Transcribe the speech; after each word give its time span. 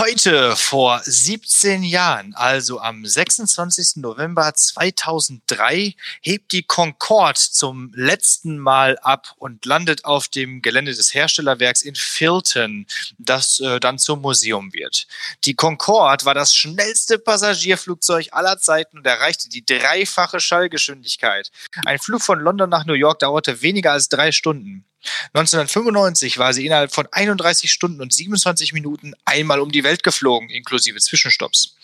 Heute 0.00 0.56
vor 0.56 1.02
17 1.04 1.82
Jahren, 1.82 2.32
also 2.34 2.80
am 2.80 3.04
26. 3.04 3.96
November 3.96 4.54
2003, 4.54 5.94
hebt 6.22 6.52
die 6.52 6.62
Concorde 6.62 7.38
zum 7.38 7.92
letzten 7.94 8.58
Mal 8.58 8.96
ab 9.00 9.34
und 9.36 9.66
landet 9.66 10.06
auf 10.06 10.28
dem 10.28 10.62
Gelände 10.62 10.94
des 10.94 11.12
Herstellerwerks 11.12 11.82
in 11.82 11.96
Filton, 11.96 12.86
das 13.18 13.60
äh, 13.60 13.78
dann 13.78 13.98
zum 13.98 14.22
Museum 14.22 14.72
wird. 14.72 15.06
Die 15.44 15.54
Concorde 15.54 16.24
war 16.24 16.32
das 16.32 16.54
schnellste 16.54 17.18
Passagierflugzeug 17.18 18.28
aller 18.30 18.58
Zeiten 18.58 18.96
und 18.96 19.06
erreichte 19.06 19.50
die 19.50 19.66
dreifache 19.66 20.40
Schallgeschwindigkeit. 20.40 21.50
Ein 21.84 21.98
Flug 21.98 22.22
von 22.22 22.40
London 22.40 22.70
nach 22.70 22.86
New 22.86 22.94
York 22.94 23.18
dauerte 23.18 23.60
weniger 23.60 23.92
als 23.92 24.08
drei 24.08 24.32
Stunden. 24.32 24.86
1995 25.32 26.38
war 26.38 26.52
sie 26.52 26.66
innerhalb 26.66 26.92
von 26.92 27.06
31 27.10 27.70
Stunden 27.70 28.00
und 28.00 28.12
27 28.12 28.72
Minuten 28.72 29.14
einmal 29.24 29.60
um 29.60 29.72
die 29.72 29.84
Welt 29.84 30.02
geflogen, 30.02 30.50
inklusive 30.50 30.98
Zwischenstopps. 30.98 31.76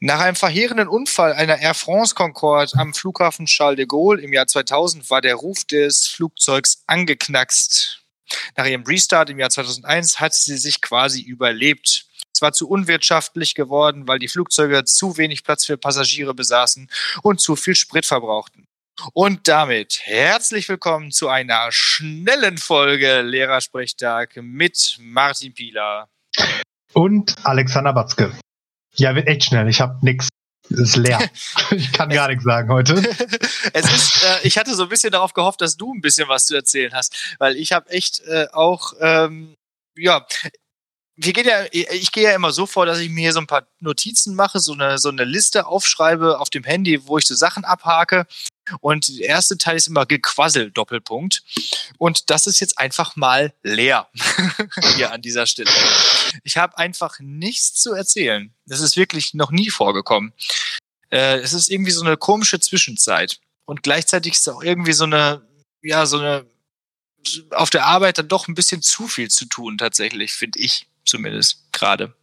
Nach 0.00 0.20
einem 0.20 0.36
verheerenden 0.36 0.88
Unfall 0.88 1.32
einer 1.32 1.58
Air 1.58 1.74
France 1.74 2.14
Concorde 2.14 2.72
am 2.76 2.94
Flughafen 2.94 3.46
Charles 3.46 3.76
de 3.76 3.86
Gaulle 3.86 4.22
im 4.22 4.32
Jahr 4.32 4.46
2000 4.46 5.10
war 5.10 5.20
der 5.20 5.36
Ruf 5.36 5.64
des 5.64 6.06
Flugzeugs 6.08 6.82
angeknackst. 6.86 8.02
Nach 8.56 8.66
ihrem 8.66 8.82
Restart 8.82 9.30
im 9.30 9.38
Jahr 9.38 9.50
2001 9.50 10.20
hat 10.20 10.34
sie 10.34 10.56
sich 10.56 10.80
quasi 10.80 11.20
überlebt. 11.20 12.06
Es 12.32 12.42
war 12.42 12.52
zu 12.52 12.68
unwirtschaftlich 12.68 13.54
geworden, 13.54 14.08
weil 14.08 14.18
die 14.18 14.28
Flugzeuge 14.28 14.84
zu 14.84 15.16
wenig 15.16 15.44
Platz 15.44 15.66
für 15.66 15.76
Passagiere 15.76 16.34
besaßen 16.34 16.88
und 17.22 17.40
zu 17.40 17.56
viel 17.56 17.74
Sprit 17.74 18.06
verbrauchten. 18.06 18.66
Und 19.12 19.48
damit 19.48 20.00
herzlich 20.02 20.68
willkommen 20.68 21.10
zu 21.10 21.28
einer 21.28 21.68
schnellen 21.70 22.58
Folge 22.58 23.22
Lehrersprechtag 23.22 24.36
mit 24.42 24.98
Martin 25.00 25.54
Pieler. 25.54 26.08
Und 26.92 27.34
Alexander 27.44 27.92
Batzke. 27.92 28.32
Ja, 28.94 29.14
wird 29.14 29.26
echt 29.26 29.44
schnell. 29.44 29.68
Ich 29.68 29.80
habe 29.80 29.98
nix. 30.02 30.28
Es 30.70 30.78
ist 30.80 30.96
leer. 30.96 31.18
ich 31.70 31.92
kann 31.92 32.10
gar 32.10 32.28
nichts 32.28 32.44
sagen 32.44 32.70
heute. 32.70 32.94
es 33.72 33.92
ist, 33.92 34.22
äh, 34.22 34.46
ich 34.46 34.58
hatte 34.58 34.74
so 34.74 34.84
ein 34.84 34.88
bisschen 34.88 35.12
darauf 35.12 35.32
gehofft, 35.32 35.60
dass 35.62 35.76
du 35.76 35.94
ein 35.94 36.00
bisschen 36.00 36.28
was 36.28 36.46
zu 36.46 36.54
erzählen 36.54 36.92
hast, 36.92 37.36
weil 37.38 37.56
ich 37.56 37.72
habe 37.72 37.88
echt 37.90 38.20
äh, 38.26 38.46
auch, 38.52 38.92
ähm, 39.00 39.54
ja, 39.96 40.26
wir 41.22 41.34
gehen 41.34 41.46
ja, 41.46 41.66
ich 41.70 42.12
gehe 42.12 42.24
ja 42.24 42.34
immer 42.34 42.50
so 42.50 42.64
vor, 42.64 42.86
dass 42.86 42.98
ich 42.98 43.10
mir 43.10 43.20
hier 43.20 43.32
so 43.34 43.40
ein 43.40 43.46
paar 43.46 43.66
Notizen 43.80 44.34
mache, 44.34 44.58
so 44.58 44.72
eine, 44.72 44.98
so 44.98 45.10
eine 45.10 45.24
Liste 45.24 45.66
aufschreibe 45.66 46.40
auf 46.40 46.48
dem 46.48 46.64
Handy, 46.64 47.06
wo 47.06 47.18
ich 47.18 47.26
so 47.26 47.34
Sachen 47.34 47.64
abhake. 47.66 48.26
Und 48.80 49.18
der 49.18 49.26
erste 49.28 49.58
Teil 49.58 49.76
ist 49.76 49.86
immer 49.86 50.06
Gequassel, 50.06 50.70
Doppelpunkt. 50.70 51.42
Und 51.98 52.30
das 52.30 52.46
ist 52.46 52.60
jetzt 52.60 52.78
einfach 52.78 53.16
mal 53.16 53.52
leer 53.62 54.08
hier 54.96 55.12
an 55.12 55.20
dieser 55.20 55.46
Stelle. 55.46 55.70
Ich 56.42 56.56
habe 56.56 56.78
einfach 56.78 57.18
nichts 57.20 57.74
zu 57.74 57.92
erzählen. 57.92 58.54
Das 58.64 58.80
ist 58.80 58.96
wirklich 58.96 59.34
noch 59.34 59.50
nie 59.50 59.68
vorgekommen. 59.68 60.32
Äh, 61.10 61.40
es 61.40 61.52
ist 61.52 61.70
irgendwie 61.70 61.90
so 61.90 62.02
eine 62.02 62.16
komische 62.16 62.60
Zwischenzeit. 62.60 63.40
Und 63.66 63.82
gleichzeitig 63.82 64.34
ist 64.34 64.48
auch 64.48 64.62
irgendwie 64.62 64.94
so 64.94 65.04
eine, 65.04 65.46
ja, 65.82 66.06
so 66.06 66.18
eine, 66.18 66.46
auf 67.50 67.68
der 67.68 67.84
Arbeit 67.84 68.16
dann 68.16 68.28
doch 68.28 68.48
ein 68.48 68.54
bisschen 68.54 68.80
zu 68.80 69.06
viel 69.06 69.28
zu 69.28 69.44
tun, 69.44 69.76
tatsächlich, 69.76 70.32
finde 70.32 70.60
ich 70.60 70.86
zumindest 71.10 71.72
gerade. 71.72 72.14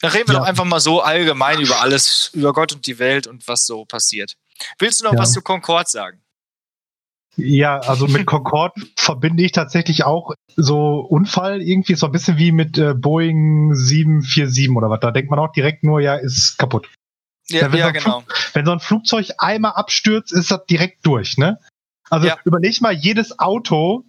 Dann 0.00 0.12
reden 0.12 0.28
wir 0.28 0.34
ja. 0.34 0.40
doch 0.40 0.46
einfach 0.46 0.64
mal 0.64 0.80
so 0.80 1.00
allgemein 1.00 1.60
über 1.60 1.80
alles, 1.80 2.30
über 2.34 2.52
Gott 2.52 2.72
und 2.72 2.86
die 2.86 2.98
Welt 2.98 3.26
und 3.26 3.46
was 3.48 3.66
so 3.66 3.84
passiert. 3.84 4.36
Willst 4.78 5.00
du 5.00 5.04
noch 5.04 5.14
ja. 5.14 5.18
was 5.18 5.32
zu 5.32 5.42
Concorde 5.42 5.88
sagen? 5.88 6.22
Ja, 7.36 7.78
also 7.78 8.06
mit 8.06 8.26
Concorde 8.26 8.80
verbinde 8.96 9.44
ich 9.44 9.52
tatsächlich 9.52 10.04
auch 10.04 10.34
so 10.56 11.00
Unfall 11.00 11.62
irgendwie 11.62 11.94
so 11.94 12.06
ein 12.06 12.12
bisschen 12.12 12.36
wie 12.36 12.52
mit 12.52 12.78
äh, 12.78 12.94
Boeing 12.94 13.74
747 13.74 14.70
oder 14.70 14.90
was. 14.90 15.00
Da 15.00 15.10
denkt 15.10 15.30
man 15.30 15.38
auch 15.38 15.52
direkt 15.52 15.84
nur, 15.84 16.00
ja, 16.00 16.16
ist 16.16 16.58
kaputt. 16.58 16.88
Ja, 17.48 17.72
wenn, 17.72 17.78
ja, 17.78 17.86
so 17.86 17.92
genau. 17.92 18.20
Flug, 18.20 18.54
wenn 18.54 18.66
so 18.66 18.72
ein 18.72 18.80
Flugzeug 18.80 19.30
einmal 19.38 19.72
abstürzt, 19.72 20.32
ist 20.32 20.50
das 20.50 20.66
direkt 20.66 21.06
durch, 21.06 21.38
ne? 21.38 21.58
Also 22.10 22.26
ja. 22.26 22.38
überleg 22.44 22.80
mal, 22.80 22.92
jedes 22.92 23.38
Auto, 23.38 24.04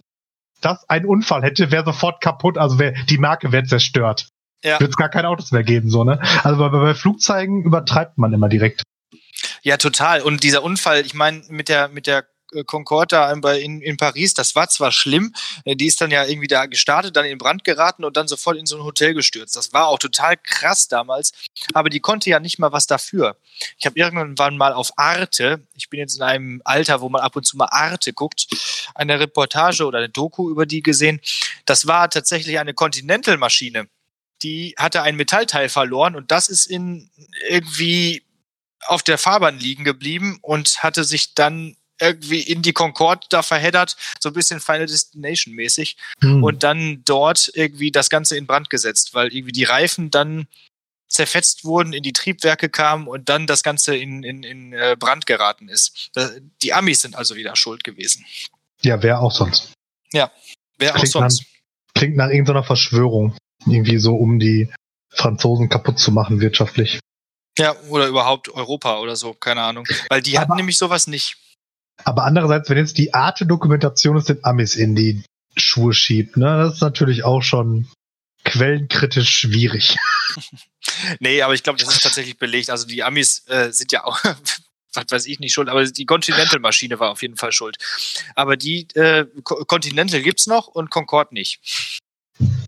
das 0.60 0.88
einen 0.88 1.06
Unfall 1.06 1.42
hätte, 1.42 1.70
wäre 1.70 1.84
sofort 1.84 2.20
kaputt, 2.20 2.58
also 2.58 2.78
wär, 2.78 2.92
die 3.08 3.18
Marke 3.18 3.52
wäre 3.52 3.64
zerstört. 3.64 4.28
Ja. 4.62 4.78
Wird 4.78 4.90
es 4.90 4.96
gar 4.96 5.08
keine 5.08 5.28
Autos 5.28 5.52
mehr 5.52 5.62
geben, 5.62 5.88
so, 5.90 6.04
ne? 6.04 6.20
Also 6.42 6.58
bei, 6.58 6.68
bei 6.68 6.94
Flugzeugen 6.94 7.64
übertreibt 7.64 8.18
man 8.18 8.32
immer 8.32 8.48
direkt. 8.48 8.82
Ja, 9.62 9.76
total. 9.76 10.22
Und 10.22 10.42
dieser 10.42 10.62
Unfall, 10.62 11.00
ich 11.00 11.14
meine, 11.14 11.42
mit 11.48 11.68
der, 11.68 11.88
mit 11.88 12.06
der 12.06 12.26
äh, 12.52 12.64
Concorde 12.64 13.16
in, 13.60 13.80
in 13.80 13.96
Paris, 13.96 14.34
das 14.34 14.54
war 14.54 14.68
zwar 14.68 14.92
schlimm, 14.92 15.34
äh, 15.64 15.76
die 15.76 15.86
ist 15.86 16.00
dann 16.00 16.10
ja 16.10 16.24
irgendwie 16.24 16.48
da 16.48 16.66
gestartet, 16.66 17.16
dann 17.16 17.24
in 17.24 17.38
Brand 17.38 17.64
geraten 17.64 18.04
und 18.04 18.16
dann 18.16 18.28
sofort 18.28 18.56
in 18.56 18.66
so 18.66 18.76
ein 18.76 18.84
Hotel 18.84 19.14
gestürzt. 19.14 19.56
Das 19.56 19.72
war 19.72 19.88
auch 19.88 19.98
total 19.98 20.36
krass 20.36 20.88
damals, 20.88 21.32
aber 21.74 21.90
die 21.90 22.00
konnte 22.00 22.30
ja 22.30 22.40
nicht 22.40 22.58
mal 22.58 22.72
was 22.72 22.86
dafür. 22.86 23.36
Ich 23.78 23.86
habe 23.86 23.98
irgendwann 23.98 24.56
mal 24.56 24.72
auf 24.72 24.96
Arte, 24.96 25.66
ich 25.76 25.88
bin 25.90 26.00
jetzt 26.00 26.16
in 26.16 26.22
einem 26.22 26.62
Alter, 26.64 27.00
wo 27.00 27.08
man 27.08 27.22
ab 27.22 27.36
und 27.36 27.44
zu 27.44 27.56
mal 27.56 27.68
Arte 27.70 28.12
guckt, 28.12 28.46
eine 28.94 29.20
Reportage 29.20 29.84
oder 29.84 29.98
eine 29.98 30.08
Doku 30.08 30.50
über 30.50 30.66
die 30.66 30.82
gesehen. 30.82 31.20
Das 31.64 31.86
war 31.86 32.10
tatsächlich 32.10 32.58
eine 32.58 32.74
Continental-Maschine. 32.74 33.88
Die 34.42 34.74
hatte 34.78 35.02
ein 35.02 35.16
Metallteil 35.16 35.68
verloren 35.68 36.16
und 36.16 36.30
das 36.30 36.48
ist 36.48 36.66
in 36.66 37.10
irgendwie 37.48 38.24
auf 38.86 39.02
der 39.02 39.18
Fahrbahn 39.18 39.58
liegen 39.58 39.84
geblieben 39.84 40.38
und 40.40 40.82
hatte 40.82 41.04
sich 41.04 41.34
dann 41.34 41.76
irgendwie 42.00 42.40
in 42.40 42.62
die 42.62 42.72
Concorde 42.72 43.26
da 43.30 43.42
verheddert, 43.42 43.96
so 44.18 44.30
ein 44.30 44.32
bisschen 44.32 44.60
Final 44.60 44.86
Destination 44.86 45.54
mäßig 45.54 45.96
hm. 46.20 46.42
und 46.42 46.62
dann 46.62 47.02
dort 47.04 47.50
irgendwie 47.54 47.90
das 47.90 48.10
Ganze 48.10 48.36
in 48.36 48.46
Brand 48.46 48.70
gesetzt, 48.70 49.14
weil 49.14 49.32
irgendwie 49.34 49.52
die 49.52 49.64
Reifen 49.64 50.10
dann 50.10 50.46
zerfetzt 51.08 51.64
wurden, 51.64 51.92
in 51.92 52.02
die 52.02 52.12
Triebwerke 52.12 52.68
kamen 52.68 53.08
und 53.08 53.28
dann 53.28 53.46
das 53.46 53.62
Ganze 53.62 53.96
in, 53.96 54.22
in, 54.22 54.42
in 54.44 54.72
äh, 54.72 54.96
Brand 54.98 55.26
geraten 55.26 55.68
ist. 55.68 56.10
Die 56.62 56.72
Amis 56.72 57.02
sind 57.02 57.16
also 57.16 57.34
wieder 57.34 57.56
schuld 57.56 57.84
gewesen. 57.84 58.24
Ja, 58.82 59.02
wer 59.02 59.20
auch 59.20 59.32
sonst. 59.32 59.72
Ja, 60.12 60.30
wer 60.78 60.96
auch 60.96 61.04
sonst. 61.04 61.40
Nach, 61.40 61.94
klingt 61.94 62.16
nach 62.16 62.30
irgendeiner 62.30 62.62
Verschwörung. 62.62 63.36
Irgendwie 63.66 63.98
so, 63.98 64.14
um 64.14 64.38
die 64.38 64.72
Franzosen 65.10 65.68
kaputt 65.68 65.98
zu 65.98 66.12
machen 66.12 66.40
wirtschaftlich. 66.40 67.00
Ja, 67.58 67.76
oder 67.88 68.06
überhaupt 68.06 68.48
Europa 68.48 69.00
oder 69.00 69.16
so, 69.16 69.34
keine 69.34 69.62
Ahnung. 69.62 69.86
Weil 70.08 70.22
die 70.22 70.38
aber, 70.38 70.46
hatten 70.46 70.56
nämlich 70.56 70.78
sowas 70.78 71.06
nicht. 71.06 71.36
Aber 72.04 72.24
andererseits, 72.24 72.68
wenn 72.70 72.78
jetzt 72.78 72.98
die 72.98 73.14
Art 73.14 73.40
der 73.40 73.46
Dokumentation 73.46 74.16
es 74.16 74.24
den 74.24 74.44
Amis 74.44 74.76
in 74.76 74.94
die 74.94 75.22
Schuhe 75.56 75.92
schiebt, 75.92 76.36
ne, 76.36 76.64
das 76.64 76.74
ist 76.74 76.80
natürlich 76.80 77.24
auch 77.24 77.42
schon 77.42 77.88
quellenkritisch 78.44 79.28
schwierig. 79.28 79.96
nee, 81.20 81.42
aber 81.42 81.54
ich 81.54 81.62
glaube, 81.62 81.78
das 81.78 81.92
ist 81.92 82.02
tatsächlich 82.02 82.38
belegt. 82.38 82.70
Also 82.70 82.86
die 82.86 83.02
Amis 83.02 83.44
äh, 83.48 83.70
sind 83.72 83.92
ja 83.92 84.04
auch, 84.04 84.18
was 84.92 85.04
weiß 85.08 85.26
ich 85.26 85.40
nicht 85.40 85.52
schuld, 85.52 85.68
aber 85.68 85.84
die 85.84 86.06
Continental-Maschine 86.06 86.98
war 86.98 87.10
auf 87.10 87.22
jeden 87.22 87.36
Fall 87.36 87.52
schuld. 87.52 87.76
Aber 88.34 88.56
die 88.56 88.88
äh, 88.94 89.26
Continental 89.44 90.22
gibt's 90.22 90.46
noch 90.46 90.68
und 90.68 90.90
Concorde 90.90 91.34
nicht. 91.34 91.60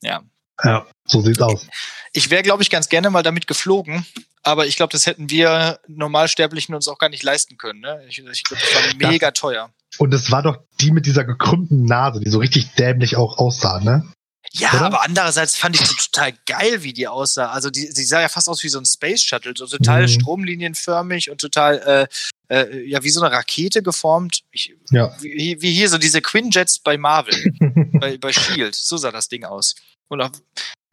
Ja. 0.03 0.23
Ja, 0.65 0.87
so 1.05 1.21
sieht's 1.21 1.41
aus. 1.41 1.67
Ich 2.13 2.31
wäre, 2.31 2.43
glaube 2.43 2.63
ich, 2.63 2.71
ganz 2.71 2.89
gerne 2.89 3.11
mal 3.11 3.23
damit 3.23 3.47
geflogen, 3.47 4.07
aber 4.43 4.67
ich 4.67 4.77
glaube, 4.77 4.93
das 4.93 5.07
hätten 5.07 5.31
wir 5.31 5.81
Normalsterblichen 5.89 6.75
uns 6.75 6.89
auch 6.89 6.99
gar 6.99 7.09
nicht 7.09 7.23
leisten 7.23 7.57
können. 7.57 7.81
Ne? 7.81 8.03
Ich, 8.09 8.19
ich 8.19 8.45
glaube, 8.45 8.63
das 8.63 8.75
war 8.75 9.11
mega 9.11 9.29
ja. 9.29 9.31
teuer. 9.33 9.71
Und 9.99 10.13
es 10.15 10.31
war 10.31 10.43
doch 10.43 10.59
die 10.81 10.91
mit 10.91 11.07
dieser 11.07 11.25
gekrümmten 11.25 11.85
Nase, 11.85 12.21
die 12.21 12.31
so 12.31 12.39
richtig 12.39 12.75
dämlich 12.75 13.17
auch 13.17 13.39
aussah, 13.39 13.81
ne? 13.81 14.11
Ja, 14.55 14.71
Oder? 14.73 14.83
aber 14.83 15.03
andererseits 15.03 15.57
fand 15.57 15.77
ich 15.77 15.89
die 15.89 15.95
total 15.95 16.33
geil, 16.47 16.83
wie 16.83 16.93
die 16.93 17.09
aussah. 17.09 17.51
Also 17.51 17.71
die, 17.71 17.89
die 17.89 18.05
sah 18.05 18.21
ja 18.21 18.29
fast 18.29 18.49
aus 18.49 18.63
wie 18.63 18.69
so 18.69 18.79
ein 18.79 18.85
Space 18.85 19.23
Shuttle, 19.23 19.55
so 19.57 19.67
total 19.67 20.03
mhm. 20.03 20.09
stromlinienförmig 20.09 21.31
und 21.31 21.41
total 21.41 22.09
äh, 22.51 22.55
äh, 22.55 22.87
ja 22.87 23.03
wie 23.03 23.11
so 23.11 23.23
eine 23.23 23.35
Rakete 23.35 23.83
geformt. 23.83 24.43
Ich, 24.51 24.75
ja. 24.91 25.17
wie, 25.23 25.57
wie, 25.63 25.73
hier 25.73 25.89
so 25.89 25.97
diese 25.97 26.21
Quinjets 26.21 26.81
bei 26.81 26.99
Marvel, 26.99 27.35
bei, 27.95 28.19
bei 28.19 28.33
Shield. 28.33 28.75
So 28.75 28.99
sah 28.99 29.11
das 29.11 29.29
Ding 29.29 29.45
aus. 29.45 29.75
Und, 30.13 30.21
auch, 30.21 30.31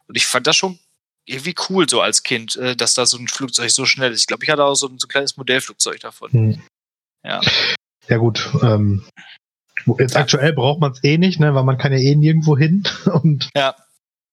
und 0.06 0.16
ich 0.16 0.26
fand 0.26 0.46
das 0.46 0.56
schon 0.56 0.78
irgendwie 1.26 1.54
cool 1.68 1.88
so 1.88 2.00
als 2.00 2.22
Kind, 2.22 2.56
äh, 2.56 2.76
dass 2.76 2.94
da 2.94 3.06
so 3.06 3.18
ein 3.18 3.28
Flugzeug 3.28 3.70
so 3.70 3.86
schnell 3.86 4.12
ist. 4.12 4.22
Ich 4.22 4.26
glaube, 4.26 4.44
ich 4.44 4.50
hatte 4.50 4.64
auch 4.64 4.74
so 4.74 4.88
ein, 4.88 4.98
so 4.98 5.06
ein 5.06 5.10
kleines 5.10 5.36
Modellflugzeug 5.36 6.00
davon. 6.00 6.32
Hm. 6.32 6.62
Ja. 7.24 7.40
Ja 8.08 8.16
gut. 8.16 8.50
Ähm, 8.62 9.04
jetzt 9.98 10.14
ja. 10.14 10.20
aktuell 10.20 10.52
braucht 10.52 10.80
man 10.80 10.92
es 10.92 11.04
eh 11.04 11.18
nicht, 11.18 11.38
ne, 11.40 11.54
weil 11.54 11.64
man 11.64 11.78
kann 11.78 11.92
ja 11.92 11.98
eh 11.98 12.14
nirgendwo 12.16 12.56
hin. 12.56 12.82
Und 13.22 13.48
ja. 13.54 13.76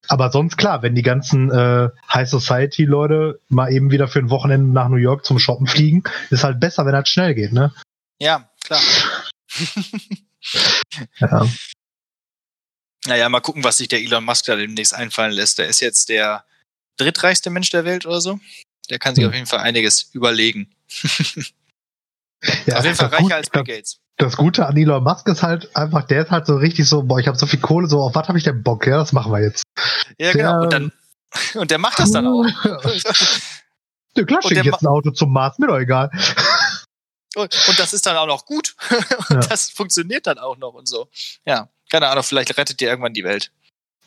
Aber 0.09 0.31
sonst 0.31 0.57
klar, 0.57 0.81
wenn 0.83 0.95
die 0.95 1.01
ganzen 1.01 1.51
äh, 1.51 1.89
High 2.11 2.29
Society 2.29 2.85
Leute 2.85 3.41
mal 3.49 3.71
eben 3.71 3.91
wieder 3.91 4.07
für 4.07 4.19
ein 4.19 4.29
Wochenende 4.29 4.71
nach 4.71 4.87
New 4.87 4.95
York 4.95 5.25
zum 5.25 5.37
Shoppen 5.37 5.67
fliegen, 5.67 6.03
ist 6.29 6.45
halt 6.45 6.59
besser, 6.59 6.85
wenn 6.85 6.93
das 6.93 7.09
schnell 7.09 7.35
geht, 7.35 7.51
ne? 7.51 7.73
Ja, 8.19 8.49
klar. 8.63 8.81
ja. 11.19 11.45
Naja, 13.07 13.29
mal 13.29 13.39
gucken, 13.39 13.63
was 13.63 13.77
sich 13.77 13.87
der 13.87 13.99
Elon 13.99 14.25
Musk 14.25 14.45
da 14.45 14.55
demnächst 14.55 14.93
einfallen 14.93 15.31
lässt. 15.31 15.59
Der 15.59 15.67
ist 15.67 15.79
jetzt 15.79 16.09
der 16.09 16.43
drittreichste 16.97 17.49
Mensch 17.49 17.69
der 17.69 17.85
Welt 17.85 18.05
oder 18.05 18.21
so. 18.21 18.39
Der 18.89 18.99
kann 18.99 19.15
sich 19.15 19.23
hm. 19.23 19.29
auf 19.29 19.35
jeden 19.35 19.47
Fall 19.47 19.59
einiges 19.59 20.09
überlegen. 20.13 20.69
ja, 22.65 22.77
auf 22.77 22.85
jeden 22.85 22.95
Fall 22.95 23.07
reicher 23.07 23.23
gut, 23.23 23.31
als 23.31 23.49
Bill 23.49 23.63
Gates. 23.63 23.99
Das 24.17 24.35
Gute 24.35 24.65
an 24.65 24.75
Elon 24.75 25.03
Musk 25.03 25.27
ist 25.27 25.43
halt 25.43 25.75
einfach, 25.75 26.03
der 26.07 26.23
ist 26.23 26.31
halt 26.31 26.47
so 26.47 26.55
richtig 26.55 26.87
so, 26.87 27.03
boah, 27.03 27.19
ich 27.19 27.27
habe 27.27 27.37
so 27.37 27.45
viel 27.45 27.59
Kohle, 27.59 27.87
so 27.87 28.01
auf 28.01 28.15
was 28.15 28.27
habe 28.27 28.37
ich 28.37 28.43
denn 28.43 28.63
Bock? 28.63 28.87
Ja, 28.87 28.97
das 28.97 29.13
machen 29.13 29.31
wir 29.31 29.41
jetzt. 29.41 29.63
Ja, 30.17 30.31
genau. 30.31 30.63
Und 30.63 30.73
dann 30.73 30.91
Und 31.55 31.71
der 31.71 31.77
macht 31.77 31.99
das 31.99 32.11
dann 32.11 32.27
auch. 32.27 32.45
Ja, 34.17 34.23
klar, 34.23 34.41
schicke 34.41 34.63
jetzt 34.63 34.81
ein 34.81 34.87
Auto 34.87 35.11
zum 35.11 35.31
Mars, 35.31 35.59
mir 35.59 35.67
doch 35.67 35.77
egal. 35.77 36.09
Und, 37.37 37.79
das 37.79 37.93
ist 37.93 38.05
dann 38.05 38.17
auch 38.17 38.27
noch 38.27 38.45
gut. 38.45 38.75
Und 39.29 39.43
ja. 39.43 39.47
das 39.47 39.69
funktioniert 39.69 40.27
dann 40.27 40.37
auch 40.37 40.57
noch 40.57 40.73
und 40.73 40.87
so. 40.87 41.07
Ja, 41.45 41.69
keine 41.89 42.07
Ahnung, 42.07 42.23
vielleicht 42.23 42.57
rettet 42.57 42.79
dir 42.79 42.89
irgendwann 42.89 43.13
die 43.13 43.23
Welt. 43.23 43.51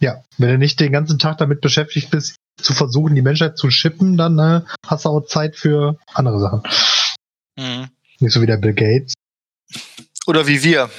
Ja, 0.01 0.25
wenn 0.39 0.49
du 0.51 0.59
nicht 0.59 0.81
den 0.81 0.93
ganzen 0.93 1.19
Tag 1.19 1.39
damit 1.39 1.61
beschäftigt 1.61 2.11
bist, 2.11 2.37
zu 2.61 2.75
versuchen, 2.75 3.15
die 3.15 3.23
Menschheit 3.23 3.57
zu 3.57 3.71
schippen, 3.71 4.17
dann 4.17 4.39
äh, 4.39 4.63
hast 4.87 5.05
du 5.05 5.11
auch 5.11 5.21
Zeit 5.27 5.57
für 5.57 5.99
andere 6.13 6.41
Sachen. 6.41 6.63
Mhm. 7.57 7.89
Nicht 8.19 8.33
so 8.33 8.43
wie 8.43 8.47
der 8.47 8.57
Bill 8.57 8.75
Gates. 8.75 9.15
Oder 10.27 10.47
wie 10.47 10.63
wir 10.63 10.91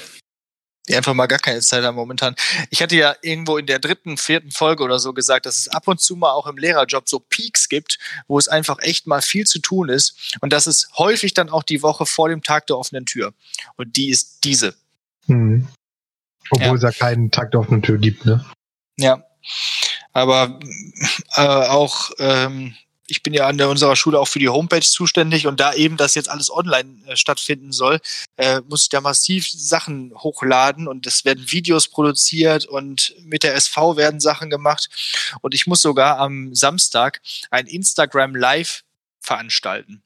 die 0.87 0.95
einfach 0.95 1.13
mal 1.13 1.27
gar 1.27 1.39
keine 1.39 1.59
Zeit 1.61 1.83
haben 1.83 1.95
momentan. 1.95 2.35
Ich 2.69 2.81
hatte 2.81 2.95
ja 2.95 3.15
irgendwo 3.21 3.57
in 3.57 3.65
der 3.65 3.79
dritten, 3.79 4.17
vierten 4.17 4.51
Folge 4.51 4.83
oder 4.83 4.99
so 4.99 5.13
gesagt, 5.13 5.45
dass 5.45 5.57
es 5.57 5.67
ab 5.67 5.87
und 5.87 6.01
zu 6.01 6.15
mal 6.15 6.31
auch 6.31 6.47
im 6.47 6.57
Lehrerjob 6.57 7.07
so 7.07 7.19
Peaks 7.19 7.69
gibt, 7.69 7.99
wo 8.27 8.37
es 8.37 8.47
einfach 8.47 8.79
echt 8.81 9.07
mal 9.07 9.21
viel 9.21 9.45
zu 9.45 9.59
tun 9.59 9.89
ist. 9.89 10.37
Und 10.41 10.53
das 10.53 10.67
ist 10.67 10.89
häufig 10.97 11.33
dann 11.33 11.49
auch 11.49 11.63
die 11.63 11.83
Woche 11.83 12.05
vor 12.05 12.29
dem 12.29 12.41
Tag 12.41 12.67
der 12.67 12.77
offenen 12.77 13.05
Tür. 13.05 13.33
Und 13.75 13.95
die 13.95 14.09
ist 14.09 14.43
diese. 14.43 14.75
Mhm. 15.27 15.67
Obwohl 16.49 16.67
ja. 16.67 16.73
es 16.73 16.81
ja 16.81 16.91
keinen 16.91 17.31
Tag 17.31 17.51
der 17.51 17.59
offenen 17.61 17.81
Tür 17.81 17.97
gibt, 17.97 18.25
ne? 18.25 18.43
Ja. 18.97 19.23
Aber 20.13 20.59
äh, 21.35 21.41
auch 21.41 22.11
ähm, 22.19 22.75
ich 23.11 23.23
bin 23.23 23.33
ja 23.33 23.45
an 23.45 23.57
der, 23.57 23.69
unserer 23.69 23.97
Schule 23.97 24.19
auch 24.19 24.27
für 24.27 24.39
die 24.39 24.49
Homepage 24.49 24.79
zuständig 24.79 25.45
und 25.45 25.59
da 25.59 25.73
eben 25.73 25.97
das 25.97 26.15
jetzt 26.15 26.29
alles 26.29 26.49
online 26.49 26.97
äh, 27.05 27.15
stattfinden 27.17 27.73
soll, 27.73 27.99
äh, 28.37 28.61
muss 28.69 28.83
ich 28.83 28.89
da 28.89 29.01
massiv 29.01 29.49
Sachen 29.51 30.13
hochladen 30.15 30.87
und 30.87 31.05
es 31.05 31.25
werden 31.25 31.43
Videos 31.51 31.89
produziert 31.89 32.65
und 32.65 33.13
mit 33.23 33.43
der 33.43 33.55
SV 33.55 33.97
werden 33.97 34.21
Sachen 34.21 34.49
gemacht 34.49 34.89
und 35.41 35.53
ich 35.53 35.67
muss 35.67 35.81
sogar 35.81 36.17
am 36.19 36.55
Samstag 36.55 37.21
ein 37.51 37.67
Instagram 37.67 38.35
Live 38.35 38.83
veranstalten. 39.19 40.01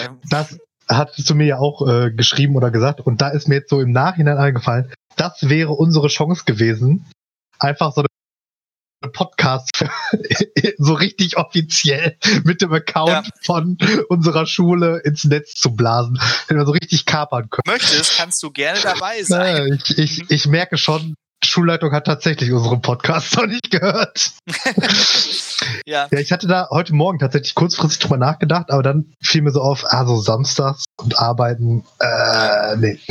Ähm, 0.00 0.20
das 0.30 0.58
hast 0.88 1.28
du 1.28 1.34
mir 1.34 1.46
ja 1.46 1.58
auch 1.58 1.86
äh, 1.86 2.12
geschrieben 2.12 2.54
oder 2.54 2.70
gesagt 2.70 3.00
und 3.00 3.20
da 3.20 3.28
ist 3.28 3.48
mir 3.48 3.56
jetzt 3.56 3.70
so 3.70 3.80
im 3.80 3.90
Nachhinein 3.90 4.38
eingefallen, 4.38 4.92
das 5.16 5.48
wäre 5.48 5.72
unsere 5.72 6.06
Chance 6.06 6.44
gewesen, 6.46 7.04
einfach 7.58 7.92
so 7.92 8.02
eine 8.02 8.08
Podcast 9.10 9.70
so 10.78 10.94
richtig 10.94 11.36
offiziell 11.36 12.16
mit 12.44 12.62
dem 12.62 12.72
Account 12.72 13.10
ja. 13.10 13.22
von 13.44 13.76
unserer 14.08 14.46
Schule 14.46 15.00
ins 15.04 15.24
Netz 15.24 15.54
zu 15.54 15.74
blasen, 15.74 16.18
wenn 16.48 16.56
wir 16.56 16.66
so 16.66 16.72
richtig 16.72 17.06
kapern 17.06 17.50
können. 17.50 17.64
Möchtest, 17.66 18.16
kannst 18.16 18.42
du 18.42 18.50
gerne 18.50 18.78
dabei 18.80 19.22
sein. 19.22 19.80
Ich, 19.88 19.98
ich, 19.98 20.30
ich 20.30 20.46
merke 20.46 20.78
schon, 20.78 21.14
Schulleitung 21.44 21.92
hat 21.92 22.06
tatsächlich 22.06 22.52
unseren 22.52 22.80
Podcast 22.82 23.36
noch 23.36 23.46
nicht 23.46 23.70
gehört. 23.70 24.32
ja. 25.86 26.08
ja, 26.10 26.18
ich 26.18 26.32
hatte 26.32 26.46
da 26.46 26.68
heute 26.70 26.94
Morgen 26.94 27.18
tatsächlich 27.18 27.54
kurzfristig 27.54 28.00
drüber 28.00 28.16
nachgedacht, 28.16 28.70
aber 28.70 28.82
dann 28.82 29.12
fiel 29.22 29.42
mir 29.42 29.50
so 29.50 29.60
auf, 29.60 29.84
also 29.84 30.20
samstags 30.20 30.84
und 30.96 31.18
arbeiten, 31.18 31.84
äh, 32.00 32.76
nee. 32.76 33.00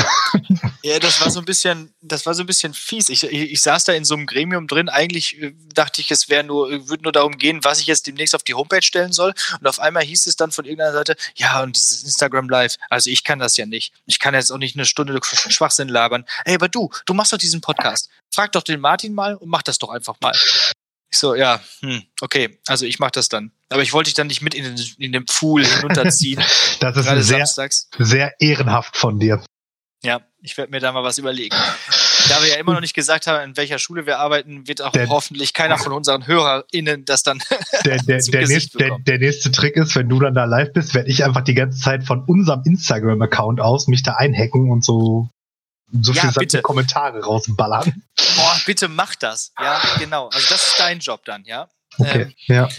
Ja, 0.83 0.97
das 0.97 1.21
war 1.21 1.29
so 1.29 1.39
ein 1.39 1.45
bisschen, 1.45 1.93
das 2.01 2.25
war 2.25 2.33
so 2.33 2.41
ein 2.41 2.47
bisschen 2.47 2.73
fies. 2.73 3.09
Ich, 3.09 3.23
ich, 3.23 3.51
ich 3.51 3.61
saß 3.61 3.83
da 3.83 3.93
in 3.93 4.03
so 4.03 4.15
einem 4.15 4.25
Gremium 4.25 4.65
drin. 4.67 4.89
Eigentlich 4.89 5.39
äh, 5.39 5.53
dachte 5.75 6.01
ich, 6.01 6.09
es 6.09 6.27
wäre 6.27 6.43
nur, 6.43 6.69
würde 6.87 7.03
nur 7.03 7.11
darum 7.11 7.37
gehen, 7.37 7.63
was 7.63 7.79
ich 7.79 7.85
jetzt 7.85 8.07
demnächst 8.07 8.33
auf 8.33 8.41
die 8.41 8.55
Homepage 8.55 8.81
stellen 8.81 9.11
soll. 9.11 9.33
Und 9.59 9.67
auf 9.67 9.79
einmal 9.79 10.03
hieß 10.03 10.25
es 10.25 10.37
dann 10.37 10.51
von 10.51 10.65
irgendeiner 10.65 10.93
Seite, 10.93 11.15
ja, 11.35 11.61
und 11.61 11.75
dieses 11.75 12.03
Instagram 12.03 12.49
Live. 12.49 12.77
Also 12.89 13.11
ich 13.11 13.23
kann 13.23 13.37
das 13.37 13.57
ja 13.57 13.67
nicht. 13.67 13.93
Ich 14.07 14.19
kann 14.19 14.33
jetzt 14.33 14.51
auch 14.51 14.57
nicht 14.57 14.75
eine 14.75 14.85
Stunde 14.85 15.19
Schwachsinn 15.23 15.89
labern. 15.89 16.25
Ey, 16.45 16.55
aber 16.55 16.69
du, 16.69 16.89
du 17.05 17.13
machst 17.13 17.33
doch 17.33 17.37
diesen 17.37 17.61
Podcast 17.61 18.09
frag 18.33 18.51
doch 18.53 18.63
den 18.63 18.79
Martin 18.79 19.13
mal 19.13 19.35
und 19.35 19.49
mach 19.49 19.61
das 19.61 19.77
doch 19.77 19.89
einfach 19.89 20.15
mal. 20.21 20.33
Ich 21.11 21.19
so, 21.19 21.35
ja, 21.35 21.59
hm, 21.81 22.03
okay, 22.21 22.57
also 22.67 22.85
ich 22.85 22.99
mach 22.99 23.11
das 23.11 23.27
dann. 23.27 23.51
Aber 23.69 23.81
ich 23.81 23.91
wollte 23.91 24.07
dich 24.07 24.13
dann 24.15 24.27
nicht 24.27 24.41
mit 24.41 24.53
in 24.53 24.63
den, 24.63 24.85
in 24.97 25.11
den 25.11 25.25
Pool 25.25 25.65
hinunterziehen. 25.65 26.41
das 26.79 26.97
ist 26.97 27.05
sehr, 27.05 27.45
samstags. 27.45 27.89
sehr 27.99 28.33
ehrenhaft 28.39 28.95
von 28.95 29.19
dir. 29.19 29.43
Ja, 30.03 30.21
ich 30.41 30.57
werde 30.57 30.71
mir 30.71 30.79
da 30.79 30.91
mal 30.91 31.03
was 31.03 31.17
überlegen. 31.17 31.55
Da 32.29 32.41
wir 32.41 32.49
ja 32.49 32.55
immer 32.55 32.73
noch 32.73 32.81
nicht 32.81 32.95
gesagt 32.95 33.27
haben, 33.27 33.43
in 33.43 33.57
welcher 33.57 33.77
Schule 33.77 34.05
wir 34.05 34.19
arbeiten, 34.19 34.67
wird 34.67 34.81
auch 34.81 34.91
der, 34.91 35.09
hoffentlich 35.09 35.53
keiner 35.53 35.77
von 35.77 35.91
unseren 35.91 36.25
HörerInnen 36.25 37.05
das 37.05 37.23
dann 37.23 37.43
der, 37.85 37.97
der, 37.97 38.19
der, 38.31 38.47
nächste, 38.47 38.77
der, 38.77 38.97
der, 38.99 39.19
nächste 39.19 39.51
Trick 39.51 39.75
ist, 39.75 39.95
wenn 39.95 40.09
du 40.09 40.19
dann 40.19 40.33
da 40.33 40.45
live 40.45 40.73
bist, 40.73 40.95
werde 40.95 41.09
ich 41.09 41.23
einfach 41.23 41.41
die 41.41 41.53
ganze 41.53 41.79
Zeit 41.79 42.03
von 42.03 42.23
unserem 42.23 42.63
Instagram-Account 42.65 43.59
aus 43.59 43.87
mich 43.87 44.01
da 44.01 44.13
einhacken 44.13 44.71
und 44.71 44.83
so 44.83 45.29
so 46.01 46.13
ja, 46.13 46.31
viele 46.31 46.61
Kommentare 46.61 47.21
rausballern. 47.21 48.03
Boah, 48.35 48.61
bitte 48.65 48.87
mach 48.87 49.15
das. 49.15 49.51
Ja, 49.59 49.81
genau. 49.99 50.29
Also 50.29 50.47
das 50.49 50.67
ist 50.67 50.79
dein 50.79 50.99
Job 50.99 51.25
dann, 51.25 51.43
ja. 51.45 51.69
Okay, 51.97 52.21
ähm, 52.21 52.33
ja. 52.47 52.69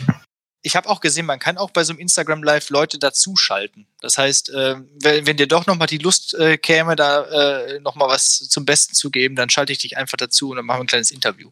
Ich 0.64 0.76
habe 0.76 0.88
auch 0.88 1.00
gesehen, 1.00 1.26
man 1.26 1.40
kann 1.40 1.58
auch 1.58 1.70
bei 1.70 1.82
so 1.82 1.92
einem 1.92 1.98
Instagram 1.98 2.44
Live 2.44 2.70
Leute 2.70 2.98
dazuschalten. 2.98 3.88
Das 4.00 4.16
heißt, 4.16 4.50
äh, 4.50 4.76
wenn, 5.00 5.26
wenn, 5.26 5.36
dir 5.36 5.48
doch 5.48 5.66
nochmal 5.66 5.88
die 5.88 5.98
Lust 5.98 6.34
äh, 6.34 6.56
käme, 6.56 6.94
da 6.94 7.24
äh, 7.24 7.80
nochmal 7.80 8.08
was 8.08 8.38
zum 8.48 8.64
Besten 8.64 8.94
zu 8.94 9.10
geben, 9.10 9.34
dann 9.34 9.50
schalte 9.50 9.72
ich 9.72 9.78
dich 9.78 9.96
einfach 9.96 10.16
dazu 10.16 10.50
und 10.50 10.56
dann 10.56 10.66
machen 10.66 10.78
wir 10.78 10.84
ein 10.84 10.86
kleines 10.86 11.10
Interview. 11.10 11.50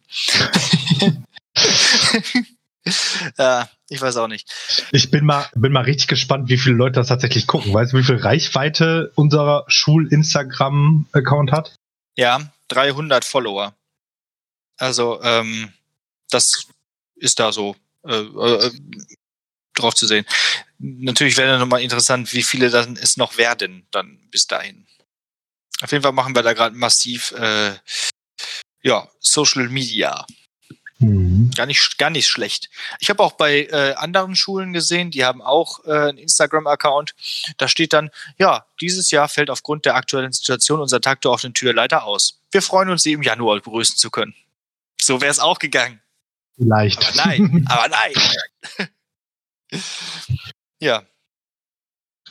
ja, 3.38 3.68
ich 3.88 4.00
weiß 4.00 4.16
auch 4.16 4.28
nicht. 4.28 4.50
Ich 4.92 5.10
bin 5.10 5.26
mal, 5.26 5.48
bin 5.54 5.72
mal 5.72 5.84
richtig 5.84 6.08
gespannt, 6.08 6.48
wie 6.48 6.58
viele 6.58 6.76
Leute 6.76 6.94
das 6.94 7.08
tatsächlich 7.08 7.46
gucken. 7.46 7.72
Weißt 7.74 7.92
du, 7.92 7.98
wie 7.98 8.04
viel 8.04 8.16
Reichweite 8.16 9.12
unser 9.14 9.64
Schul-Instagram-Account 9.68 11.52
hat? 11.52 11.74
Ja, 12.16 12.52
300 12.68 13.24
Follower. 13.24 13.74
Also, 14.78 15.22
ähm, 15.22 15.72
das 16.30 16.68
ist 17.16 17.38
da 17.38 17.52
so 17.52 17.76
äh, 18.06 18.16
äh, 18.16 18.70
drauf 19.74 19.94
zu 19.94 20.06
sehen. 20.06 20.24
Natürlich 20.78 21.36
wäre 21.36 21.50
dann 21.50 21.60
nochmal 21.60 21.82
interessant, 21.82 22.32
wie 22.32 22.42
viele 22.42 22.70
dann 22.70 22.96
es 22.96 23.16
noch 23.16 23.36
werden, 23.36 23.86
dann 23.90 24.18
bis 24.30 24.46
dahin. 24.46 24.86
Auf 25.82 25.92
jeden 25.92 26.02
Fall 26.02 26.12
machen 26.12 26.34
wir 26.34 26.42
da 26.42 26.52
gerade 26.52 26.76
massiv 26.76 27.32
äh, 27.32 27.74
ja, 28.82 29.08
Social 29.18 29.68
Media. 29.68 30.26
Mhm. 31.00 31.50
Gar 31.56 31.67
nicht, 31.67 31.97
gar 31.97 32.11
nicht 32.11 32.29
schlecht. 32.29 32.69
Ich 32.99 33.08
habe 33.08 33.23
auch 33.23 33.32
bei 33.32 33.64
äh, 33.64 33.94
anderen 33.94 34.37
Schulen 34.37 34.75
gesehen, 34.75 35.11
die 35.11 35.25
haben 35.25 35.41
auch 35.41 35.85
äh, 35.87 35.93
einen 35.93 36.19
Instagram-Account. 36.19 37.14
Da 37.56 37.69
steht 37.69 37.94
dann, 37.94 38.11
ja, 38.38 38.67
dieses 38.82 39.11
Jahr 39.11 39.29
fällt 39.29 39.49
aufgrund 39.49 39.87
der 39.87 39.97
aktuellen 39.97 40.32
Situation 40.32 40.81
unser 40.81 41.00
Tag 41.00 41.23
der 41.23 41.31
offenen 41.31 41.55
Tür 41.55 41.73
leider 41.73 42.05
aus. 42.05 42.41
Wir 42.50 42.61
freuen 42.61 42.91
uns, 42.91 43.02
Sie 43.02 43.12
im 43.12 43.23
Januar 43.23 43.56
begrüßen 43.61 43.97
zu 43.97 44.11
können. 44.11 44.35
So 45.00 45.23
wäre 45.23 45.31
es 45.31 45.41
auch 45.41 45.58
gegangen. 45.58 46.00
Vielleicht. 46.56 47.02
Aber 47.02 47.17
nein, 47.17 47.67
aber 47.69 47.88
nein. 47.88 48.91
ja. 50.80 51.02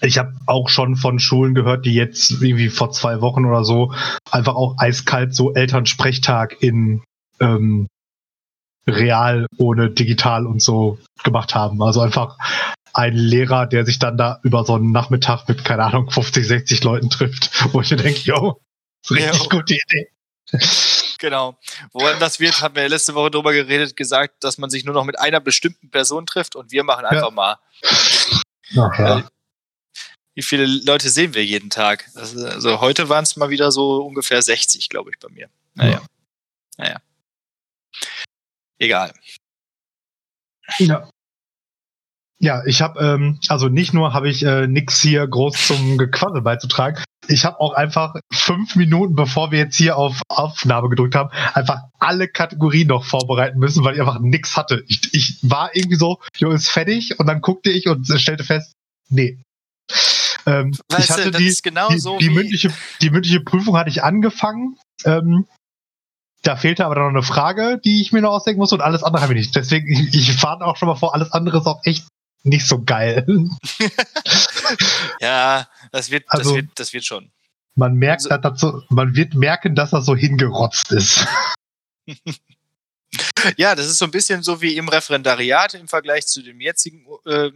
Ich 0.01 0.19
habe 0.19 0.33
auch 0.45 0.69
schon 0.69 0.95
von 0.95 1.19
Schulen 1.19 1.55
gehört, 1.55 1.85
die 1.85 1.95
jetzt 1.95 2.29
irgendwie 2.29 2.69
vor 2.69 2.91
zwei 2.91 3.19
Wochen 3.19 3.45
oder 3.45 3.65
so 3.65 3.93
einfach 4.29 4.55
auch 4.55 4.75
eiskalt 4.77 5.33
so 5.33 5.53
Elternsprechtag 5.55 6.61
in 6.61 7.01
ähm, 7.39 7.87
real 8.89 9.45
ohne 9.57 9.89
digital 9.89 10.45
und 10.45 10.61
so 10.61 10.99
gemacht 11.23 11.55
haben. 11.55 11.81
Also 11.81 12.01
einfach 12.01 12.37
ein 12.93 13.15
Lehrer, 13.15 13.67
der 13.67 13.85
sich 13.85 13.99
dann 13.99 14.17
da 14.17 14.39
über 14.43 14.65
so 14.65 14.75
einen 14.75 14.91
Nachmittag 14.91 15.47
mit, 15.47 15.63
keine 15.63 15.83
Ahnung, 15.83 16.09
50, 16.09 16.47
60 16.47 16.83
Leuten 16.83 17.09
trifft, 17.09 17.51
wo 17.73 17.81
ich 17.81 17.91
mir 17.91 17.97
denke, 17.97 18.19
yo, 18.21 18.61
richtig 19.09 19.43
jo. 19.43 19.49
gute 19.49 19.75
Idee. 19.75 20.09
Genau. 21.19 21.59
Woran 21.91 22.19
das 22.19 22.39
wird, 22.39 22.61
haben 22.61 22.75
wir 22.75 22.87
letzte 22.87 23.13
Woche 23.13 23.29
drüber 23.29 23.51
geredet, 23.51 23.95
gesagt, 23.97 24.43
dass 24.43 24.57
man 24.57 24.69
sich 24.69 24.85
nur 24.85 24.93
noch 24.93 25.03
mit 25.03 25.19
einer 25.19 25.41
bestimmten 25.41 25.91
Person 25.91 26.25
trifft 26.25 26.55
und 26.55 26.71
wir 26.71 26.83
machen 26.83 27.05
einfach 27.05 27.27
ja. 27.27 27.31
mal. 27.31 27.57
Ach, 28.77 28.99
ja. 28.99 29.29
Wie 30.33 30.41
viele 30.41 30.65
Leute 30.65 31.09
sehen 31.09 31.33
wir 31.33 31.45
jeden 31.45 31.69
Tag? 31.69 32.09
Also 32.15 32.79
heute 32.79 33.09
waren 33.09 33.23
es 33.23 33.35
mal 33.35 33.49
wieder 33.49 33.71
so 33.71 33.97
ungefähr 33.97 34.41
60, 34.41 34.87
glaube 34.87 35.11
ich, 35.11 35.19
bei 35.19 35.27
mir. 35.27 35.49
Naja. 35.75 35.91
Ja. 35.91 36.01
Naja 36.77 37.01
egal. 38.79 39.13
Ja. 40.79 41.09
Ja, 42.41 42.63
ich 42.65 42.81
habe 42.81 42.99
ähm, 43.01 43.39
also 43.49 43.67
nicht 43.67 43.93
nur 43.93 44.13
habe 44.13 44.29
ich 44.29 44.43
äh, 44.43 44.65
nix 44.65 45.01
hier 45.01 45.27
groß 45.27 45.67
zum 45.67 45.97
Gequassel 45.97 46.41
beizutragen. 46.41 47.03
Ich 47.27 47.43
habe 47.43 47.59
auch 47.59 47.73
einfach 47.73 48.15
fünf 48.31 48.77
Minuten, 48.77 49.13
bevor 49.13 49.51
wir 49.51 49.59
jetzt 49.59 49.75
hier 49.75 49.97
auf 49.97 50.21
Aufnahme 50.29 50.87
gedrückt 50.87 51.15
haben, 51.15 51.29
einfach 51.53 51.81
alle 51.99 52.29
Kategorien 52.29 52.87
noch 52.87 53.03
vorbereiten 53.03 53.59
müssen, 53.59 53.83
weil 53.83 53.95
ich 53.95 53.99
einfach 53.99 54.19
nix 54.21 54.55
hatte. 54.55 54.85
Ich, 54.87 55.13
ich 55.13 55.39
war 55.43 55.75
irgendwie 55.75 55.97
so, 55.97 56.19
jo, 56.37 56.51
ist 56.51 56.69
fertig 56.69 57.19
und 57.19 57.27
dann 57.27 57.41
guckte 57.41 57.71
ich 57.71 57.87
und 57.87 58.07
stellte 58.07 58.45
fest, 58.45 58.73
nee. 59.09 59.37
Ähm, 60.45 60.73
weißt 60.89 61.03
ich 61.03 61.09
hatte 61.09 61.31
du, 61.31 61.37
die, 61.37 61.53
genau 61.61 61.89
die, 61.89 61.99
so 61.99 62.17
die, 62.17 62.29
mündliche, 62.29 62.73
die 63.01 63.09
mündliche 63.09 63.41
Prüfung 63.41 63.77
hatte 63.77 63.89
ich 63.89 64.01
angefangen. 64.01 64.77
Ähm, 65.03 65.45
da 66.43 66.55
fehlte 66.55 66.85
aber 66.85 66.95
noch 66.95 67.09
eine 67.09 67.23
Frage, 67.23 67.79
die 67.83 68.01
ich 68.01 68.11
mir 68.11 68.21
noch 68.21 68.31
ausdenken 68.31 68.59
muss 68.59 68.71
und 68.71 68.81
alles 68.81 69.03
andere 69.03 69.23
habe 69.23 69.33
ich 69.33 69.39
nicht. 69.39 69.55
Deswegen, 69.55 69.87
ich, 69.89 70.33
fahre 70.37 70.65
auch 70.65 70.77
schon 70.77 70.87
mal 70.87 70.95
vor, 70.95 71.13
alles 71.13 71.31
andere 71.31 71.57
ist 71.57 71.65
auch 71.65 71.81
echt 71.83 72.07
nicht 72.43 72.65
so 72.65 72.83
geil. 72.83 73.25
ja, 75.19 75.67
das 75.91 76.09
wird, 76.11 76.23
also, 76.27 76.51
das 76.51 76.55
wird, 76.55 76.69
das 76.75 76.93
wird 76.93 77.05
schon. 77.05 77.31
Man 77.75 77.95
merkt, 77.95 78.23
also, 78.31 78.41
dass 78.41 78.51
das 78.53 78.61
so, 78.61 78.83
man 78.89 79.15
wird 79.15 79.33
merken, 79.33 79.75
dass 79.75 79.91
das 79.91 80.05
so 80.05 80.15
hingerotzt 80.15 80.91
ist. 80.91 81.27
Ja, 83.57 83.73
das 83.73 83.87
ist 83.87 83.97
so 83.97 84.05
ein 84.05 84.11
bisschen 84.11 84.43
so 84.43 84.61
wie 84.61 84.77
im 84.77 84.87
Referendariat 84.87 85.73
im 85.73 85.87
Vergleich 85.87 86.27
zu 86.27 86.43
dem 86.43 86.61
jetzigen 86.61 87.07
äh, 87.25 87.49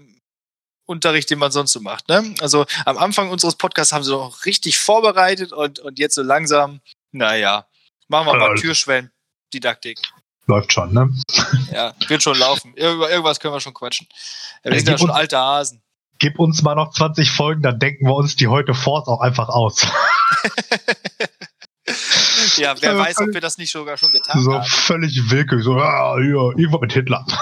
Unterricht, 0.85 1.29
den 1.29 1.39
man 1.39 1.51
sonst 1.51 1.73
so 1.73 1.79
macht. 1.79 2.09
Ne? 2.09 2.33
Also 2.39 2.65
am 2.85 2.97
Anfang 2.97 3.29
unseres 3.29 3.55
Podcasts 3.55 3.93
haben 3.93 4.03
sie 4.03 4.11
noch 4.11 4.45
richtig 4.45 4.79
vorbereitet 4.79 5.53
und, 5.53 5.79
und 5.79 5.99
jetzt 5.99 6.15
so 6.15 6.23
langsam, 6.23 6.81
naja, 7.11 7.67
machen 8.07 8.27
wir 8.27 8.36
mal 8.36 8.51
also, 8.51 8.62
Türschwellen-Didaktik. 8.62 10.00
Läuft 10.45 10.74
schon, 10.74 10.93
ne? 10.93 11.10
Ja, 11.72 11.93
wird 12.07 12.22
schon 12.22 12.38
laufen. 12.38 12.74
Über 12.74 13.10
irgendwas 13.10 13.39
können 13.39 13.53
wir 13.53 13.62
schon 13.62 13.74
quatschen. 13.74 14.07
Ja, 14.63 14.72
wir 14.72 14.79
sind 14.79 14.89
ja 14.89 14.98
schon 14.98 15.10
uns, 15.10 15.17
alte 15.17 15.38
Hasen. 15.38 15.81
Gib 16.19 16.38
uns 16.38 16.62
mal 16.62 16.75
noch 16.75 16.91
20 16.91 17.31
Folgen, 17.31 17.62
dann 17.62 17.79
denken 17.79 18.05
wir 18.05 18.15
uns 18.15 18.36
die 18.36 18.48
heute 18.48 18.74
Force 18.74 19.07
auch 19.07 19.22
einfach 19.22 19.48
aus. 19.48 19.81
ja, 22.57 22.75
wer 22.81 22.98
weiß, 22.98 23.19
ob 23.19 23.33
wir 23.33 23.41
das 23.41 23.57
nicht 23.57 23.72
sogar 23.72 23.95
schon 23.98 24.12
getan 24.12 24.41
so 24.41 24.53
haben. 24.53 24.63
So 24.63 24.69
völlig 24.69 25.31
willkürlich, 25.31 25.63
so, 25.63 25.77
ja, 25.77 26.15
hier, 26.17 26.53
irgendwo 26.57 26.79
mit 26.79 26.91
Hitler. 26.91 27.25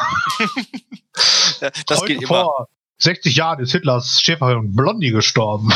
ja, 1.62 1.72
das 1.88 2.02
Heute 2.02 2.14
geht 2.14 2.24
immer. 2.24 2.68
60 3.00 3.36
Jahren 3.36 3.60
ist 3.60 3.72
Hitlers 3.72 4.22
Schäferin 4.22 4.76
Blondie 4.76 5.10
gestorben. 5.10 5.74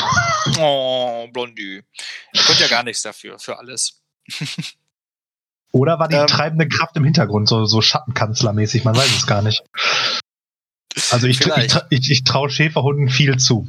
Oh, 0.59 1.27
Blondie. 1.33 1.81
Er 2.33 2.43
konnte 2.43 2.61
ja 2.61 2.69
gar 2.69 2.83
nichts 2.83 3.01
dafür, 3.01 3.39
für 3.39 3.57
alles. 3.57 4.04
Oder 5.71 5.99
war 5.99 6.07
die 6.07 6.15
ähm, 6.15 6.27
treibende 6.27 6.67
Kraft 6.69 6.95
im 6.95 7.03
Hintergrund, 7.03 7.49
so, 7.49 7.65
so 7.65 7.81
Schattenkanzlermäßig, 7.81 8.85
man 8.85 8.95
weiß 8.95 9.13
es 9.13 9.27
gar 9.27 9.41
nicht. 9.41 9.63
Also 11.11 11.27
ich, 11.27 11.41
ich, 11.41 11.75
ich, 11.89 12.11
ich 12.11 12.23
traue 12.23 12.49
Schäferhunden 12.49 13.09
viel 13.09 13.37
zu. 13.37 13.67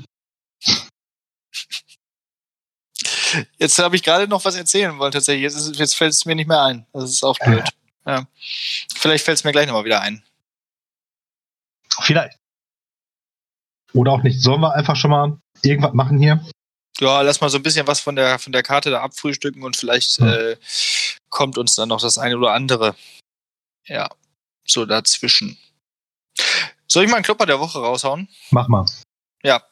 Jetzt 3.59 3.79
habe 3.79 3.97
ich 3.97 4.03
gerade 4.03 4.29
noch 4.29 4.45
was 4.45 4.55
erzählen 4.55 4.97
wollen, 4.99 5.13
tatsächlich. 5.13 5.43
Jetzt, 5.43 5.77
jetzt 5.77 5.97
fällt 5.97 6.13
es 6.13 6.25
mir 6.25 6.37
nicht 6.37 6.47
mehr 6.47 6.63
ein. 6.63 6.87
Das 6.93 7.11
ist 7.11 7.25
auch 7.25 7.39
blöd. 7.39 7.69
Ja. 8.07 8.27
Vielleicht 8.95 9.25
fällt 9.25 9.39
es 9.39 9.45
mir 9.45 9.53
gleich 9.53 9.67
nochmal 9.67 9.85
wieder 9.85 10.01
ein. 10.01 10.23
Vielleicht. 12.03 12.39
Oder 13.93 14.13
auch 14.13 14.23
nicht. 14.23 14.41
Sollen 14.41 14.61
wir 14.61 14.75
einfach 14.75 14.97
schon 14.97 15.11
mal 15.11 15.39
irgendwas 15.63 15.93
machen 15.93 16.21
hier? 16.21 16.47
Ja, 17.01 17.21
lass 17.21 17.41
mal 17.41 17.51
so 17.51 17.59
ein 17.59 17.63
bisschen 17.63 17.87
was 17.87 18.01
von 18.01 18.17
der, 18.17 18.39
von 18.39 18.53
der 18.53 18.63
Karte 18.63 18.91
da 18.91 19.03
abfrühstücken 19.03 19.63
und 19.63 19.77
vielleicht 19.77 20.19
hm. 20.19 20.29
äh, 20.29 20.57
kommt 21.29 21.59
uns 21.59 21.75
dann 21.75 21.89
noch 21.89 22.01
das 22.01 22.19
eine 22.19 22.37
oder 22.37 22.53
andere. 22.53 22.97
Ja, 23.87 24.09
so 24.67 24.87
dazwischen. 24.87 25.59
Soll 26.89 27.05
ich 27.05 27.11
mal 27.11 27.17
einen 27.17 27.25
Klopper 27.25 27.47
der 27.47 27.61
Woche 27.61 27.79
raushauen? 27.79 28.29
Mach 28.51 28.69
mal. 28.69 28.87
Ja, 29.43 29.63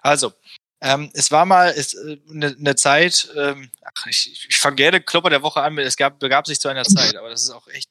also, 0.00 0.32
ähm, 0.80 1.10
es 1.14 1.30
war 1.30 1.44
mal 1.44 1.72
eine 1.72 2.12
äh, 2.12 2.20
ne, 2.26 2.56
ne 2.58 2.76
Zeit, 2.76 3.28
ähm, 3.36 3.70
ach, 3.82 4.06
ich, 4.06 4.48
ich 4.48 4.56
fange 4.56 4.76
gerne 4.76 5.00
Klopper 5.00 5.30
der 5.30 5.42
Woche 5.42 5.62
an, 5.62 5.78
es 5.78 5.96
gab, 5.96 6.18
begab 6.18 6.46
sich 6.46 6.60
zu 6.60 6.68
einer 6.68 6.84
Zeit, 6.84 7.14
aber 7.16 7.30
das 7.30 7.42
ist 7.42 7.50
auch 7.50 7.68
echt 7.68 7.88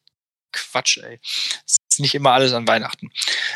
Quatsch, 0.51 0.97
ey. 0.97 1.19
Nicht 2.01 2.15
immer 2.15 2.31
alles 2.31 2.53
an 2.53 2.67
Weihnachten. 2.67 3.12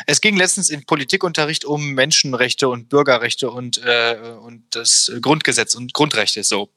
Es 0.06 0.20
ging 0.20 0.36
letztens 0.36 0.70
in 0.70 0.84
Politikunterricht 0.84 1.64
um 1.64 1.92
Menschenrechte 1.92 2.68
und 2.68 2.88
Bürgerrechte 2.88 3.50
und, 3.50 3.78
äh, 3.84 4.16
und 4.40 4.64
das 4.70 5.10
Grundgesetz 5.20 5.74
und 5.74 5.92
Grundrechte 5.92 6.44
so. 6.44 6.70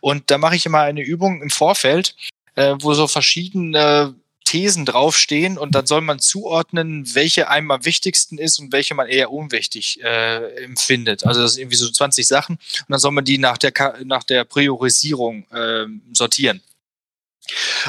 Und 0.00 0.30
da 0.30 0.38
mache 0.38 0.56
ich 0.56 0.66
immer 0.66 0.80
eine 0.80 1.02
Übung 1.02 1.40
im 1.42 1.50
Vorfeld, 1.50 2.16
äh, 2.56 2.74
wo 2.80 2.94
so 2.94 3.06
verschiedene 3.06 4.14
Thesen 4.44 4.84
draufstehen 4.84 5.56
und 5.56 5.74
dann 5.74 5.86
soll 5.86 6.00
man 6.00 6.18
zuordnen, 6.18 7.14
welche 7.14 7.48
einem 7.48 7.70
am 7.70 7.84
wichtigsten 7.84 8.38
ist 8.38 8.58
und 8.58 8.72
welche 8.72 8.94
man 8.94 9.08
eher 9.08 9.30
unwichtig 9.30 10.02
äh, 10.02 10.64
empfindet. 10.64 11.24
Also 11.24 11.40
das 11.40 11.54
sind 11.54 11.62
irgendwie 11.62 11.76
so 11.76 11.90
20 11.90 12.26
Sachen 12.26 12.56
und 12.56 12.86
dann 12.88 12.98
soll 12.98 13.12
man 13.12 13.24
die 13.24 13.38
nach 13.38 13.56
der, 13.56 13.72
nach 14.04 14.24
der 14.24 14.44
Priorisierung 14.44 15.46
äh, 15.52 15.86
sortieren. 16.12 16.60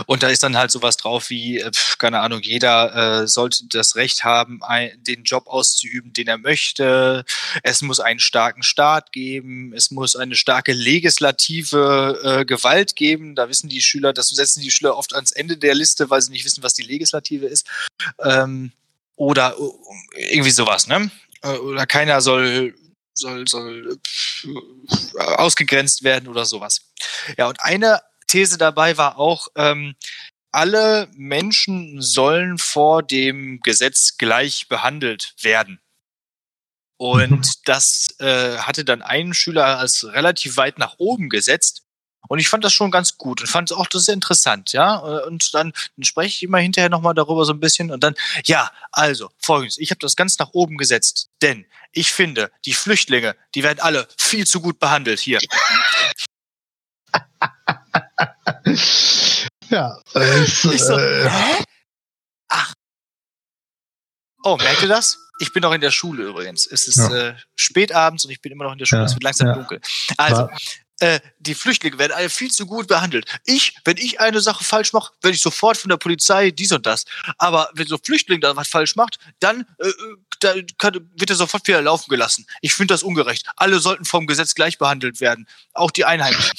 Und 0.08 0.24
da 0.24 0.30
ist 0.30 0.44
dann 0.44 0.58
halt 0.58 0.72
sowas 0.72 0.98
drauf 0.98 1.30
wie, 1.30 1.60
äh, 1.60 1.72
keine 2.00 2.22
Ahnung, 2.22 2.42
jeder 2.42 3.22
äh, 3.22 3.28
sollte 3.28 3.68
das 3.68 3.96
Recht 3.96 4.24
haben, 4.24 4.64
ein, 4.64 4.92
den 5.04 5.24
Job 5.24 5.48
auszuüben, 5.48 6.14
den 6.14 6.28
er 6.28 6.38
möchte. 6.38 7.24
Es 7.62 7.82
muss 7.82 8.00
einen 8.00 8.20
starken 8.20 8.64
Staat 8.64 9.12
geben. 9.12 9.74
Es 9.76 9.92
muss 9.92 10.16
eine 10.16 10.36
starke 10.36 10.74
legislative 10.74 12.20
äh, 12.24 12.46
Gewalt 12.46 12.96
geben. 12.96 13.36
Da 13.36 13.50
wissen 13.50 13.70
die 13.70 13.82
Schüler, 13.82 14.14
das 14.14 14.30
setzen 14.30 14.62
die 14.62 14.72
Schüler 14.72 14.98
oft 14.98 15.14
ans 15.14 15.32
Ende 15.32 15.58
der 15.58 15.76
Liste, 15.76 16.10
weil 16.10 16.22
sie 16.22 16.32
nicht 16.32 16.46
wissen, 16.46 16.64
was 16.64 16.74
die 16.74 16.84
Legislative 16.84 17.46
ist. 17.46 17.68
Ähm, 18.20 18.72
oder 19.16 19.56
äh, 20.16 20.34
irgendwie 20.34 20.52
sowas, 20.52 20.88
ne? 20.88 21.12
Äh, 21.42 21.58
oder 21.58 21.86
keiner 21.86 22.22
soll 22.22 22.74
soll, 23.16 23.48
soll 23.48 24.00
ausgegrenzt 25.18 26.04
werden 26.04 26.28
oder 26.28 26.46
sowas. 26.46 26.82
Ja, 27.38 27.48
und 27.48 27.62
eine 27.62 28.02
These 28.28 28.58
dabei 28.58 28.98
war 28.98 29.18
auch, 29.18 29.48
ähm, 29.56 29.96
alle 30.52 31.10
Menschen 31.16 32.02
sollen 32.02 32.58
vor 32.58 33.02
dem 33.02 33.60
Gesetz 33.62 34.18
gleich 34.18 34.68
behandelt 34.70 35.34
werden. 35.42 35.80
Und 36.98 37.32
mhm. 37.32 37.52
das 37.66 38.16
äh, 38.20 38.58
hatte 38.60 38.86
dann 38.86 39.02
einen 39.02 39.34
Schüler 39.34 39.80
als 39.80 40.06
relativ 40.06 40.58
weit 40.58 40.78
nach 40.78 40.96
oben 41.00 41.30
gesetzt. 41.30 41.82
Und 42.30 42.40
ich 42.40 42.48
fand 42.48 42.64
das 42.64 42.72
schon 42.72 42.92
ganz 42.92 43.18
gut 43.18 43.42
und 43.42 43.48
fand 43.48 43.74
auch 43.74 43.88
das 43.88 44.06
sehr 44.06 44.14
interessant, 44.14 44.72
ja. 44.72 44.96
Und 44.96 45.54
dann, 45.54 45.74
dann 45.98 46.04
spreche 46.04 46.30
ich 46.30 46.44
immer 46.44 46.60
hinterher 46.60 46.90
nochmal 46.90 47.14
darüber 47.14 47.44
so 47.44 47.52
ein 47.52 47.60
bisschen 47.60 47.92
und 47.92 48.02
dann, 48.02 48.16
ja, 48.46 48.72
also 48.94 49.30
folgendes, 49.40 49.78
ich 49.78 49.92
habe 49.92 50.00
das 50.00 50.16
ganz 50.16 50.40
nach 50.40 50.52
oben 50.54 50.78
gesetzt, 50.78 51.30
denn 51.42 51.66
ich 51.92 52.14
finde, 52.14 52.50
die 52.64 52.74
Flüchtlinge, 52.74 53.36
die 53.56 53.64
werden 53.64 53.80
alle 53.82 54.08
viel 54.18 54.48
zu 54.48 54.62
gut 54.62 54.80
behandelt 54.80 55.20
hier. 55.20 55.40
ja. 59.70 59.98
Es, 60.14 60.64
ich 60.66 60.84
so, 60.84 60.98
äh, 60.98 61.30
Ach. 62.50 62.74
Oh, 64.44 64.58
merkt 64.58 64.82
ihr 64.82 64.90
das? 64.90 65.18
Ich 65.40 65.52
bin 65.52 65.62
noch 65.62 65.74
in 65.74 65.82
der 65.82 65.92
Schule 65.92 66.24
übrigens. 66.24 66.68
Es 66.68 66.88
ist 66.88 66.98
ja. 66.98 67.30
äh, 67.30 67.36
spätabends 67.56 68.26
und 68.26 68.32
ich 68.32 68.42
bin 68.42 68.52
immer 68.52 68.66
noch 68.66 68.74
in 68.74 68.78
der 68.78 68.86
Schule. 68.86 69.02
Ja. 69.02 69.06
Es 69.06 69.14
wird 69.14 69.24
langsam 69.24 69.48
ja. 69.48 69.54
dunkel. 69.56 69.82
Also, 70.18 70.50
äh, 71.00 71.20
die 71.40 71.56
Flüchtlinge 71.56 71.98
werden 71.98 72.14
alle 72.14 72.30
viel 72.30 72.52
zu 72.52 72.66
gut 72.66 72.88
behandelt. 72.88 73.26
Ich, 73.46 73.76
wenn 73.84 73.98
ich 73.98 74.20
eine 74.20 74.42
Sache 74.42 74.64
falsch 74.64 74.94
mache, 74.94 75.12
werde 75.22 75.36
ich 75.36 75.42
sofort 75.42 75.76
von 75.76 75.90
der 75.90 75.98
Polizei 75.98 76.52
dies 76.52 76.72
und 76.72 76.86
das. 76.86 77.06
Aber 77.38 77.70
wenn 77.74 77.88
so 77.88 77.96
ein 77.96 78.02
Flüchtling 78.04 78.40
da 78.40 78.56
was 78.56 78.68
falsch 78.68 78.96
macht, 78.96 79.18
dann, 79.40 79.66
äh, 79.80 79.92
da 80.40 80.54
kann, 80.78 81.10
wird 81.16 81.30
er 81.30 81.36
sofort 81.36 81.68
wieder 81.68 81.82
laufen 81.82 82.10
gelassen. 82.10 82.46
Ich 82.62 82.74
finde 82.74 82.94
das 82.94 83.04
ungerecht. 83.04 83.48
Alle 83.56 83.80
sollten 83.80 84.06
vom 84.06 84.28
Gesetz 84.28 84.54
gleich 84.56 84.78
behandelt 84.78 85.20
werden. 85.20 85.48
Auch 85.74 85.92
die 85.92 86.06
Einheimischen. 86.06 86.54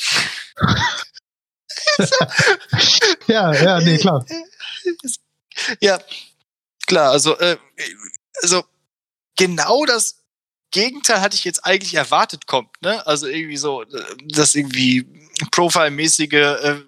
ja, 3.27 3.53
ja, 3.53 3.81
nee, 3.81 3.99
klar. 3.99 4.25
Ja, 5.81 6.01
klar, 6.87 7.11
also, 7.11 7.39
äh, 7.39 7.57
also 8.43 8.65
genau 9.37 9.85
das 9.85 10.25
Gegenteil 10.71 11.21
hatte 11.21 11.37
ich 11.37 11.45
jetzt 11.45 11.65
eigentlich 11.65 11.95
erwartet 11.95 12.47
kommt, 12.47 12.71
ne? 12.83 13.07
Also 13.07 13.29
irgendwie 13.29 13.57
so, 13.57 13.85
dass 14.25 14.55
irgendwie 14.55 15.07
Profile-mäßige 15.53 16.33
äh, 16.33 16.81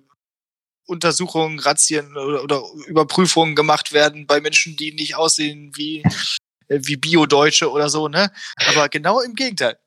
Untersuchungen, 0.87 1.59
Razzien 1.59 2.17
oder, 2.17 2.43
oder, 2.43 2.63
Überprüfungen 2.87 3.55
gemacht 3.55 3.93
werden 3.93 4.27
bei 4.27 4.41
Menschen, 4.41 4.77
die 4.77 4.93
nicht 4.93 5.17
aussehen 5.17 5.73
wie, 5.77 6.03
äh, 6.69 6.81
wie 6.83 6.97
Bio-Deutsche 6.97 7.71
oder 7.71 7.89
so, 7.89 8.09
ne? 8.09 8.33
Aber 8.69 8.89
genau 8.89 9.21
im 9.21 9.35
Gegenteil. 9.35 9.79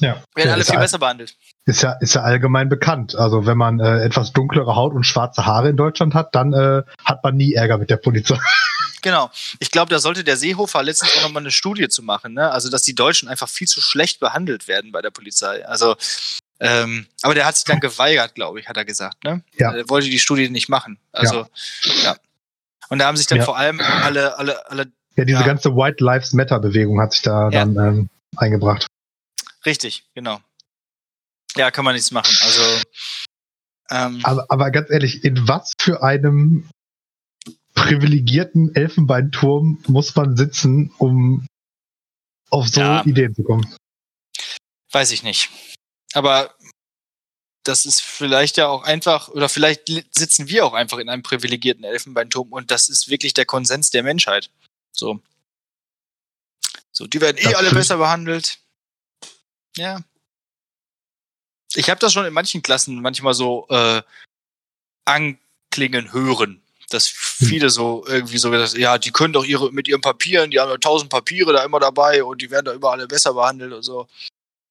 Ja. 0.00 0.22
Werden 0.36 0.50
alle 0.50 0.64
viel 0.64 0.78
besser 0.78 0.98
behandelt. 0.98 1.36
Ist 1.68 1.82
ja, 1.82 1.92
ist 2.00 2.14
ja 2.14 2.22
allgemein 2.22 2.70
bekannt. 2.70 3.14
Also 3.14 3.44
wenn 3.44 3.58
man 3.58 3.78
äh, 3.78 4.02
etwas 4.02 4.32
dunklere 4.32 4.74
Haut 4.74 4.94
und 4.94 5.04
schwarze 5.04 5.44
Haare 5.44 5.68
in 5.68 5.76
Deutschland 5.76 6.14
hat, 6.14 6.34
dann 6.34 6.54
äh, 6.54 6.82
hat 7.04 7.22
man 7.22 7.36
nie 7.36 7.52
Ärger 7.52 7.76
mit 7.76 7.90
der 7.90 7.98
Polizei. 7.98 8.38
Genau. 9.00 9.30
Ich 9.60 9.70
glaube, 9.70 9.90
da 9.90 10.00
sollte 10.00 10.24
der 10.24 10.36
Seehofer 10.36 10.82
letztens 10.82 11.16
auch 11.16 11.22
nochmal 11.22 11.44
eine 11.44 11.52
Studie 11.52 11.88
zu 11.88 12.02
machen, 12.02 12.34
ne? 12.34 12.50
Also, 12.50 12.68
dass 12.68 12.82
die 12.82 12.96
Deutschen 12.96 13.28
einfach 13.28 13.48
viel 13.48 13.68
zu 13.68 13.80
schlecht 13.80 14.18
behandelt 14.18 14.66
werden 14.66 14.90
bei 14.90 15.00
der 15.00 15.10
Polizei. 15.10 15.64
Also, 15.64 15.94
ähm, 16.58 17.06
aber 17.22 17.34
der 17.36 17.46
hat 17.46 17.54
sich 17.54 17.64
dann 17.64 17.78
geweigert, 17.78 18.34
glaube 18.34 18.58
ich, 18.58 18.68
hat 18.68 18.76
er 18.76 18.84
gesagt, 18.84 19.22
ne? 19.22 19.44
Ja. 19.56 19.72
Er 19.72 19.88
wollte 19.88 20.08
die 20.10 20.18
Studie 20.18 20.50
nicht 20.50 20.68
machen. 20.68 20.98
Also, 21.12 21.46
ja. 21.84 21.92
ja. 22.02 22.16
Und 22.88 22.98
da 22.98 23.06
haben 23.06 23.16
sich 23.16 23.28
dann 23.28 23.38
ja. 23.38 23.44
vor 23.44 23.56
allem 23.56 23.80
alle, 23.80 24.36
alle, 24.36 24.68
alle. 24.68 24.90
Ja, 25.14 25.24
diese 25.24 25.38
ja. 25.40 25.46
ganze 25.46 25.76
White 25.76 26.02
Lives 26.02 26.32
Matter 26.32 26.58
Bewegung 26.58 27.00
hat 27.00 27.12
sich 27.12 27.22
da 27.22 27.50
dann 27.50 27.76
ähm, 27.76 28.08
eingebracht. 28.36 28.88
Richtig, 29.64 30.06
genau. 30.16 30.40
Ja, 31.58 31.70
kann 31.70 31.84
man 31.84 31.94
nichts 31.94 32.12
machen. 32.12 32.34
Also. 32.42 32.62
Ähm, 33.90 34.20
aber, 34.22 34.46
aber 34.48 34.70
ganz 34.70 34.90
ehrlich, 34.90 35.24
in 35.24 35.48
was 35.48 35.72
für 35.80 36.02
einem 36.02 36.70
privilegierten 37.74 38.74
Elfenbeinturm 38.74 39.82
muss 39.86 40.14
man 40.14 40.36
sitzen, 40.36 40.92
um 40.98 41.46
auf 42.50 42.68
so 42.68 42.80
ja, 42.80 43.04
Ideen 43.04 43.34
zu 43.34 43.42
kommen? 43.42 43.74
Weiß 44.90 45.10
ich 45.10 45.22
nicht. 45.22 45.50
Aber 46.12 46.54
das 47.64 47.84
ist 47.84 48.02
vielleicht 48.02 48.56
ja 48.56 48.68
auch 48.68 48.84
einfach, 48.84 49.28
oder 49.28 49.48
vielleicht 49.48 49.88
sitzen 50.14 50.48
wir 50.48 50.64
auch 50.64 50.72
einfach 50.72 50.98
in 50.98 51.08
einem 51.08 51.22
privilegierten 51.22 51.84
Elfenbeinturm 51.84 52.52
und 52.52 52.70
das 52.70 52.88
ist 52.88 53.08
wirklich 53.08 53.34
der 53.34 53.46
Konsens 53.46 53.90
der 53.90 54.02
Menschheit. 54.02 54.50
So. 54.92 55.20
So, 56.92 57.06
die 57.06 57.20
werden 57.20 57.36
eh 57.36 57.44
das 57.44 57.54
alle 57.54 57.70
besser 57.70 57.98
behandelt. 57.98 58.58
Ja. 59.76 60.00
Ich 61.74 61.90
habe 61.90 62.00
das 62.00 62.12
schon 62.12 62.24
in 62.24 62.32
manchen 62.32 62.62
Klassen 62.62 63.00
manchmal 63.02 63.34
so 63.34 63.66
äh, 63.68 64.02
anklingen 65.04 66.12
hören, 66.12 66.62
dass 66.90 67.06
viele 67.08 67.70
so 67.70 68.04
irgendwie 68.06 68.38
so 68.38 68.50
gesagt, 68.50 68.78
ja, 68.78 68.98
die 68.98 69.10
können 69.10 69.32
doch 69.32 69.44
ihre 69.44 69.72
mit 69.72 69.88
ihren 69.88 70.00
Papieren, 70.00 70.50
die 70.50 70.58
haben 70.58 70.70
ja 70.70 70.76
tausend 70.78 71.10
Papiere 71.10 71.52
da 71.52 71.64
immer 71.64 71.80
dabei 71.80 72.24
und 72.24 72.40
die 72.40 72.50
werden 72.50 72.66
da 72.66 72.72
immer 72.72 72.90
alle 72.90 73.06
besser 73.06 73.34
behandelt 73.34 73.72
und 73.72 73.82
so. 73.82 74.08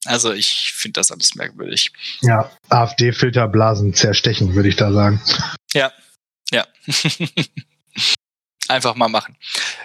Also 0.06 0.32
ich 0.32 0.74
finde 0.76 1.00
das 1.00 1.12
alles 1.12 1.36
merkwürdig. 1.36 1.92
Ja, 2.22 2.52
AfD-Filterblasen 2.70 3.94
zerstechen, 3.94 4.56
würde 4.56 4.70
ich 4.70 4.76
da 4.76 4.92
sagen. 4.92 5.22
Ja, 5.74 5.92
ja. 6.52 6.66
Einfach 8.70 8.96
mal 8.96 9.08
machen. 9.08 9.38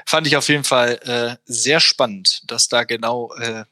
Fand 0.06 0.26
ich 0.26 0.36
auf 0.36 0.48
jeden 0.48 0.64
Fall 0.64 0.98
äh, 1.04 1.36
sehr 1.44 1.80
spannend, 1.80 2.42
dass 2.50 2.68
da 2.68 2.84
genau 2.84 3.32
äh, 3.34 3.64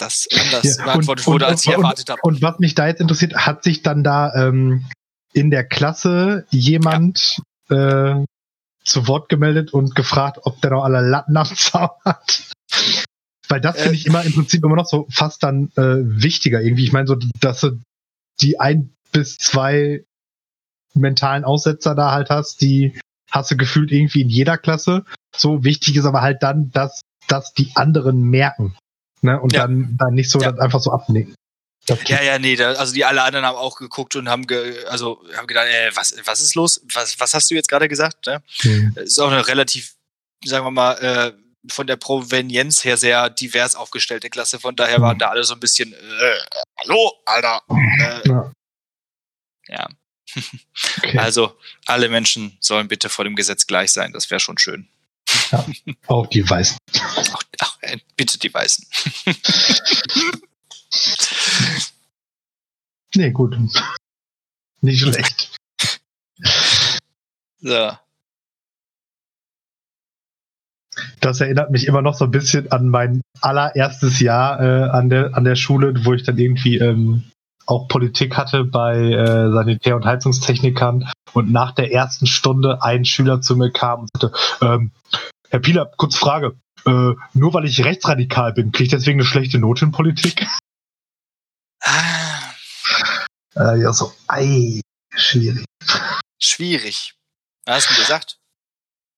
das 0.00 0.28
anders 0.32 0.76
ja, 0.76 0.84
beantwortet 0.84 1.26
und, 1.26 1.32
wurde, 1.32 1.46
als 1.46 1.64
ich 1.64 1.72
erwartet 1.72 2.08
habe. 2.10 2.20
Und 2.22 2.42
was 2.42 2.58
mich 2.58 2.74
da 2.74 2.86
jetzt 2.86 3.00
interessiert, 3.00 3.34
hat 3.34 3.64
sich 3.64 3.82
dann 3.82 4.04
da 4.04 4.32
ähm, 4.34 4.86
in 5.32 5.50
der 5.50 5.64
Klasse 5.64 6.46
jemand 6.50 7.40
ja. 7.68 8.20
äh, 8.20 8.24
zu 8.84 9.06
Wort 9.06 9.28
gemeldet 9.28 9.72
und 9.72 9.94
gefragt, 9.94 10.40
ob 10.42 10.60
der 10.60 10.70
noch 10.70 10.84
alle 10.84 11.00
Latten 11.00 11.36
am 11.36 11.46
Zaun 11.46 11.90
hat? 12.04 12.50
Weil 13.48 13.60
das 13.60 13.80
finde 13.80 13.96
ich 13.96 14.06
immer 14.06 14.22
im 14.22 14.32
Prinzip 14.32 14.64
immer 14.64 14.76
noch 14.76 14.86
so 14.86 15.06
fast 15.10 15.42
dann 15.42 15.72
äh, 15.76 15.96
wichtiger 16.04 16.60
irgendwie. 16.60 16.84
Ich 16.84 16.92
meine, 16.92 17.08
so, 17.08 17.16
dass 17.40 17.60
du 17.60 17.80
die 18.40 18.60
ein 18.60 18.94
bis 19.12 19.36
zwei 19.38 20.04
mentalen 20.94 21.44
Aussetzer 21.44 21.94
da 21.94 22.12
halt 22.12 22.30
hast, 22.30 22.60
die 22.60 22.98
hast 23.30 23.50
du 23.50 23.56
gefühlt 23.56 23.90
irgendwie 23.92 24.22
in 24.22 24.28
jeder 24.28 24.56
Klasse. 24.56 25.04
So 25.34 25.64
wichtig 25.64 25.96
ist 25.96 26.04
aber 26.04 26.22
halt 26.22 26.42
dann, 26.42 26.70
dass, 26.70 27.00
dass 27.26 27.52
die 27.52 27.72
anderen 27.74 28.22
merken. 28.22 28.76
Ne? 29.22 29.40
Und 29.40 29.52
ja. 29.52 29.62
dann, 29.62 29.96
dann 29.98 30.14
nicht 30.14 30.30
so 30.30 30.40
ja. 30.40 30.54
einfach 30.56 30.80
so 30.80 30.92
abnicken. 30.92 31.34
Ja, 32.06 32.22
ja, 32.22 32.38
nee, 32.38 32.56
da, 32.56 32.72
also 32.74 32.92
die 32.92 33.04
alle 33.04 33.22
anderen 33.22 33.44
haben 33.44 33.56
auch 33.56 33.76
geguckt 33.76 34.14
und 34.14 34.28
haben, 34.28 34.46
ge, 34.46 34.84
also 34.84 35.24
haben 35.34 35.46
gedacht, 35.46 35.66
äh, 35.66 35.90
was, 35.94 36.14
was 36.24 36.40
ist 36.40 36.54
los? 36.54 36.80
Was, 36.92 37.18
was 37.18 37.34
hast 37.34 37.50
du 37.50 37.54
jetzt 37.54 37.68
gerade 37.68 37.88
gesagt? 37.88 38.26
Ne? 38.26 38.42
Mhm. 38.62 38.94
Ist 38.96 39.18
auch 39.18 39.30
eine 39.30 39.46
relativ, 39.46 39.94
sagen 40.44 40.64
wir 40.64 40.70
mal, 40.70 40.92
äh, 40.98 41.32
von 41.68 41.86
der 41.86 41.96
Provenienz 41.96 42.84
her 42.84 42.96
sehr 42.96 43.28
divers 43.30 43.74
aufgestellte 43.74 44.30
Klasse. 44.30 44.60
Von 44.60 44.76
daher 44.76 45.00
waren 45.00 45.16
mhm. 45.16 45.20
da 45.20 45.28
alle 45.30 45.44
so 45.44 45.54
ein 45.54 45.60
bisschen, 45.60 45.92
äh, 45.92 46.38
hallo, 46.80 47.12
Alter. 47.26 47.62
Äh, 47.68 48.28
ja. 48.28 48.52
ja. 49.68 49.88
Okay. 50.98 51.18
Also 51.18 51.58
alle 51.86 52.08
Menschen 52.08 52.56
sollen 52.60 52.88
bitte 52.88 53.08
vor 53.08 53.24
dem 53.24 53.34
Gesetz 53.34 53.66
gleich 53.66 53.92
sein. 53.92 54.12
Das 54.12 54.30
wäre 54.30 54.40
schon 54.40 54.58
schön. 54.58 54.88
Ja, 55.50 55.64
auch 56.06 56.26
die 56.26 56.48
Weißen. 56.48 56.78
Auch, 57.32 57.42
ach, 57.60 57.78
äh, 57.80 57.98
bitte 58.16 58.38
die 58.38 58.52
Weißen. 58.52 58.86
nee, 63.14 63.30
gut. 63.30 63.56
Nicht 64.80 65.00
schlecht. 65.00 65.50
So. 67.60 67.90
Das 71.20 71.40
erinnert 71.40 71.70
mich 71.70 71.86
immer 71.86 72.02
noch 72.02 72.14
so 72.14 72.24
ein 72.24 72.30
bisschen 72.30 72.70
an 72.72 72.88
mein 72.88 73.20
allererstes 73.40 74.20
Jahr 74.20 74.60
äh, 74.60 74.90
an, 74.90 75.08
der, 75.08 75.36
an 75.36 75.44
der 75.44 75.56
Schule, 75.56 76.04
wo 76.04 76.14
ich 76.14 76.22
dann 76.22 76.38
irgendwie 76.38 76.78
ähm, 76.78 77.30
auch 77.66 77.88
Politik 77.88 78.36
hatte 78.36 78.64
bei 78.64 78.96
äh, 78.96 79.50
Sanitär- 79.50 79.96
und 79.96 80.04
Heizungstechnikern 80.04 81.08
und 81.32 81.52
nach 81.52 81.72
der 81.72 81.92
ersten 81.92 82.26
Stunde 82.26 82.82
ein 82.82 83.04
Schüler 83.04 83.40
zu 83.40 83.56
mir 83.56 83.70
kam 83.70 84.00
und 84.00 84.10
sagte, 84.12 84.32
ähm, 84.62 84.90
Herr 85.50 85.58
Pieler, 85.60 85.92
kurz 85.96 86.16
Frage, 86.16 86.60
äh, 86.86 87.12
nur 87.34 87.54
weil 87.54 87.64
ich 87.64 87.84
rechtsradikal 87.84 88.52
bin, 88.52 88.70
kriege 88.70 88.84
ich 88.84 88.90
deswegen 88.90 89.18
eine 89.18 89.26
schlechte 89.26 89.58
Note 89.58 89.84
in 89.84 89.92
Politik? 89.92 90.46
Ah. 91.82 92.54
Äh, 93.56 93.82
ja, 93.82 93.92
so, 93.92 94.12
ei, 94.28 94.80
schwierig. 95.12 95.64
Schwierig. 96.38 97.14
Was 97.66 97.88
hast 97.88 97.90
du 97.90 98.00
gesagt? 98.00 98.38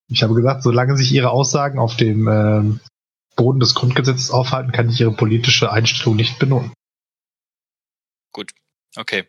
Ich 0.08 0.22
habe 0.22 0.34
gesagt, 0.34 0.62
solange 0.62 0.96
sich 0.96 1.12
Ihre 1.12 1.30
Aussagen 1.30 1.78
auf 1.78 1.96
dem 1.96 2.26
ähm, 2.28 2.80
Boden 3.36 3.60
des 3.60 3.74
Grundgesetzes 3.74 4.30
aufhalten, 4.30 4.72
kann 4.72 4.88
ich 4.88 5.00
Ihre 5.00 5.12
politische 5.12 5.70
Einstellung 5.70 6.16
nicht 6.16 6.38
benoten. 6.38 6.72
Gut, 8.32 8.52
okay. 8.96 9.28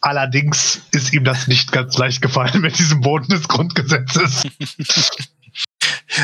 Allerdings 0.00 0.80
ist 0.92 1.12
ihm 1.12 1.24
das 1.24 1.48
nicht 1.48 1.72
ganz 1.72 1.96
leicht 1.98 2.22
gefallen 2.22 2.60
mit 2.60 2.78
diesem 2.78 3.00
Boden 3.00 3.28
des 3.28 3.48
Grundgesetzes. 3.48 4.44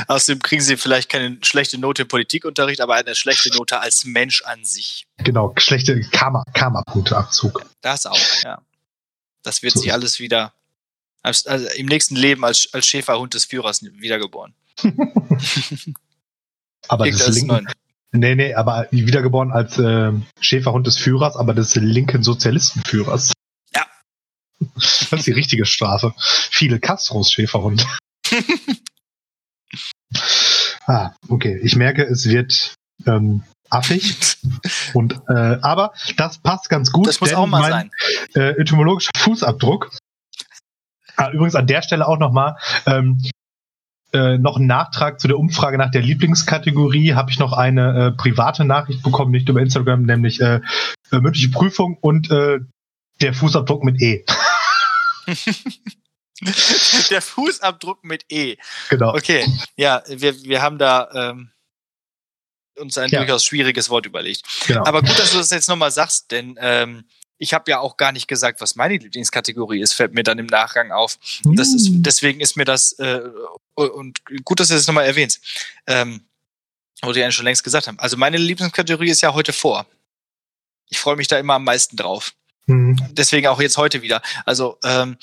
Außerdem 0.09 0.41
kriegen 0.41 0.63
sie 0.63 0.77
vielleicht 0.77 1.09
keine 1.09 1.39
schlechte 1.43 1.79
Note 1.79 2.03
im 2.03 2.09
Politikunterricht, 2.09 2.81
aber 2.81 2.95
eine 2.95 3.15
schlechte 3.15 3.51
Note 3.57 3.81
als 3.81 4.05
Mensch 4.05 4.43
an 4.43 4.65
sich. 4.65 5.07
Genau, 5.19 5.53
schlechte 5.57 6.01
Karma, 6.11 6.45
Karma-Punkteabzug. 6.55 7.65
Das 7.81 8.07
auch, 8.07 8.19
ja. 8.43 8.61
Das 9.43 9.63
wird 9.63 9.75
so. 9.75 9.81
sich 9.81 9.93
alles 9.93 10.21
wieder 10.21 10.53
als, 11.23 11.47
also 11.47 11.67
im 11.77 11.87
nächsten 11.87 12.17
Leben 12.17 12.45
als, 12.45 12.69
als 12.73 12.87
Schäferhund 12.87 13.35
des 13.35 13.45
Führers 13.45 13.83
wiedergeboren. 13.83 14.55
aber 16.89 17.11
das 17.11 17.29
linken, 17.29 17.67
nee, 18.13 18.35
nee, 18.35 18.55
aber 18.55 18.89
wiedergeboren 18.91 19.53
als 19.53 19.79
äh, 19.79 20.13
Schäferhund 20.41 20.87
des 20.87 20.99
Führers, 20.99 21.37
aber 21.37 21.55
des 21.55 21.75
linken 21.77 22.23
Sozialistenführers. 22.23 23.33
Das 25.11 25.13
ist 25.13 25.27
die 25.27 25.33
richtige 25.33 25.67
Strafe. 25.67 26.15
Viele 26.19 26.81
Castros 26.81 27.31
Schäferhund. 27.31 27.87
ah, 30.87 31.13
okay. 31.29 31.61
Ich 31.63 31.77
merke, 31.77 32.05
es 32.05 32.29
wird 32.29 32.75
ähm, 33.07 33.43
affig. 33.71 34.37
Und 34.95 35.21
äh, 35.29 35.59
aber 35.63 35.93
das 36.17 36.39
passt 36.39 36.69
ganz 36.69 36.91
gut. 36.93 37.07
Das 37.07 37.21
muss 37.21 37.35
auch 37.35 37.47
mal 37.47 37.61
mein, 37.61 37.71
sein. 37.71 37.91
Äh, 38.35 38.61
etymologischer 38.61 39.11
Fußabdruck 39.17 39.91
Ah, 41.17 41.31
übrigens 41.31 41.55
an 41.55 41.67
der 41.67 41.83
Stelle 41.83 42.09
auch 42.09 42.19
nochmal 42.19 42.57
ähm, 42.87 43.23
äh, 44.13 44.39
noch 44.39 44.57
ein 44.57 44.67
Nachtrag 44.67 45.21
zu 45.21 45.29
der 45.29 45.39
Umfrage 45.39 45.79
nach 45.79 45.91
der 45.91 46.03
Lieblingskategorie. 46.03 47.15
Habe 47.15 47.31
ich 47.31 47.39
noch 47.39 47.53
eine 47.53 48.07
äh, 48.07 48.11
private 48.13 48.65
Nachricht 48.65 49.03
bekommen, 49.03 49.31
nicht 49.31 49.49
über 49.49 49.61
Instagram, 49.61 50.03
nämlich 50.03 50.41
äh, 50.41 50.61
äh 51.13 51.21
mündliche 51.21 51.51
Prüfung 51.51 51.99
und 52.01 52.31
äh, 52.31 52.61
der 53.21 53.35
Fußabdruck 53.35 53.85
mit 53.85 54.01
E. 54.03 54.25
der 57.11 57.23
Fußabdruck 57.23 58.05
mit 58.05 58.25
E. 58.31 58.57
Genau. 58.91 59.15
Okay, 59.15 59.47
ja, 59.77 60.03
wir, 60.07 60.43
wir 60.43 60.63
haben 60.63 60.79
da 60.79 61.33
ähm, 61.33 61.51
uns 62.77 62.99
ein 62.99 63.11
ja. 63.11 63.21
durchaus 63.21 63.45
schwieriges 63.45 63.89
Wort 63.91 64.07
überlegt. 64.07 64.43
Genau. 64.67 64.85
Aber 64.85 65.03
gut, 65.03 65.19
dass 65.19 65.33
du 65.33 65.39
das 65.39 65.51
jetzt 65.51 65.69
nochmal 65.69 65.91
sagst, 65.91 66.31
denn 66.31 66.57
ähm, 66.61 67.05
ich 67.39 67.53
habe 67.53 67.71
ja 67.71 67.81
auch 67.81 67.97
gar 67.97 68.13
nicht 68.13 68.29
gesagt, 68.29 68.61
was 68.61 68.77
meine 68.77 68.97
Lieblingskategorie 68.97 69.81
ist, 69.81 69.93
fällt 69.93 70.15
mir 70.15 70.23
dann 70.23 70.39
im 70.39 70.47
Nachgang 70.47 70.93
auf. 70.93 71.19
Mm. 71.45 71.57
Das 71.57 71.75
ist, 71.75 71.89
hm. 71.89 72.03
deswegen 72.03 72.41
ist 72.41 72.57
mir 72.57 72.65
das, 72.65 72.93
äh, 72.99 73.21
und 73.75 74.21
gut, 74.45 74.61
dass 74.61 74.69
du 74.69 74.75
das 74.75 74.87
nochmal 74.87 75.07
erwähnst, 75.07 75.41
ähm, 75.87 76.25
wurde 77.03 77.21
ja 77.21 77.31
schon 77.31 77.45
längst 77.45 77.65
gesagt 77.65 77.87
haben. 77.87 77.99
Also 77.99 78.17
meine 78.17 78.37
Lieblingskategorie 78.37 79.11
ist 79.11 79.21
ja 79.21 79.35
heute 79.35 79.53
vor. 79.53 79.87
Ich 80.89 80.99
freue 80.99 81.17
mich 81.17 81.29
da 81.29 81.39
immer 81.39 81.55
am 81.55 81.65
meisten 81.65 81.97
drauf. 81.97 82.35
Mm. 82.67 82.97
Deswegen 83.11 83.47
auch 83.47 83.61
jetzt 83.61 83.77
heute 83.77 84.03
wieder. 84.03 84.23
Also 84.47 84.79
ähm, 84.85 85.17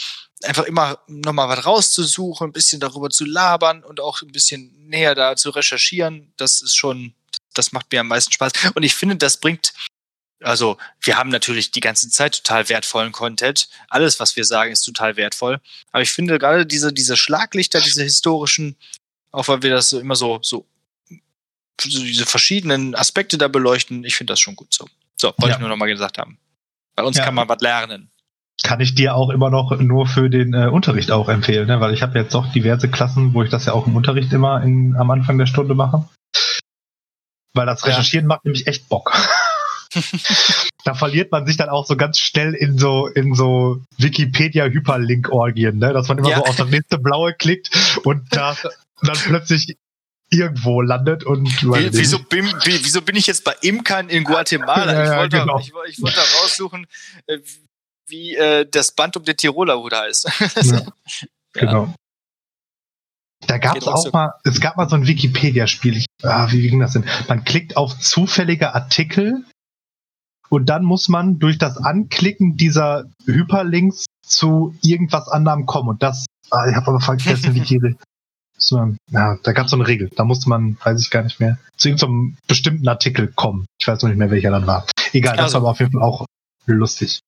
einfach 0.44 0.64
immer 0.64 1.00
nochmal 1.08 1.50
was 1.50 1.66
rauszusuchen, 1.66 2.50
ein 2.50 2.54
bisschen 2.54 2.80
darüber 2.80 3.10
zu 3.10 3.26
labern 3.26 3.84
und 3.84 4.00
auch 4.00 4.22
ein 4.22 4.32
bisschen 4.32 4.88
näher 4.88 5.16
da 5.16 5.36
zu 5.36 5.52
recherchieren, 5.52 6.34
das 6.38 6.62
ist 6.62 6.76
schon, 6.76 7.14
das 7.54 7.72
macht 7.72 7.92
mir 7.92 8.02
am 8.02 8.08
meisten 8.08 8.32
Spaß. 8.32 8.52
Und 8.76 8.84
ich 8.84 8.96
finde, 8.96 9.16
das 9.16 9.38
bringt 9.38 9.74
also 10.44 10.78
wir 11.02 11.18
haben 11.18 11.30
natürlich 11.30 11.72
die 11.72 11.80
ganze 11.80 12.10
Zeit 12.10 12.44
total 12.44 12.70
wertvollen 12.70 13.12
Content. 13.12 13.70
Alles, 13.90 14.20
was 14.20 14.36
wir 14.36 14.46
sagen, 14.46 14.72
ist 14.72 14.82
total 14.82 15.16
wertvoll. 15.16 15.60
Aber 15.92 16.02
ich 16.02 16.12
finde 16.12 16.40
gerade 16.40 16.66
diese, 16.66 16.92
diese 16.92 17.16
Schlaglichter, 17.16 17.80
diese 17.80 18.04
historischen, 18.04 18.76
auch 19.32 19.48
weil 19.48 19.62
wir 19.62 19.72
das 19.72 19.90
so 19.90 20.00
immer 20.00 20.16
so, 20.16 20.40
so, 20.42 20.66
so 21.80 22.00
diese 22.00 22.26
verschiedenen 22.26 22.96
Aspekte 22.96 23.38
da 23.38 23.48
beleuchten, 23.48 24.04
ich 24.04 24.16
finde 24.16 24.34
das 24.34 24.40
schon 24.40 24.56
gut 24.56 24.74
so. 24.74 24.88
So, 25.16 25.28
wollte 25.38 25.50
ja. 25.50 25.56
ich 25.56 25.60
nur 25.60 25.70
nochmal 25.70 25.90
gesagt 25.90 26.18
haben. 26.18 26.40
Bei 26.96 27.04
uns 27.04 27.18
ja. 27.18 27.26
kann 27.26 27.36
man 27.36 27.48
was 27.50 27.62
lernen. 27.62 28.12
Kann 28.64 28.80
ich 28.80 28.94
dir 28.94 29.16
auch 29.16 29.30
immer 29.30 29.50
noch 29.50 29.78
nur 29.80 30.06
für 30.06 30.30
den 30.30 30.54
äh, 30.54 30.68
Unterricht 30.68 31.12
auch 31.12 31.30
empfehlen, 31.30 31.68
ne? 31.68 31.80
weil 31.80 31.94
ich 31.94 32.04
habe 32.04 32.20
jetzt 32.20 32.36
auch 32.36 32.52
diverse 32.52 32.90
Klassen, 32.90 33.34
wo 33.34 33.42
ich 33.44 33.50
das 33.50 33.66
ja 33.66 33.74
auch 33.74 33.88
im 33.88 33.96
Unterricht 33.96 34.32
immer 34.34 34.62
in, 34.62 34.96
am 34.98 35.10
Anfang 35.10 35.38
der 35.38 35.48
Stunde 35.48 35.74
mache. 35.74 36.08
Weil 37.54 37.66
das 37.66 37.86
Recherchieren 37.86 38.26
ja. 38.26 38.28
macht 38.28 38.46
nämlich 38.46 38.68
echt 38.68 38.88
Bock. 38.88 39.12
da 40.84 40.94
verliert 40.94 41.32
man 41.32 41.46
sich 41.46 41.58
dann 41.58 41.70
auch 41.70 41.86
so 41.86 41.98
ganz 41.98 42.18
schnell 42.20 42.54
in 42.54 42.78
so 42.78 43.08
in 43.08 43.34
so 43.36 43.82
Wikipedia 43.98 44.66
Hyperlink 44.66 45.30
Orgien, 45.30 45.80
ne? 45.80 45.92
dass 45.94 46.08
man 46.08 46.20
immer 46.20 46.30
ja. 46.30 46.38
so 46.38 46.46
auf 46.46 46.56
das 46.56 46.70
nächste 46.70 46.98
blaue 46.98 47.34
klickt 47.34 47.72
und 48.04 48.24
da 48.32 48.56
dann 49.02 49.18
plötzlich 49.18 49.78
irgendwo 50.32 50.82
landet 50.82 51.24
und 51.24 51.46
wie, 51.62 51.94
wieso, 51.94 52.20
bin, 52.20 52.46
wie, 52.46 52.84
wieso 52.84 53.02
bin 53.02 53.16
ich 53.16 53.28
jetzt 53.28 53.44
bei 53.44 53.54
Imkern 53.62 54.10
in 54.10 54.24
Guatemala? 54.24 54.94
Ja, 54.94 55.04
ich, 55.04 55.20
wollte, 55.20 55.40
genau. 55.40 55.60
ich, 55.60 55.74
ich, 55.90 56.02
wollte 56.02 56.20
raussuchen, 56.42 56.88
äh, 57.28 57.40
wie 58.08 58.36
äh, 58.36 58.66
das 58.70 58.94
Band 58.94 59.18
um 59.18 59.24
den 59.24 59.36
Tiroler 59.36 59.78
Hut 59.78 59.94
heißt. 59.94 60.30
ja, 60.64 60.82
genau. 61.54 61.94
Da 63.48 63.58
gab 63.58 63.76
es 63.76 63.88
auch 63.88 63.98
so. 63.98 64.12
mal, 64.12 64.34
es 64.44 64.62
gab 64.62 64.78
mal 64.78 64.88
so 64.88 64.96
ein 64.96 65.08
Wikipedia-Spiel. 65.08 66.06
Ah, 66.24 66.50
wie 66.52 66.62
ging 66.62 66.80
das 66.80 66.94
denn? 66.94 67.06
Man 67.28 67.44
klickt 67.44 67.76
auf 67.76 68.00
zufällige 68.00 68.74
Artikel 68.74 69.44
und 70.50 70.68
dann 70.68 70.84
muss 70.84 71.10
man 71.10 71.40
durch 71.40 71.58
das 71.58 71.78
Anklicken 71.78 72.56
dieser 72.56 73.06
Hyperlinks 73.26 74.06
zu 74.22 74.76
irgendwas 74.82 75.28
anderem 75.28 75.66
kommen. 75.66 75.90
Und 75.90 76.04
das, 76.04 76.26
ah, 76.52 76.70
ich 76.70 76.76
habe 76.76 76.88
aber 76.88 77.00
vergessen, 77.02 77.56
wie 77.56 77.62
die. 77.62 77.96
Ja, 79.10 79.38
da 79.44 79.52
gab 79.52 79.66
es 79.66 79.72
so 79.72 79.78
eine 79.78 79.88
Regel. 79.88 80.10
Da 80.16 80.24
musste 80.24 80.50
man, 80.50 80.78
weiß 80.84 81.02
ich 81.02 81.10
gar 81.10 81.24
nicht 81.24 81.40
mehr, 81.40 81.58
zu 81.78 81.90
irgendeinem 81.90 82.38
bestimmten 82.48 82.88
Artikel 82.88 83.28
kommen. 83.28 83.66
Ich 83.80 83.88
weiß 83.88 84.02
noch 84.02 84.10
nicht 84.10 84.18
mehr, 84.18 84.32
welcher 84.32 84.52
dann 84.52 84.68
war. 84.68 84.86
Egal, 85.14 85.34
also. 85.34 85.44
das 85.44 85.54
war 85.54 85.62
aber 85.62 85.70
auf 85.72 85.80
jeden 85.80 85.92
Fall 85.92 86.04
auch 86.04 86.26
lustig. 86.66 87.20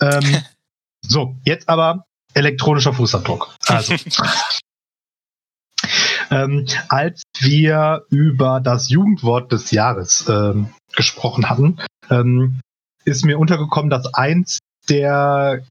Ähm, 0.00 0.42
so, 1.02 1.36
jetzt 1.44 1.68
aber 1.68 2.04
elektronischer 2.34 2.92
Fußabdruck. 2.92 3.54
Also. 3.66 3.94
ähm, 6.30 6.66
als 6.88 7.22
wir 7.40 8.04
über 8.10 8.60
das 8.60 8.88
Jugendwort 8.88 9.52
des 9.52 9.70
Jahres 9.70 10.28
ähm, 10.28 10.70
gesprochen 10.94 11.48
hatten, 11.48 11.80
ähm, 12.10 12.60
ist 13.04 13.24
mir 13.24 13.38
untergekommen, 13.38 13.90
dass 13.90 14.12
eins 14.14 14.58
der 14.88 15.64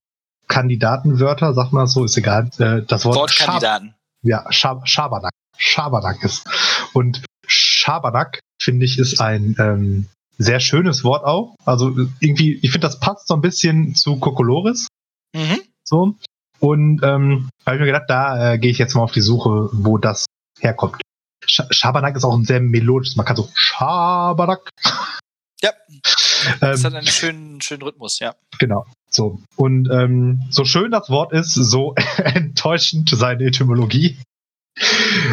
Kandidatenwörter, 0.47 1.53
sag 1.53 1.71
mal 1.71 1.87
so, 1.87 2.03
ist 2.03 2.17
egal, 2.17 2.49
äh, 2.57 2.81
das 2.81 3.05
Wort 3.05 3.15
Wortkandidaten. 3.15 3.93
Ja, 4.21 4.51
Schab 4.51 4.87
Schabernack. 4.87 5.31
Schabernack 5.57 6.23
ist. 6.23 6.45
Und 6.93 7.23
Schabernack, 7.45 8.39
finde 8.61 8.85
ich, 8.85 8.97
ist 8.97 9.19
ein 9.19 9.55
ähm, 9.59 10.07
sehr 10.37 10.59
schönes 10.59 11.03
Wort 11.03 11.25
auch. 11.25 11.55
Also 11.65 11.95
irgendwie, 12.19 12.59
ich 12.61 12.71
finde, 12.71 12.87
das 12.87 12.99
passt 12.99 13.27
so 13.27 13.33
ein 13.35 13.41
bisschen 13.41 13.95
zu 13.95 14.19
Kokolores. 14.19 14.87
Mhm. 15.35 15.61
So. 15.83 16.15
Und 16.59 17.03
ähm, 17.03 17.49
habe 17.65 17.75
ich 17.75 17.79
mir 17.79 17.85
gedacht, 17.85 18.09
da 18.09 18.53
äh, 18.53 18.57
gehe 18.57 18.71
ich 18.71 18.77
jetzt 18.77 18.95
mal 18.95 19.03
auf 19.03 19.11
die 19.11 19.21
Suche, 19.21 19.69
wo 19.71 19.97
das 19.97 20.25
herkommt. 20.59 21.01
Sch 21.45 21.61
Schabernack 21.71 22.15
ist 22.15 22.23
auch 22.23 22.35
ein 22.35 22.45
sehr 22.45 22.59
melodisches. 22.59 23.15
Man 23.15 23.25
kann 23.25 23.35
so 23.35 23.49
Schabernack. 23.53 24.69
Ja. 25.61 25.71
Das 26.61 26.79
ähm, 26.79 26.85
hat 26.85 26.93
einen 26.93 27.07
schönen, 27.07 27.59
schönen 27.59 27.81
Rhythmus, 27.81 28.19
ja. 28.19 28.33
Genau. 28.59 28.85
So. 29.09 29.41
Und 29.55 29.89
ähm, 29.91 30.41
so 30.49 30.65
schön 30.65 30.91
das 30.91 31.09
Wort 31.09 31.33
ist, 31.33 31.53
so 31.53 31.95
enttäuschend 32.17 33.09
seine 33.09 33.45
Etymologie. 33.45 34.19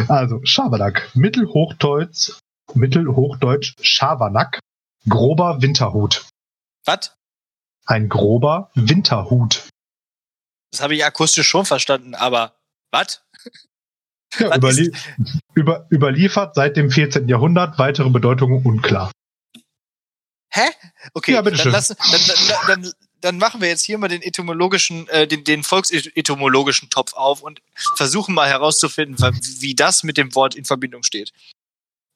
Also, 0.07 0.41
Schabernack. 0.43 1.11
Mittelhochdeutsch, 1.15 2.33
Mittelhochdeutsch 2.73 3.75
Schabernack. 3.81 4.59
Grober 5.07 5.61
Winterhut. 5.61 6.27
Was? 6.85 7.15
Ein 7.85 8.09
grober 8.09 8.71
Winterhut. 8.75 9.69
Das 10.71 10.81
habe 10.81 10.95
ich 10.95 11.05
akustisch 11.05 11.47
schon 11.47 11.65
verstanden, 11.65 12.15
aber 12.15 12.55
was? 12.91 13.21
Ja, 14.39 14.53
überlie 14.53 14.91
über, 15.53 15.87
überliefert 15.89 16.53
seit 16.53 16.75
dem 16.75 16.91
14. 16.91 17.29
Jahrhundert, 17.29 17.79
weitere 17.79 18.09
Bedeutungen 18.09 18.61
unklar. 18.65 19.09
Hä? 20.49 20.69
Okay, 21.13 21.31
ja, 21.31 21.41
dann, 21.41 21.71
lass, 21.71 21.87
dann, 21.87 22.67
dann, 22.67 22.93
dann, 23.21 23.37
machen 23.37 23.61
wir 23.61 23.67
jetzt 23.67 23.83
hier 23.83 23.97
mal 23.97 24.07
den 24.07 24.21
etymologischen, 24.21 25.07
äh, 25.09 25.27
den, 25.27 25.43
den 25.43 25.63
volksetymologischen 25.63 26.89
Topf 26.89 27.13
auf 27.13 27.41
und 27.41 27.61
versuchen 27.95 28.33
mal 28.33 28.47
herauszufinden, 28.47 29.17
wie 29.59 29.75
das 29.75 30.03
mit 30.03 30.17
dem 30.17 30.33
Wort 30.35 30.55
in 30.55 30.65
Verbindung 30.65 31.03
steht. 31.03 31.31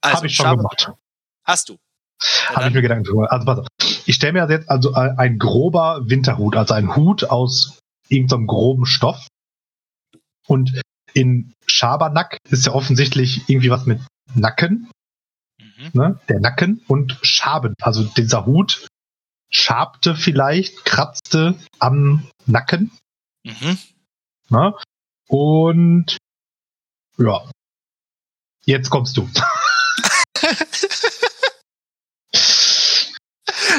Also, 0.02 0.18
Habe 0.18 0.28
ich 0.28 0.36
schon 0.36 0.58
gemacht. 0.58 0.92
Hast 1.44 1.70
du? 1.70 1.78
Habe 2.48 2.68
ich 2.68 2.74
mir 2.74 2.82
Gedanken 2.82 3.06
drüber. 3.06 3.32
Also 3.32 3.46
pass 3.46 3.60
auf. 3.60 3.68
Ich 4.06 4.16
stelle 4.16 4.34
mir 4.34 4.50
jetzt 4.50 4.70
also 4.70 4.94
ein 4.94 5.40
grober 5.40 6.02
Winterhut, 6.06 6.56
also 6.56 6.74
ein 6.74 6.96
Hut 6.96 7.24
aus 7.24 7.80
irgendeinem 8.10 8.48
groben 8.48 8.86
Stoff. 8.86 9.28
Und 10.48 10.82
in 11.14 11.54
Schabernack 11.66 12.38
ist 12.50 12.66
ja 12.66 12.74
offensichtlich 12.74 13.50
irgendwie 13.50 13.72
was 13.72 13.86
mit 13.86 14.02
Nacken. 14.36 14.90
Mhm. 15.60 15.90
Ne? 15.94 16.20
Der 16.30 16.40
Nacken 16.40 16.84
und 16.88 17.18
Schaben. 17.22 17.74
Also 17.82 18.04
dieser 18.04 18.46
Hut 18.46 18.88
schabte 19.52 20.16
vielleicht, 20.16 20.86
kratzte 20.86 21.56
am 21.80 22.28
Nacken. 22.46 22.92
Mhm. 23.44 23.78
Ne? 24.50 24.74
Und 25.28 26.18
ja. 27.18 27.50
Jetzt 28.66 28.90
kommst 28.90 29.18
du. 29.18 29.30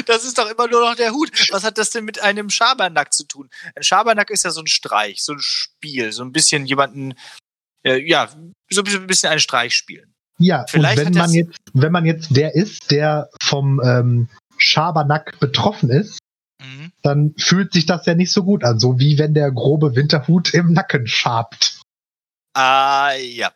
Das 0.05 0.23
ist 0.23 0.37
doch 0.37 0.49
immer 0.49 0.67
nur 0.67 0.81
noch 0.81 0.95
der 0.95 1.11
Hut. 1.11 1.31
Was 1.51 1.63
hat 1.63 1.77
das 1.77 1.91
denn 1.91 2.03
mit 2.05 2.19
einem 2.19 2.49
Schabernack 2.49 3.13
zu 3.13 3.25
tun? 3.25 3.49
Ein 3.75 3.83
Schabernack 3.83 4.29
ist 4.31 4.43
ja 4.43 4.51
so 4.51 4.61
ein 4.61 4.67
Streich, 4.67 5.23
so 5.23 5.33
ein 5.33 5.39
Spiel, 5.39 6.11
so 6.11 6.23
ein 6.23 6.31
bisschen 6.31 6.65
jemanden, 6.65 7.13
äh, 7.85 7.97
ja, 7.97 8.29
so 8.69 8.81
ein 8.81 9.07
bisschen 9.07 9.29
einen 9.29 9.39
Streich 9.39 9.75
spielen. 9.75 10.13
Ja, 10.39 10.65
Vielleicht 10.67 10.99
und 10.99 11.05
wenn 11.05 11.13
man 11.13 11.31
jetzt, 11.31 11.57
wenn 11.73 11.91
man 11.91 12.05
jetzt 12.05 12.35
der 12.35 12.55
ist, 12.55 12.91
der 12.91 13.29
vom 13.41 13.79
ähm, 13.83 14.29
Schabernack 14.63 15.39
betroffen 15.39 15.89
ist, 15.89 16.19
mhm. 16.61 16.91
dann 17.01 17.35
fühlt 17.37 17.73
sich 17.73 17.85
das 17.85 18.05
ja 18.05 18.15
nicht 18.15 18.31
so 18.31 18.43
gut 18.43 18.63
an, 18.63 18.79
so 18.79 18.99
wie 18.99 19.17
wenn 19.17 19.33
der 19.33 19.51
grobe 19.51 19.95
Winterhut 19.95 20.53
im 20.53 20.73
Nacken 20.73 21.07
schabt. 21.07 21.81
Ah, 22.53 23.13
ja. 23.13 23.51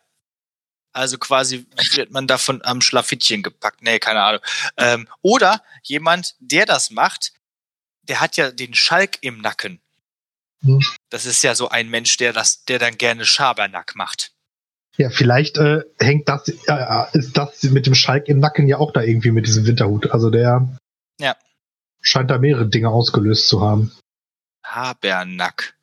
Also 0.92 1.18
quasi 1.18 1.66
wird 1.94 2.10
man 2.10 2.26
davon 2.26 2.60
am 2.64 2.80
Schlafittchen 2.80 3.42
gepackt. 3.42 3.82
Nee, 3.82 3.98
keine 3.98 4.22
Ahnung. 4.22 4.40
Ähm, 4.76 5.08
oder 5.22 5.62
jemand, 5.82 6.34
der 6.40 6.66
das 6.66 6.90
macht, 6.90 7.32
der 8.02 8.20
hat 8.20 8.36
ja 8.36 8.50
den 8.50 8.74
Schalk 8.74 9.18
im 9.20 9.40
Nacken. 9.40 9.80
Hm. 10.62 10.80
Das 11.10 11.26
ist 11.26 11.44
ja 11.44 11.54
so 11.54 11.68
ein 11.68 11.88
Mensch, 11.88 12.16
der 12.16 12.32
das, 12.32 12.64
der 12.64 12.78
dann 12.78 12.98
gerne 12.98 13.24
Schabernack 13.24 13.94
macht. 13.94 14.32
Ja, 14.96 15.10
vielleicht 15.10 15.58
äh, 15.58 15.82
hängt 16.00 16.28
das, 16.28 16.48
äh, 16.48 17.18
ist 17.18 17.36
das 17.36 17.62
mit 17.62 17.86
dem 17.86 17.94
Schalk 17.94 18.26
im 18.26 18.40
Nacken 18.40 18.66
ja 18.66 18.78
auch 18.78 18.92
da 18.92 19.02
irgendwie 19.02 19.30
mit 19.30 19.46
diesem 19.46 19.64
Winterhut. 19.66 20.10
Also 20.10 20.30
der 20.30 20.76
ja. 21.18 21.36
scheint 22.00 22.30
da 22.30 22.38
mehrere 22.38 22.68
Dinge 22.68 22.88
ausgelöst 22.88 23.48
zu 23.48 23.60
haben. 23.60 23.92
Habernack. 24.64 25.74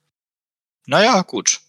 Naja, 0.88 1.22
gut. 1.24 1.62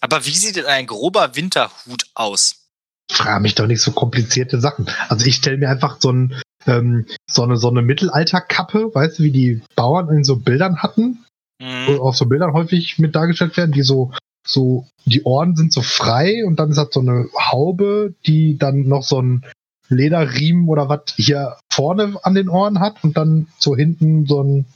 Aber 0.00 0.24
wie 0.26 0.36
sieht 0.36 0.56
denn 0.56 0.66
ein 0.66 0.86
grober 0.86 1.34
Winterhut 1.34 2.06
aus? 2.14 2.68
Frage 3.10 3.40
mich 3.40 3.54
doch 3.54 3.66
nicht 3.66 3.80
so 3.80 3.92
komplizierte 3.92 4.60
Sachen. 4.60 4.88
Also 5.08 5.26
ich 5.26 5.36
stelle 5.36 5.56
mir 5.56 5.70
einfach 5.70 5.96
so, 6.00 6.12
ein, 6.12 6.40
ähm, 6.66 7.06
so 7.28 7.42
eine, 7.42 7.56
so 7.56 7.68
eine 7.68 7.82
Mittelalterkappe, 7.82 8.94
weißt 8.94 9.18
du, 9.18 9.22
wie 9.24 9.32
die 9.32 9.62
Bauern 9.74 10.08
in 10.10 10.24
so 10.24 10.36
Bildern 10.36 10.82
hatten, 10.82 11.24
mhm. 11.58 12.00
auf 12.00 12.16
so 12.16 12.26
Bildern 12.26 12.52
häufig 12.52 12.98
mit 12.98 13.16
dargestellt 13.16 13.56
werden, 13.56 13.72
die 13.72 13.82
so, 13.82 14.12
so, 14.46 14.86
die 15.06 15.22
Ohren 15.24 15.56
sind 15.56 15.72
so 15.72 15.82
frei 15.82 16.44
und 16.44 16.56
dann 16.60 16.70
ist 16.70 16.76
das 16.76 16.88
so 16.92 17.00
eine 17.00 17.28
Haube, 17.34 18.14
die 18.26 18.58
dann 18.58 18.86
noch 18.86 19.02
so 19.02 19.20
ein 19.20 19.44
Lederriemen 19.88 20.68
oder 20.68 20.88
was 20.88 21.14
hier 21.16 21.58
vorne 21.72 22.18
an 22.22 22.34
den 22.34 22.48
Ohren 22.48 22.80
hat 22.80 23.02
und 23.02 23.16
dann 23.16 23.48
so 23.58 23.76
hinten 23.76 24.26
so 24.26 24.42
ein 24.42 24.66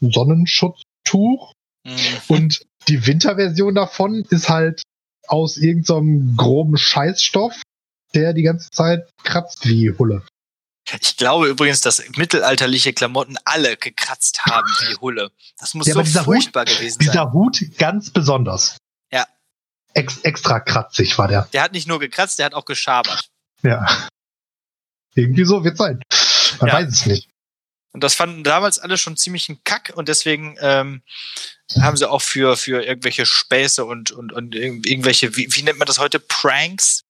Sonnenschutztuch. 0.00 1.52
Mhm. 1.84 1.96
Und 2.28 2.66
die 2.88 3.06
Winterversion 3.06 3.74
davon 3.74 4.24
ist 4.30 4.48
halt 4.48 4.82
aus 5.26 5.56
irgendeinem 5.56 6.36
groben 6.36 6.76
Scheißstoff, 6.76 7.60
der 8.14 8.32
die 8.32 8.42
ganze 8.42 8.70
Zeit 8.70 9.08
kratzt 9.22 9.68
wie 9.68 9.92
Hulle. 9.96 10.22
Ich 11.00 11.16
glaube 11.16 11.46
übrigens, 11.48 11.82
dass 11.82 12.02
mittelalterliche 12.16 12.92
Klamotten 12.92 13.36
alle 13.44 13.76
gekratzt 13.76 14.44
haben 14.46 14.66
wie 14.80 14.96
Hulle. 14.96 15.30
Das 15.58 15.74
muss 15.74 15.86
ja, 15.86 15.94
so 15.94 16.24
furchtbar 16.24 16.66
Hut, 16.66 16.76
gewesen 16.76 16.98
dieser 16.98 17.12
sein. 17.12 17.22
Dieser 17.22 17.32
Hut 17.32 17.78
ganz 17.78 18.10
besonders. 18.10 18.76
Ja. 19.12 19.26
Ex 19.94 20.18
extra 20.22 20.58
kratzig 20.58 21.16
war 21.18 21.28
der. 21.28 21.48
Der 21.52 21.62
hat 21.62 21.72
nicht 21.72 21.86
nur 21.86 22.00
gekratzt, 22.00 22.38
der 22.38 22.46
hat 22.46 22.54
auch 22.54 22.64
geschabert. 22.64 23.28
Ja. 23.62 23.86
Irgendwie 25.14 25.44
so 25.44 25.64
wird 25.64 25.76
sein. 25.76 26.00
Man 26.60 26.68
ja. 26.68 26.74
weiß 26.74 26.88
es 26.88 27.06
nicht. 27.06 27.28
Und 27.92 28.04
das 28.04 28.14
fanden 28.14 28.44
damals 28.44 28.78
alle 28.78 28.96
schon 28.96 29.16
ziemlich 29.16 29.48
ein 29.48 29.64
Kack 29.64 29.92
und 29.96 30.08
deswegen 30.08 30.56
ähm, 30.60 31.02
haben 31.80 31.96
sie 31.96 32.08
auch 32.08 32.22
für, 32.22 32.56
für 32.56 32.84
irgendwelche 32.84 33.26
Späße 33.26 33.84
und, 33.84 34.12
und, 34.12 34.32
und 34.32 34.54
irgendwelche, 34.54 35.36
wie, 35.36 35.48
wie 35.50 35.62
nennt 35.62 35.78
man 35.78 35.86
das 35.86 35.98
heute, 35.98 36.20
Pranks, 36.20 37.02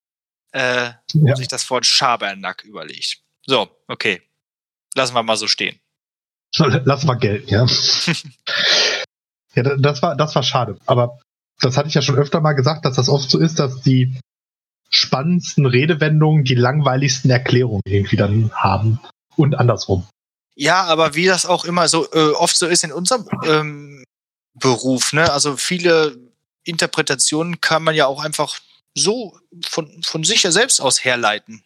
äh, 0.53 0.91
ja. 1.13 1.37
sich 1.37 1.49
das 1.49 1.69
Wort 1.69 1.85
Schabernack 1.85 2.65
überlegt. 2.65 3.19
So, 3.47 3.71
okay. 3.89 4.23
Lassen 4.95 5.15
wir 5.15 5.23
mal 5.23 5.37
so 5.37 5.47
stehen. 5.47 5.79
Lass 6.57 7.05
mal 7.05 7.15
gelten, 7.15 7.49
ja. 7.49 7.67
ja, 9.55 9.77
das 9.77 10.03
war, 10.03 10.17
das 10.17 10.35
war 10.35 10.43
schade. 10.43 10.79
Aber 10.87 11.21
das 11.61 11.77
hatte 11.77 11.89
ich 11.89 11.95
ja 11.95 12.03
schon 12.03 12.19
öfter 12.19 12.41
mal 12.41 12.55
gesagt, 12.55 12.85
dass 12.85 12.97
das 12.97 13.09
oft 13.09 13.31
so 13.31 13.39
ist, 13.39 13.59
dass 13.59 13.83
die 13.83 14.19
spannendsten 14.91 15.67
Redewendungen 15.67 16.45
die 16.45 16.57
langweiligsten 16.57 17.31
Erklärungen 17.31 17.83
irgendwie 17.87 18.17
dann 18.17 18.51
haben 18.55 19.01
und 19.37 19.55
andersrum. 19.55 20.07
Ja, 20.57 20.85
aber 20.85 21.15
wie 21.15 21.27
das 21.27 21.47
auch 21.47 21.65
immer 21.65 21.89
so 21.89 22.11
äh, 22.13 22.33
oft 22.33 22.57
so 22.57 22.67
ist 22.67 22.85
in 22.85 22.93
unserem 22.93 23.27
ähm, 23.47 24.05
Beruf, 24.55 25.13
ne? 25.13 25.33
Also 25.33 25.57
viele 25.57 26.19
Interpretationen 26.65 27.61
kann 27.61 27.83
man 27.83 27.95
ja 27.95 28.07
auch 28.07 28.23
einfach 28.23 28.59
so 28.95 29.39
von, 29.65 30.03
von 30.03 30.25
sich 30.25 30.43
ja 30.43 30.51
selbst 30.51 30.81
aus 30.81 31.05
herleiten. 31.05 31.65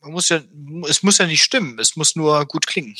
Man 0.00 0.12
muss 0.12 0.28
ja, 0.28 0.40
es 0.88 1.02
muss 1.02 1.18
ja 1.18 1.26
nicht 1.26 1.42
stimmen, 1.42 1.78
es 1.78 1.96
muss 1.96 2.14
nur 2.14 2.44
gut 2.46 2.66
klingen. 2.66 2.94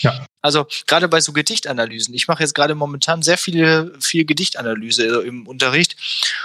Ja. 0.00 0.26
Also 0.40 0.66
gerade 0.86 1.08
bei 1.08 1.20
so 1.20 1.32
Gedichtanalysen. 1.32 2.14
Ich 2.14 2.26
mache 2.26 2.42
jetzt 2.42 2.54
gerade 2.54 2.74
momentan 2.74 3.22
sehr 3.22 3.36
viele, 3.36 3.92
viel 4.00 4.24
Gedichtanalyse 4.24 5.22
im 5.22 5.46
Unterricht. 5.46 5.96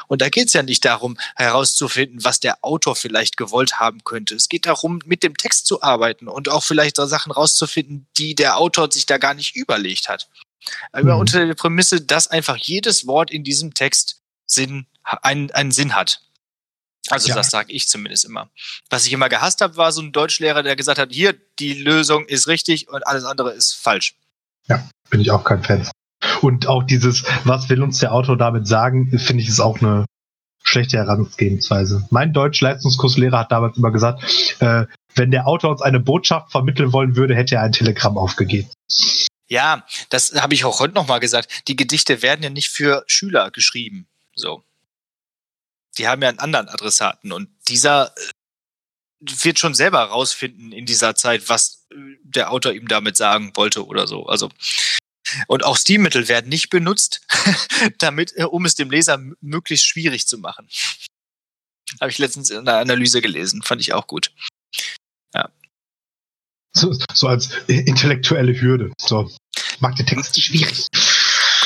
Und 0.07 0.21
da 0.21 0.29
geht 0.29 0.47
es 0.47 0.53
ja 0.53 0.63
nicht 0.63 0.83
darum, 0.85 1.17
herauszufinden, 1.35 2.23
was 2.23 2.39
der 2.39 2.63
Autor 2.63 2.95
vielleicht 2.95 3.37
gewollt 3.37 3.79
haben 3.79 4.03
könnte. 4.03 4.35
Es 4.35 4.49
geht 4.49 4.65
darum, 4.65 4.99
mit 5.05 5.23
dem 5.23 5.37
Text 5.37 5.67
zu 5.67 5.81
arbeiten 5.81 6.27
und 6.27 6.49
auch 6.49 6.63
vielleicht 6.63 6.97
so 6.97 7.05
Sachen 7.05 7.31
rauszufinden, 7.31 8.07
die 8.17 8.35
der 8.35 8.57
Autor 8.57 8.91
sich 8.91 9.05
da 9.05 9.17
gar 9.17 9.33
nicht 9.33 9.55
überlegt 9.55 10.09
hat. 10.09 10.29
Aber 10.91 11.15
mhm. 11.15 11.21
unter 11.21 11.45
der 11.45 11.55
Prämisse, 11.55 12.01
dass 12.01 12.27
einfach 12.27 12.57
jedes 12.57 13.07
Wort 13.07 13.31
in 13.31 13.43
diesem 13.43 13.73
Text 13.73 14.21
Sinn, 14.45 14.87
einen, 15.03 15.51
einen 15.51 15.71
Sinn 15.71 15.95
hat. 15.95 16.21
Also 17.09 17.29
ja. 17.29 17.35
das 17.35 17.49
sage 17.49 17.71
ich 17.73 17.87
zumindest 17.87 18.25
immer. 18.25 18.49
Was 18.89 19.05
ich 19.05 19.13
immer 19.13 19.29
gehasst 19.29 19.61
habe, 19.61 19.77
war 19.77 19.91
so 19.91 20.01
ein 20.01 20.11
Deutschlehrer, 20.11 20.63
der 20.63 20.75
gesagt 20.75 20.99
hat, 20.99 21.11
hier, 21.11 21.35
die 21.59 21.73
Lösung 21.73 22.25
ist 22.25 22.47
richtig 22.47 22.89
und 22.89 23.05
alles 23.05 23.23
andere 23.23 23.51
ist 23.51 23.73
falsch. 23.73 24.15
Ja, 24.67 24.87
bin 25.09 25.21
ich 25.21 25.31
auch 25.31 25.43
kein 25.43 25.63
Fan. 25.63 25.87
Und 26.41 26.67
auch 26.67 26.83
dieses, 26.83 27.23
was 27.43 27.69
will 27.69 27.81
uns 27.81 27.99
der 27.99 28.13
Autor 28.13 28.37
damit 28.37 28.67
sagen, 28.67 29.17
finde 29.17 29.43
ich, 29.43 29.49
ist 29.49 29.59
auch 29.59 29.81
eine 29.81 30.05
schlechte 30.63 30.97
Herangehensweise. 30.97 32.05
Mein 32.11 32.33
Deutsch-Leistungskurslehrer 32.33 33.39
hat 33.39 33.51
damals 33.51 33.77
immer 33.77 33.91
gesagt, 33.91 34.23
äh, 34.59 34.85
wenn 35.15 35.31
der 35.31 35.47
Autor 35.47 35.71
uns 35.71 35.81
eine 35.81 35.99
Botschaft 35.99 36.51
vermitteln 36.51 36.93
wollen 36.93 37.15
würde, 37.15 37.35
hätte 37.35 37.55
er 37.55 37.63
ein 37.63 37.71
Telegramm 37.71 38.17
aufgegeben. 38.17 38.69
Ja, 39.47 39.83
das 40.09 40.33
habe 40.39 40.53
ich 40.53 40.65
auch 40.65 40.79
heute 40.79 40.93
nochmal 40.93 41.19
gesagt. 41.19 41.67
Die 41.67 41.75
Gedichte 41.75 42.21
werden 42.21 42.43
ja 42.43 42.49
nicht 42.49 42.69
für 42.69 43.03
Schüler 43.07 43.49
geschrieben. 43.49 44.07
So 44.35 44.63
die 45.99 46.07
haben 46.07 46.21
ja 46.21 46.29
einen 46.29 46.39
anderen 46.39 46.69
Adressaten 46.69 47.31
und 47.31 47.49
dieser 47.67 48.15
äh, 48.17 48.31
wird 49.43 49.59
schon 49.59 49.75
selber 49.75 50.01
rausfinden 50.03 50.71
in 50.71 50.85
dieser 50.85 51.13
Zeit, 51.13 51.49
was 51.49 51.85
äh, 51.91 51.95
der 52.23 52.51
Autor 52.51 52.71
ihm 52.71 52.87
damit 52.87 53.17
sagen 53.17 53.51
wollte 53.55 53.85
oder 53.85 54.07
so. 54.07 54.25
Also 54.25 54.49
und 55.47 55.63
auch 55.63 55.77
Stilmittel 55.77 56.27
werden 56.27 56.49
nicht 56.49 56.69
benutzt, 56.69 57.21
damit, 57.99 58.33
äh, 58.35 58.45
um 58.45 58.65
es 58.65 58.75
dem 58.75 58.89
Leser 58.89 59.19
möglichst 59.41 59.85
schwierig 59.85 60.27
zu 60.27 60.37
machen. 60.37 60.67
Habe 61.99 62.11
ich 62.11 62.17
letztens 62.17 62.49
in 62.49 62.59
einer 62.59 62.77
Analyse 62.77 63.21
gelesen, 63.21 63.61
fand 63.61 63.81
ich 63.81 63.93
auch 63.93 64.07
gut. 64.07 64.31
Ja. 65.33 65.49
So, 66.71 66.95
so 67.13 67.27
als 67.27 67.49
intellektuelle 67.67 68.59
Hürde. 68.59 68.93
So, 68.99 69.29
mag 69.79 69.95
der 69.95 70.05
Text 70.05 70.39
schwierig. 70.39 70.87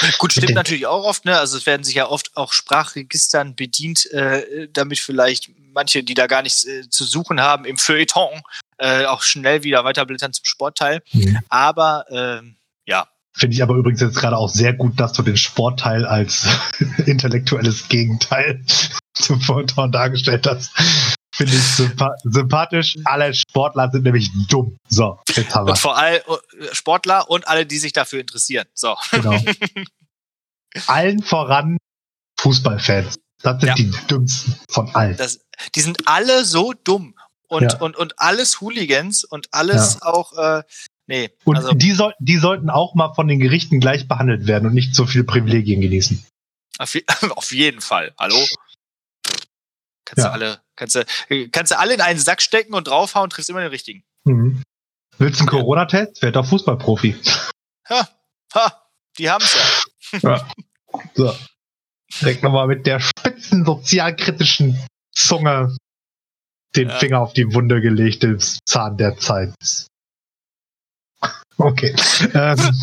Gut, 0.17 0.33
stimmt 0.33 0.53
natürlich 0.53 0.85
auch 0.87 1.03
oft, 1.03 1.25
ne? 1.25 1.37
Also 1.37 1.57
es 1.57 1.65
werden 1.65 1.83
sich 1.83 1.95
ja 1.95 2.07
oft 2.07 2.35
auch 2.35 2.53
Sprachregistern 2.53 3.55
bedient, 3.55 4.11
äh, 4.11 4.67
damit 4.71 4.99
vielleicht 4.99 5.49
manche, 5.73 6.03
die 6.03 6.13
da 6.13 6.27
gar 6.27 6.41
nichts 6.41 6.65
äh, 6.65 6.89
zu 6.89 7.03
suchen 7.03 7.41
haben, 7.41 7.65
im 7.65 7.77
Feuilleton 7.77 8.41
äh, 8.77 9.05
auch 9.05 9.23
schnell 9.23 9.63
wieder 9.63 9.83
weiterblättern 9.83 10.33
zum 10.33 10.45
Sportteil. 10.45 11.01
Mhm. 11.11 11.39
Aber 11.49 12.05
ähm, 12.09 12.57
ja. 12.85 13.07
Finde 13.35 13.55
ich 13.55 13.63
aber 13.63 13.75
übrigens 13.75 14.01
jetzt 14.01 14.17
gerade 14.17 14.37
auch 14.37 14.49
sehr 14.49 14.73
gut, 14.73 14.99
dass 14.99 15.13
du 15.13 15.23
den 15.23 15.37
Sportteil 15.37 16.05
als 16.05 16.47
intellektuelles 17.05 17.87
Gegenteil 17.87 18.63
zum 19.13 19.41
Feuilleton 19.41 19.91
dargestellt 19.91 20.45
hast. 20.47 20.71
Finde 21.35 21.53
ich 21.53 21.63
sympa 21.63 22.15
sympathisch. 22.23 22.95
Alle 23.05 23.33
Sportler 23.33 23.89
sind 23.91 24.03
nämlich 24.03 24.29
dumm. 24.49 24.77
So, 24.87 25.19
jetzt 25.29 25.55
haben 25.55 25.65
wir. 25.65 25.71
Und 25.71 25.79
vor 25.79 25.97
allem 25.97 26.21
äh, 26.27 26.75
Sportler 26.75 27.29
und 27.29 27.47
alle, 27.47 27.65
die 27.65 27.79
sich 27.79 27.91
dafür 27.91 28.19
interessieren. 28.19 28.67
So. 28.75 28.95
Genau. 29.11 29.39
Allen 30.87 31.23
voran 31.23 31.77
Fußballfans. 32.39 33.15
Das 33.41 33.59
sind 33.59 33.69
ja. 33.69 33.75
die 33.75 33.91
dümmsten 34.07 34.55
von 34.69 34.93
allen. 34.95 35.17
Das, 35.17 35.39
die 35.75 35.81
sind 35.81 36.07
alle 36.07 36.45
so 36.45 36.73
dumm. 36.73 37.15
Und, 37.47 37.63
ja. 37.63 37.77
und, 37.79 37.95
und 37.95 38.19
alles 38.19 38.61
Hooligans 38.61 39.23
und 39.25 39.47
alles 39.51 39.99
ja. 40.01 40.07
auch, 40.07 40.33
äh, 40.37 40.63
nee. 41.07 41.29
Und 41.43 41.57
also, 41.57 41.73
die, 41.73 41.91
soll, 41.91 42.13
die 42.19 42.37
sollten 42.37 42.69
auch 42.69 42.95
mal 42.95 43.13
von 43.13 43.27
den 43.27 43.39
Gerichten 43.39 43.79
gleich 43.79 44.07
behandelt 44.07 44.47
werden 44.47 44.67
und 44.67 44.73
nicht 44.73 44.95
so 44.95 45.05
viele 45.05 45.23
Privilegien 45.23 45.81
genießen. 45.81 46.25
Auf, 46.79 46.95
auf 47.35 47.51
jeden 47.51 47.81
Fall. 47.81 48.13
Hallo? 48.17 48.37
Kannst 50.05 50.17
ja. 50.17 50.23
du 50.25 50.31
alle, 50.31 50.62
kannst 50.75 50.95
du, 50.95 51.05
kannst 51.51 51.71
du 51.71 51.79
alle 51.79 51.93
in 51.93 52.01
einen 52.01 52.19
Sack 52.19 52.41
stecken 52.41 52.73
und 52.73 52.87
draufhauen, 52.87 53.29
triffst 53.29 53.49
immer 53.49 53.61
den 53.61 53.69
richtigen. 53.69 54.03
Mhm. 54.25 54.61
Willst 55.17 55.39
du 55.39 55.43
einen 55.43 55.49
Corona-Test? 55.49 56.21
Werd 56.21 56.35
doch 56.35 56.45
Fußballprofi. 56.45 57.15
Ha, 57.89 58.09
ha, 58.53 58.83
die 59.17 59.29
haben's 59.29 59.55
ja. 60.11 60.19
ja. 60.29 60.51
So. 61.13 61.35
Direkt 62.21 62.43
nochmal 62.43 62.67
mit 62.67 62.85
der 62.85 62.99
spitzen 62.99 63.65
sozialkritischen 63.65 64.79
Zunge 65.11 65.75
den 66.75 66.89
ja. 66.89 66.97
Finger 66.97 67.19
auf 67.19 67.33
die 67.33 67.53
Wunde 67.53 67.81
gelegt, 67.81 68.23
im 68.23 68.39
Zahn 68.39 68.97
der 68.97 69.17
Zeit. 69.17 69.53
Okay. 71.57 71.95
ähm, 72.33 72.75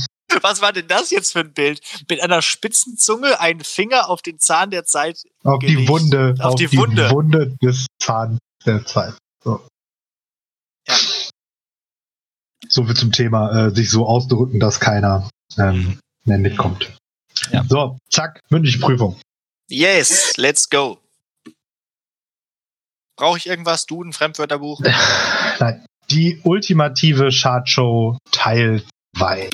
Was 0.43 0.63
war 0.63 0.73
denn 0.73 0.89
das 0.89 1.11
jetzt 1.11 1.33
für 1.33 1.41
ein 1.41 1.53
Bild? 1.53 1.81
Mit 2.09 2.23
einer 2.23 2.43
spitzen 2.43 2.97
Zunge 2.97 3.41
einen 3.41 3.63
Finger 3.65 4.09
auf 4.09 4.23
den 4.23 4.39
Zahn 4.39 4.71
der 4.71 4.85
Zeit. 4.85 5.25
Auf 5.45 5.59
gelegt. 5.59 5.81
die 5.81 5.89
Wunde. 5.89 6.35
Auf, 6.39 6.47
auf 6.47 6.55
die, 6.57 6.67
die 6.67 6.79
Wunde. 6.79 7.11
Wunde 7.11 7.57
des 7.63 7.87
Zahns 7.99 8.39
der 8.65 8.85
Zeit. 8.85 9.15
So. 9.43 9.67
Ja. 10.87 10.97
So 12.69 12.85
viel 12.85 12.95
zum 12.95 13.13
Thema, 13.13 13.67
äh, 13.67 13.75
sich 13.75 13.91
so 13.91 14.07
ausdrücken, 14.07 14.61
dass 14.61 14.81
keiner 14.81 15.29
ähm, 15.59 15.75
mhm. 15.75 16.01
mehr 16.25 16.39
mitkommt. 16.39 16.93
Ja. 17.53 17.65
So, 17.69 17.99
zack, 18.11 18.41
mündliche 18.51 18.79
Prüfung. 18.79 19.21
Yes, 19.69 20.37
let's 20.37 20.69
go. 20.69 20.99
Brauche 23.17 23.39
ich 23.39 23.47
irgendwas? 23.47 23.87
Du, 23.87 24.03
ein 24.03 24.13
Fremdwörterbuch? 24.13 24.81
Nein. 25.61 25.85
Die 26.11 26.41
ultimative 26.43 27.31
Chartshow 27.31 28.19
Teil 28.33 28.83
2. 29.17 29.51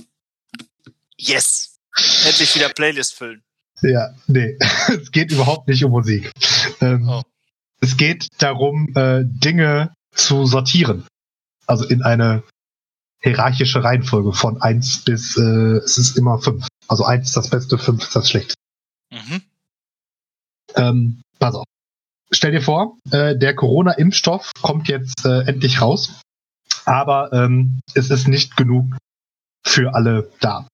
Yes! 1.19 1.79
Endlich 2.27 2.55
wieder 2.55 2.69
Playlist 2.69 3.15
füllen. 3.15 3.43
Ja, 3.83 4.15
nee, 4.27 4.57
es 4.89 5.11
geht 5.13 5.33
überhaupt 5.33 5.69
nicht 5.69 5.85
um 5.85 5.93
Musik. 5.93 6.31
Ähm, 6.81 7.09
oh. 7.09 7.23
Es 7.81 7.97
geht 7.97 8.29
darum, 8.39 8.95
äh, 8.95 9.23
Dinge 9.25 9.95
zu 10.13 10.47
sortieren. 10.47 11.07
Also 11.67 11.85
in 11.85 12.03
eine 12.03 12.43
hierarchische 13.21 13.83
Reihenfolge 13.83 14.33
von 14.33 14.61
eins 14.63 15.05
bis, 15.05 15.37
äh, 15.37 15.79
es 15.79 15.99
ist 15.99 16.17
immer 16.17 16.39
fünf. 16.39 16.67
Also 16.89 17.05
eins 17.05 17.29
ist 17.29 17.37
das 17.37 17.51
Beste, 17.51 17.79
fünf 17.79 18.03
ist 18.03 18.17
das 18.17 18.31
Schlechte. 18.31 18.55
Mhm. 19.11 19.43
Ähm, 20.75 21.23
pass 21.39 21.55
auf. 21.55 21.65
Stell 22.31 22.53
dir 22.53 22.63
vor, 22.63 22.99
äh, 23.11 23.37
der 23.37 23.55
Corona-Impfstoff 23.55 24.53
kommt 24.61 24.89
jetzt 24.89 25.25
äh, 25.25 25.43
endlich 25.43 25.81
raus, 25.81 26.21
aber 26.85 27.33
ähm, 27.33 27.81
es 27.95 28.11
ist 28.11 28.27
nicht 28.29 28.57
genug 28.57 28.97
für 29.65 29.95
alle 29.95 30.31
da. 30.41 30.67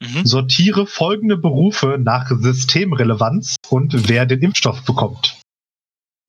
Mhm. 0.00 0.24
Sortiere 0.24 0.86
folgende 0.86 1.36
Berufe 1.36 1.98
nach 2.00 2.30
Systemrelevanz 2.30 3.56
und 3.68 4.08
wer 4.08 4.26
den 4.26 4.40
Impfstoff 4.40 4.82
bekommt. 4.84 5.40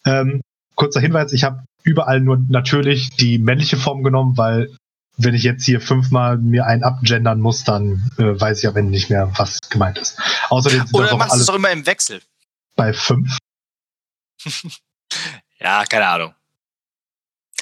Ähm, 0.06 0.42
kurzer 0.76 1.00
Hinweis, 1.00 1.32
ich 1.32 1.44
habe 1.44 1.64
überall 1.84 2.20
nur 2.20 2.38
natürlich 2.50 3.10
die 3.12 3.38
männliche 3.38 3.78
Form 3.78 4.04
genommen, 4.04 4.38
weil 4.38 4.76
wenn 5.18 5.34
ich 5.34 5.44
jetzt 5.44 5.66
hier 5.66 5.82
fünfmal 5.82 6.38
mir 6.38 6.66
einen 6.66 6.84
abgendern 6.84 7.40
muss, 7.40 7.64
dann 7.64 8.10
äh, 8.18 8.40
weiß 8.40 8.60
ich 8.60 8.68
am 8.68 8.76
Ende 8.76 8.92
nicht 8.92 9.10
mehr, 9.10 9.32
was 9.38 9.60
gemeint 9.70 9.98
ist. 9.98 10.20
Außerdem 10.50 10.88
sind 10.88 10.94
Oder 10.94 11.16
machst 11.16 11.36
du 11.36 11.40
es 11.40 11.46
doch 11.46 11.56
immer 11.56 11.72
im 11.72 11.86
Wechsel? 11.86 12.22
Bei 12.76 12.94
fünf? 12.94 13.38
ja, 15.60 15.86
keine 15.86 16.08
Ahnung. 16.08 16.34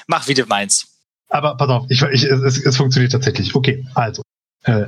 Mach 0.07 0.27
wie 0.27 0.33
du 0.33 0.45
meinst. 0.45 0.87
Aber 1.27 1.55
pass 1.57 1.69
auf, 1.69 1.85
ich, 1.89 2.01
ich, 2.01 2.23
es, 2.23 2.63
es 2.63 2.77
funktioniert 2.77 3.11
tatsächlich. 3.11 3.53
Okay, 3.53 3.85
also. 3.93 4.23
Äh, 4.63 4.87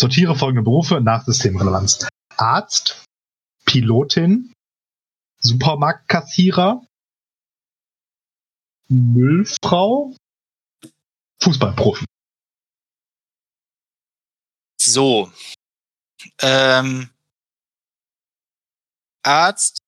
Sortiere 0.00 0.34
folgende 0.34 0.62
Berufe 0.62 0.98
nach 1.02 1.26
Systemrelevanz. 1.26 2.08
Arzt, 2.38 3.04
Pilotin, 3.66 4.50
Supermarktkassierer, 5.40 6.86
Müllfrau, 8.88 10.16
Fußballprofi. 11.42 12.06
So. 14.80 15.30
Ähm, 16.40 17.10
Arzt, 19.22 19.80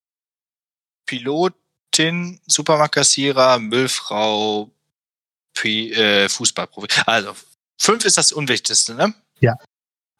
Pilotin, 1.07 2.38
Supermarktkassierer, 2.46 3.59
Müllfrau, 3.59 4.70
P 5.55 5.90
äh, 5.92 6.29
Fußballprofi. 6.29 6.88
Also, 7.07 7.35
fünf 7.81 8.05
ist 8.05 8.18
das 8.18 8.33
Unwichtigste, 8.33 8.94
ne? 8.94 9.14
Ja. 9.40 9.57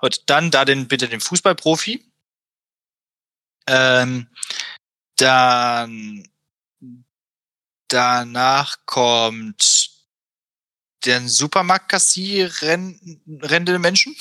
Und 0.03 0.29
dann 0.29 0.51
da 0.51 0.65
den, 0.65 0.89
bitte 0.89 1.09
den 1.09 1.21
Fußballprofi. 1.21 2.05
Ähm, 3.69 4.27
dann 5.17 6.29
danach 7.87 8.79
kommt 8.85 9.93
den 11.05 11.29
Supermarktkassierende 11.29 13.79
Menschen. 13.79 14.17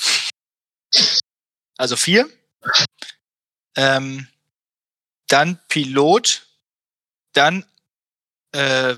Also 1.76 1.96
vier. 1.96 2.30
Ähm, 3.76 4.28
dann 5.26 5.58
Pilot, 5.68 6.46
dann 7.32 7.66
äh, 8.52 8.94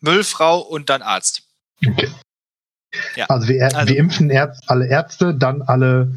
Müllfrau 0.00 0.60
und 0.60 0.88
dann 0.88 1.02
Arzt. 1.02 1.42
Okay. 1.84 2.10
Ja. 3.16 3.26
Also, 3.26 3.48
wir, 3.48 3.64
also, 3.64 3.88
wir 3.88 3.98
impfen 3.98 4.30
Ärz 4.30 4.60
alle 4.66 4.86
Ärzte, 4.86 5.34
dann 5.34 5.62
alle 5.62 6.16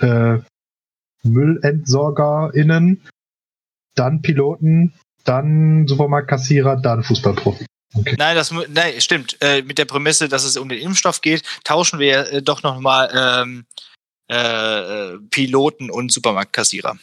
äh, 0.00 0.38
MüllentsorgerInnen, 1.22 3.02
dann 3.94 4.22
Piloten, 4.22 4.94
dann 5.24 5.86
Supermarktkassierer, 5.86 6.76
dann 6.76 7.02
Fußballprofi. 7.02 7.66
Okay. 7.94 8.16
Nein, 8.18 8.36
das 8.36 8.50
nein, 8.68 9.00
stimmt. 9.00 9.36
Äh, 9.40 9.62
mit 9.62 9.78
der 9.78 9.84
Prämisse, 9.84 10.28
dass 10.28 10.44
es 10.44 10.56
um 10.56 10.68
den 10.68 10.80
Impfstoff 10.80 11.20
geht, 11.20 11.42
tauschen 11.64 11.98
wir 11.98 12.32
äh, 12.32 12.42
doch 12.42 12.62
nochmal 12.62 13.10
ähm, 13.14 13.66
äh, 14.28 15.18
Piloten 15.30 15.90
und 15.90 16.10
Supermarktkassierer. 16.10 16.96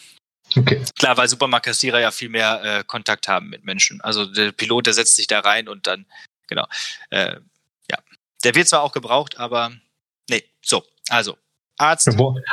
Okay. 0.57 0.83
Klar, 0.97 1.15
weil 1.17 1.27
Supermarktkassierer 1.27 1.99
ja 1.99 2.09
viel 2.09 2.29
mehr 2.29 2.61
äh, 2.63 2.83
Kontakt 2.83 3.27
haben 3.27 3.49
mit 3.49 3.65
Menschen. 3.65 4.01
Also 4.01 4.25
der 4.25 4.51
Pilot, 4.51 4.87
der 4.87 4.93
setzt 4.93 5.15
sich 5.15 5.27
da 5.27 5.41
rein 5.41 5.67
und 5.67 5.85
dann, 5.85 6.07
genau. 6.47 6.65
Der 8.43 8.55
wird 8.55 8.67
zwar 8.67 8.81
auch 8.81 8.91
gebraucht, 8.91 9.37
aber 9.37 9.71
nee, 10.29 10.43
so, 10.61 10.83
also. 11.09 11.37
Arzt. 11.77 12.09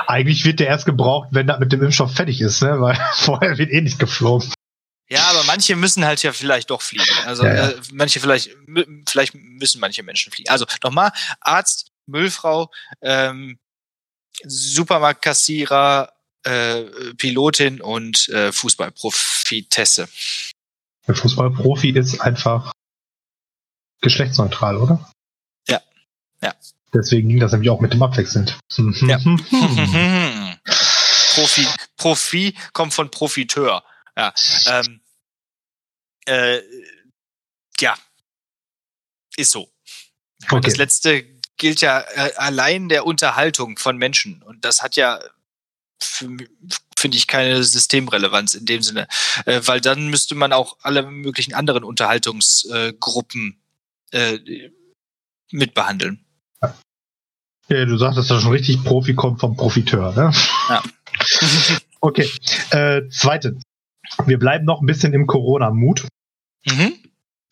Eigentlich 0.07 0.45
wird 0.45 0.61
der 0.61 0.69
erst 0.69 0.87
gebraucht, 0.87 1.29
wenn 1.33 1.49
das 1.49 1.59
mit 1.59 1.73
dem 1.73 1.83
Impfstoff 1.83 2.15
fertig 2.15 2.41
ist, 2.41 2.63
ne? 2.63 2.81
Weil 2.81 2.97
vorher 3.15 3.59
wird 3.59 3.71
eh 3.71 3.81
nicht 3.81 3.99
geflogen. 3.99 4.53
Ja, 5.09 5.25
aber 5.31 5.45
manche 5.45 5.77
müssen 5.77 6.05
halt 6.05 6.23
ja 6.23 6.33
vielleicht 6.33 6.71
doch 6.71 6.83
fliegen. 6.83 7.05
Also 7.27 7.45
ja, 7.45 7.55
ja. 7.55 7.69
Äh, 7.71 7.81
manche 7.93 8.21
vielleicht, 8.21 8.51
vielleicht 9.09 9.35
müssen 9.35 9.81
manche 9.81 10.03
Menschen 10.03 10.33
fliegen. 10.33 10.51
Also 10.51 10.67
nochmal, 10.83 11.13
Arzt, 11.41 11.93
Müllfrau, 12.07 12.71
ähm, 13.03 13.59
Supermarktkassierer, 14.45 16.13
äh, 16.45 16.83
Pilotin 17.17 17.81
und 17.81 18.29
äh, 18.29 18.53
Fußballprofitesse. 18.53 20.09
Der 21.07 21.15
Fußballprofi 21.15 21.91
ist 21.91 22.21
einfach 22.21 22.73
geschlechtsneutral, 24.01 24.77
oder? 24.77 25.11
Deswegen 26.95 27.29
ging 27.29 27.41
das 27.41 27.53
nämlich 27.53 27.71
auch 27.71 27.81
mit 27.81 27.93
dem 27.93 28.03
Abwechselnd. 28.03 28.59
Ja. 29.03 29.19
Profi, 31.35 31.67
Profi 31.97 32.55
kommt 32.73 32.95
von 32.95 33.11
Profiteur. 33.11 33.85
Ja. 34.17 34.33
Ähm, 34.67 35.01
äh, 36.27 36.61
ja. 37.81 37.95
Ist 39.37 39.51
so. 39.51 39.69
Okay. 40.49 40.61
Das 40.63 40.77
letzte 40.77 41.25
gilt 41.59 41.81
ja 41.81 42.01
äh, 42.01 42.33
allein 42.37 42.89
der 42.89 43.05
Unterhaltung 43.05 43.77
von 43.79 43.97
Menschen. 43.99 44.43
Und 44.43 44.65
das 44.65 44.83
hat 44.83 44.97
ja 44.97 45.21
finde 45.99 47.17
ich 47.17 47.27
keine 47.27 47.65
Systemrelevanz 47.65 48.55
in 48.55 48.67
dem 48.67 48.83
Sinne, 48.83 49.09
äh, 49.47 49.61
weil 49.65 49.81
dann 49.81 50.09
müsste 50.09 50.35
man 50.35 50.53
auch 50.53 50.77
alle 50.83 51.03
möglichen 51.03 51.55
anderen 51.55 51.85
Unterhaltungsgruppen 51.85 53.59
äh, 54.11 54.39
mitbehandeln. 55.51 56.26
Ja, 57.69 57.85
du 57.85 57.97
sagtest 57.97 58.31
ja 58.31 58.41
schon 58.41 58.53
richtig, 58.53 58.83
Profi 58.85 59.15
kommt 59.15 59.41
vom 59.41 59.57
Profiteur, 59.57 60.13
ne? 60.15 60.33
Ja. 60.69 60.83
okay. 62.01 62.29
Äh, 62.71 63.03
zweitens. 63.11 63.63
Wir 64.25 64.39
bleiben 64.39 64.65
noch 64.65 64.81
ein 64.81 64.87
bisschen 64.87 65.13
im 65.13 65.27
Corona-Mut. 65.27 66.07
Mhm. 66.65 66.95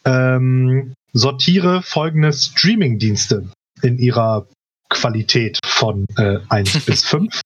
Ähm, 0.04 0.94
sortiere 1.12 1.82
folgende 1.82 2.32
Streaming-Dienste 2.32 3.48
in 3.82 3.98
ihrer 3.98 4.46
Qualität 4.88 5.58
von 5.64 6.06
äh, 6.16 6.38
1 6.48 6.80
bis 6.86 7.04
5. 7.04 7.40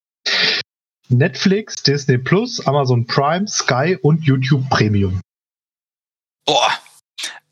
Netflix, 1.09 1.77
Disney 1.77 2.19
Plus, 2.19 2.67
Amazon 2.67 3.07
Prime, 3.07 3.49
Sky 3.49 3.97
und 4.03 4.25
YouTube 4.25 4.69
Premium. 4.69 5.21
Boah. 6.45 6.73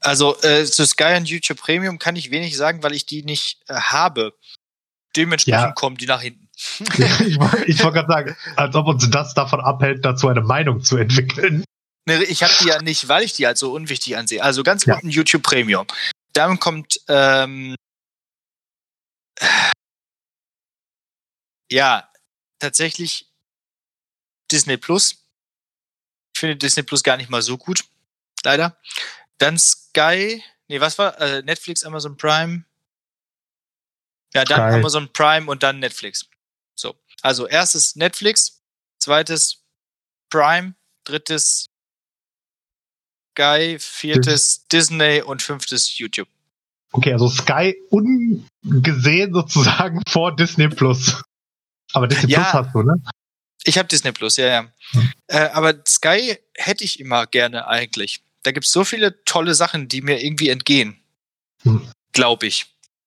Also 0.01 0.41
äh, 0.43 0.65
zu 0.65 0.87
Sky 0.87 1.15
und 1.17 1.29
YouTube 1.29 1.59
Premium 1.59 1.99
kann 1.99 2.17
ich 2.17 2.31
wenig 2.31 2.57
sagen, 2.57 2.83
weil 2.83 2.95
ich 2.95 3.07
die 3.07 3.23
nicht 3.23 3.59
äh, 3.69 3.75
habe. 3.75 4.35
Dementsprechend 5.17 5.61
ja. 5.61 5.73
kommen 5.73 5.97
die 5.97 6.07
nach 6.07 6.21
hinten. 6.21 6.49
ich 6.57 7.39
wollte 7.39 7.85
wollt 7.85 7.95
gerade 7.95 8.09
sagen, 8.09 8.37
als 8.57 8.75
ob 8.75 8.87
uns 8.87 9.09
das 9.11 9.35
davon 9.35 9.61
abhält, 9.61 10.05
dazu 10.05 10.29
eine 10.29 10.43
Meinung 10.43 10.83
zu 10.83 10.97
entwickeln. 10.97 11.65
Nee, 12.07 12.23
ich 12.25 12.43
habe 12.43 12.53
die 12.61 12.69
ja 12.69 12.81
nicht, 12.81 13.09
weil 13.09 13.25
ich 13.25 13.33
die 13.33 13.47
halt 13.47 13.59
so 13.59 13.73
unwichtig 13.73 14.17
ansehe. 14.17 14.43
Also 14.43 14.63
ganz 14.63 14.85
ja. 14.85 14.95
unten 14.95 15.11
YouTube 15.11 15.43
Premium. 15.43 15.87
Dann 16.33 16.61
kommt 16.61 17.01
ähm, 17.09 17.75
ja 21.71 22.09
tatsächlich 22.59 23.27
Disney 24.53 24.77
Plus. 24.77 25.27
Ich 26.35 26.41
finde 26.41 26.57
Disney 26.57 26.83
Plus 26.83 27.03
gar 27.03 27.17
nicht 27.17 27.31
mal 27.31 27.43
so 27.43 27.59
gut. 27.59 27.85
Leider. 28.45 28.79
Dann 29.39 29.59
Sky. 29.59 30.43
Nee, 30.69 30.81
was 30.81 30.99
war? 30.99 31.21
Äh, 31.21 31.43
Netflix, 31.43 31.85
Amazon 31.85 32.17
Prime. 32.17 32.65
Ja, 34.37 34.45
dann 34.45 34.71
Sky. 34.71 34.79
Amazon 34.79 35.13
Prime 35.13 35.51
und 35.51 35.63
dann 35.63 35.79
Netflix. 35.79 36.27
So. 36.75 36.95
Also 37.23 37.47
erstes 37.47 37.97
Netflix, 37.97 38.63
zweites 38.99 39.63
Prime, 40.31 40.75
drittes 41.05 41.67
Sky, 43.33 43.77
viertes 43.79 44.67
Disney 44.69 45.23
und 45.23 45.43
fünftes 45.43 45.99
YouTube. 45.99 46.29
Okay, 46.93 47.13
also 47.13 47.29
Sky 47.29 47.77
ungesehen 47.91 49.35
sozusagen 49.35 50.01
vor 50.09 50.35
Disney 50.35 50.69
Plus. 50.69 51.23
Aber 51.93 52.09
Disney 52.09 52.33
ja, 52.33 52.51
Plus 52.51 52.53
hast 52.53 52.75
du, 52.75 52.83
ne? 52.83 53.03
Ich 53.65 53.77
habe 53.79 53.89
Disney 53.89 54.13
Plus, 54.13 54.37
ja, 54.37 54.47
ja. 54.47 54.73
Hm. 54.93 55.13
Äh, 55.27 55.49
aber 55.49 55.75
Sky 55.87 56.39
hätte 56.55 56.85
ich 56.85 57.01
immer 57.01 57.27
gerne 57.27 57.67
eigentlich. 57.67 58.23
Da 58.43 58.53
gibt 58.53 58.67
es 58.67 58.73
so 58.73 58.85
viele 58.85 59.25
tolle 59.25 59.55
Sachen, 59.55 59.89
die 59.89 60.03
mir 60.03 60.23
irgendwie 60.23 60.49
entgehen. 60.49 61.01
Hm. 61.63 61.87
Glaube 62.13 62.47
ich. 62.47 62.67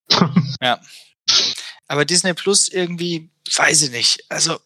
ja. 0.61 0.79
Aber 1.87 2.05
Disney 2.05 2.33
Plus 2.33 2.67
irgendwie, 2.67 3.29
weiß 3.55 3.83
ich 3.83 3.91
nicht. 3.91 4.23
Also. 4.29 4.59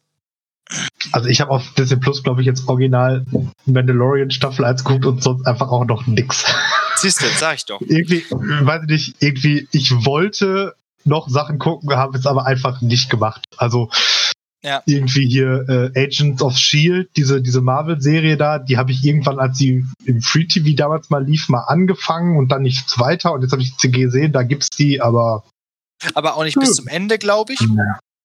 Also 1.12 1.28
ich 1.28 1.42
habe 1.42 1.52
auf 1.52 1.74
Disney 1.78 1.98
Plus, 1.98 2.24
glaube 2.24 2.42
ich, 2.42 2.48
jetzt 2.48 2.68
original 2.68 3.26
Mandalorian 3.66 4.32
Staffel 4.32 4.66
1 4.66 4.84
geguckt 4.84 5.06
und 5.06 5.24
sonst 5.24 5.46
einfach 5.46 5.70
auch 5.70 5.86
noch 5.86 6.08
nix. 6.08 6.46
Siehst 6.96 7.22
du, 7.22 7.26
sag 7.38 7.56
ich 7.56 7.66
doch. 7.66 7.82
irgendwie, 7.82 8.24
weiß 8.30 8.84
ich 8.84 8.90
nicht, 8.90 9.16
irgendwie, 9.20 9.68
ich 9.72 9.92
wollte 10.06 10.76
noch 11.06 11.28
Sachen 11.28 11.60
gucken, 11.60 11.90
habe 11.92 12.18
es 12.18 12.26
aber 12.26 12.46
einfach 12.46 12.82
nicht 12.82 13.10
gemacht. 13.10 13.46
Also 13.58 13.90
ja. 14.64 14.82
Irgendwie 14.86 15.28
hier 15.28 15.66
äh, 15.68 16.06
Agents 16.06 16.42
of 16.42 16.56
Shield, 16.56 17.10
diese, 17.18 17.42
diese 17.42 17.60
Marvel-Serie 17.60 18.38
da, 18.38 18.60
die 18.60 18.78
habe 18.78 18.92
ich 18.92 19.04
irgendwann, 19.04 19.38
als 19.38 19.58
sie 19.58 19.86
im 20.06 20.22
Free 20.22 20.46
TV 20.46 20.74
damals 20.74 21.10
mal 21.10 21.24
lief, 21.24 21.50
mal 21.50 21.66
angefangen 21.68 22.38
und 22.38 22.50
dann 22.50 22.62
nichts 22.62 22.98
weiter. 22.98 23.34
Und 23.34 23.42
jetzt 23.42 23.52
habe 23.52 23.62
ich 23.62 23.74
sie 23.78 23.92
gesehen, 23.92 24.32
da 24.32 24.44
gibt's 24.44 24.70
die, 24.70 25.02
aber. 25.02 25.44
Aber 26.14 26.36
auch 26.36 26.44
nicht 26.44 26.56
hm. 26.56 26.62
bis 26.62 26.76
zum 26.76 26.88
Ende, 26.88 27.18
glaube 27.18 27.54
ich. 27.54 27.60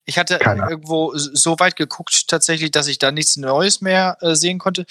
Ich 0.04 0.16
hatte 0.16 0.38
Keine. 0.38 0.70
irgendwo 0.70 1.12
so 1.16 1.58
weit 1.58 1.76
geguckt, 1.76 2.28
tatsächlich, 2.28 2.70
dass 2.70 2.86
ich 2.86 2.98
da 2.98 3.12
nichts 3.12 3.36
Neues 3.36 3.82
mehr 3.82 4.16
äh, 4.20 4.34
sehen 4.34 4.58
konnte 4.58 4.86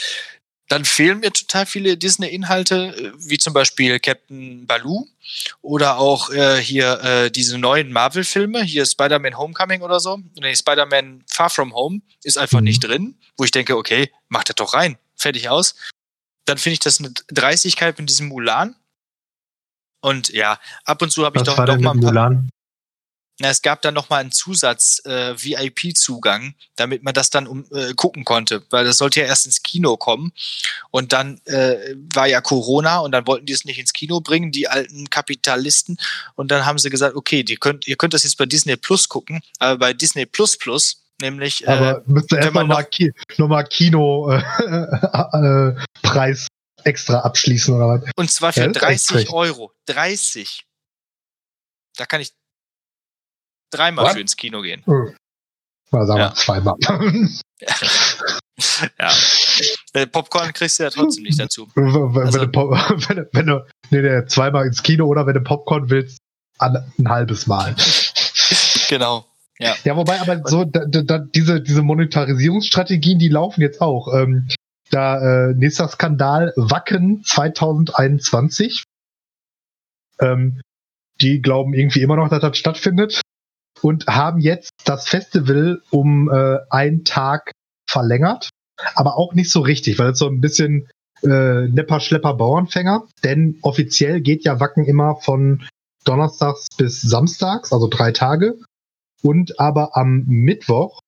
dann 0.68 0.84
fehlen 0.84 1.20
mir 1.20 1.32
total 1.32 1.66
viele 1.66 1.98
Disney-Inhalte, 1.98 2.96
äh, 2.96 3.12
wie 3.18 3.38
zum 3.38 3.54
Beispiel 3.54 4.00
Captain 4.00 4.68
Baloo 4.68 5.08
oder 5.62 5.98
auch 5.98 6.30
äh, 6.30 6.58
hier 6.58 7.02
äh, 7.04 7.32
diese 7.32 7.58
neuen 7.58 7.92
Marvel-Filme, 7.92 8.64
hier 8.64 8.86
Spider-Man 8.86 9.38
Homecoming 9.38 9.82
oder 9.82 10.00
so. 10.00 10.20
Nee, 10.36 10.56
Spider-Man 10.56 11.24
Far 11.28 11.50
From 11.50 11.74
Home 11.74 12.02
ist 12.24 12.38
einfach 12.38 12.60
mhm. 12.60 12.66
nicht 12.66 12.84
drin, 12.84 13.16
wo 13.38 13.44
ich 13.44 13.52
denke, 13.52 13.78
okay, 13.78 14.12
mach 14.28 14.44
das 14.44 14.56
doch 14.56 14.74
rein, 14.74 14.98
fertig 15.16 15.50
aus. 15.50 15.76
Dann 16.46 16.58
finde 16.58 16.74
ich 16.74 16.80
das 16.80 17.00
eine 17.00 17.12
Dreistigkeit 17.28 17.98
mit 17.98 18.10
diesem 18.10 18.28
Mulan. 18.28 18.76
Und 20.02 20.30
ja, 20.30 20.60
ab 20.86 21.02
und 21.02 21.12
zu 21.12 21.26
habe 21.26 21.38
ich 21.38 21.44
doch, 21.44 21.56
doch 21.56 21.66
mal 21.66 21.74
ein 21.74 21.82
paar, 21.82 21.96
Mulan? 21.96 22.50
Na, 23.40 23.50
es 23.50 23.62
gab 23.62 23.84
dann 23.84 23.94
nochmal 23.94 24.22
einen 24.22 24.32
Zusatz 24.32 25.00
äh, 25.06 25.36
VIP-Zugang, 25.36 26.56
damit 26.76 27.04
man 27.04 27.14
das 27.14 27.30
dann 27.30 27.46
um, 27.46 27.66
äh, 27.72 27.94
gucken 27.94 28.26
konnte, 28.26 28.64
weil 28.72 28.84
das 28.84 28.98
sollte 28.98 29.20
ja 29.20 29.28
erst 29.28 29.46
ins 29.46 29.62
Kino 29.62 29.96
kommen 29.96 30.32
und 30.90 31.14
dann 31.14 31.40
äh, 31.46 31.96
war 32.16 32.28
ja 32.28 32.42
Corona 32.42 33.00
und 33.00 33.12
dann 33.12 33.28
wollten 33.28 33.46
die 33.46 33.54
es 33.54 33.66
nicht 33.66 33.78
ins 33.78 33.94
Kino 33.94 34.22
bringen, 34.22 34.52
die 34.52 34.68
alten 34.68 35.10
Kapitalisten 35.12 35.98
und 36.36 36.50
dann 36.50 36.66
haben 36.66 36.80
sie 36.80 36.90
gesagt, 36.90 37.16
okay, 37.16 37.44
die 37.44 37.58
könnt, 37.58 37.88
ihr 37.88 37.96
könnt 37.96 38.16
das 38.16 38.24
jetzt 38.24 38.38
bei 38.38 38.48
Disney 38.48 38.76
Plus 38.76 39.08
gucken, 39.08 39.42
aber 39.60 39.78
bei 39.78 39.94
Disney 39.94 40.26
Plus 40.26 40.58
Plus 40.58 41.04
nämlich. 41.22 41.66
Äh, 41.68 41.72
aber 41.72 42.04
müsst 42.06 42.32
ihr 42.32 42.40
erstmal 42.40 42.66
noch, 42.66 42.90
Ki 42.90 43.14
nochmal 43.38 43.66
Kino 43.66 44.32
äh, 44.32 44.42
äh, 46.04 46.36
extra 46.84 47.20
abschließen 47.20 47.76
oder 47.76 47.88
was? 47.88 48.12
Und 48.16 48.32
zwar 48.32 48.54
für 48.54 48.62
ja, 48.62 48.68
30 48.70 49.30
Euro. 49.30 49.72
30. 49.86 50.66
Da 51.98 52.06
kann 52.06 52.22
ich 52.22 52.32
dreimal 53.72 54.06
What? 54.06 54.14
für 54.14 54.22
ins 54.22 54.36
Kino 54.36 54.62
gehen. 54.62 54.84
Hm. 54.86 55.16
Oder 55.92 56.06
sagen 56.06 56.20
ja. 56.20 56.30
wir 56.30 56.36
zweimal. 56.36 56.76
ja. 59.00 59.12
ja. 59.96 60.06
Popcorn 60.08 60.54
kriegst 60.54 60.80
du 60.80 60.84
ja 60.84 60.90
trotzdem 60.90 61.24
nicht 61.24 61.40
dazu. 61.40 61.68
Wenn, 61.76 62.26
also, 62.26 62.46
du, 62.46 62.60
wenn, 62.72 63.18
du, 63.18 63.30
wenn 63.32 63.46
du 63.48 63.66
nee, 63.90 64.02
nee, 64.02 64.26
zweimal 64.26 64.68
ins 64.68 64.84
Kino 64.84 65.06
oder 65.06 65.26
wenn 65.26 65.34
du 65.34 65.42
Popcorn 65.42 65.90
willst, 65.90 66.20
ein, 66.60 66.78
ein 66.98 67.10
halbes 67.10 67.48
Mal. 67.48 67.76
genau. 68.90 69.26
Ja. 69.60 69.76
ja, 69.84 69.96
wobei 69.96 70.22
aber 70.22 70.48
so 70.48 70.66
da, 70.66 70.86
da, 70.86 71.18
diese, 71.18 71.62
diese 71.62 71.82
Monetarisierungsstrategien, 71.82 73.18
die 73.18 73.30
laufen 73.30 73.62
jetzt 73.62 73.82
auch. 73.82 74.14
Ähm, 74.14 74.48
da 74.92 75.50
äh, 75.50 75.54
nächster 75.54 75.88
Skandal 75.88 76.54
Wacken 76.56 77.24
2021. 77.24 78.84
Ähm, 80.20 80.62
die 81.22 81.42
glauben 81.42 81.74
irgendwie 81.74 82.02
immer 82.02 82.16
noch, 82.16 82.30
dass 82.30 82.42
das 82.42 82.58
stattfindet 82.58 83.22
und 83.82 84.08
haben 84.08 84.40
jetzt 84.40 84.72
das 84.86 85.08
Festival 85.08 85.82
um 85.90 86.30
äh, 86.30 86.58
einen 86.70 87.04
Tag 87.04 87.52
verlängert, 87.90 88.50
aber 88.96 89.18
auch 89.18 89.34
nicht 89.34 89.52
so 89.52 89.62
richtig, 89.62 90.00
weil 90.00 90.12
es 90.12 90.20
so 90.20 90.28
ein 90.28 90.42
bisschen 90.42 90.88
äh, 91.24 91.68
Nepper, 91.68 92.00
Schlepper, 92.00 92.36
Bauernfänger, 92.36 93.08
denn 93.24 93.58
offiziell 93.62 94.22
geht 94.22 94.44
ja 94.44 94.60
Wacken 94.60 94.86
immer 94.86 95.16
von 95.16 95.68
Donnerstags 96.06 96.68
bis 96.78 97.02
Samstags, 97.02 97.74
also 97.74 97.88
drei 97.88 98.12
Tage. 98.12 98.58
Und 99.24 99.60
aber 99.60 99.98
am 99.98 100.26
Mittwoch 100.28 101.02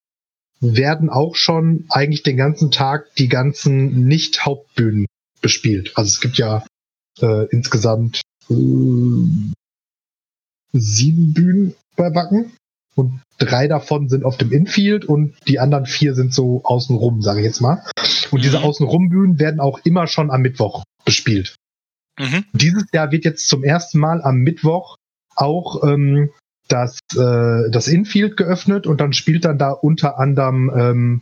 werden 0.62 1.10
auch 1.10 1.36
schon 1.36 1.86
eigentlich 1.90 2.24
den 2.24 2.38
ganzen 2.38 2.72
Tag 2.72 3.14
die 3.16 3.30
ganzen 3.30 4.06
Nicht-Hauptbühnen 4.06 5.06
bespielt. 5.42 5.94
Also 5.96 6.10
es 6.10 6.20
gibt 6.20 6.38
ja 6.38 6.66
äh, 7.22 7.46
insgesamt 7.52 8.22
äh, 8.50 8.56
sieben 10.74 11.34
Bühnen 11.34 11.76
bei 11.96 12.14
Wacken 12.14 12.52
und 13.00 13.22
drei 13.38 13.68
davon 13.68 14.10
sind 14.10 14.26
auf 14.26 14.38
dem 14.38 14.52
Infield 14.52 15.06
und 15.06 15.36
die 15.48 15.60
anderen 15.60 15.86
vier 15.86 16.14
sind 16.14 16.34
so 16.34 16.62
außenrum, 16.64 17.22
sage 17.22 17.40
ich 17.40 17.46
jetzt 17.46 17.62
mal. 17.62 17.84
Und 18.32 18.40
mhm. 18.40 18.44
diese 18.44 18.62
Außenrumbühnen 18.62 19.40
werden 19.40 19.60
auch 19.60 19.80
immer 19.84 20.08
schon 20.08 20.30
am 20.30 20.42
Mittwoch 20.42 20.84
bespielt. 21.06 21.56
Mhm. 22.20 22.46
Dieses 22.54 22.86
Jahr 22.94 23.12
wird 23.12 23.26
jetzt 23.26 23.48
zum 23.48 23.64
ersten 23.64 24.00
Mal 24.00 24.22
am 24.22 24.38
Mittwoch 24.38 24.98
auch 25.36 25.84
ähm, 25.84 26.30
das, 26.68 27.00
äh, 27.16 27.72
das 27.72 27.88
Infield 27.88 28.38
geöffnet 28.38 28.86
und 28.86 29.02
dann 29.02 29.14
spielt 29.14 29.46
dann 29.46 29.58
da 29.58 29.72
unter 29.72 30.20
anderem 30.20 30.72
ähm, 30.76 31.22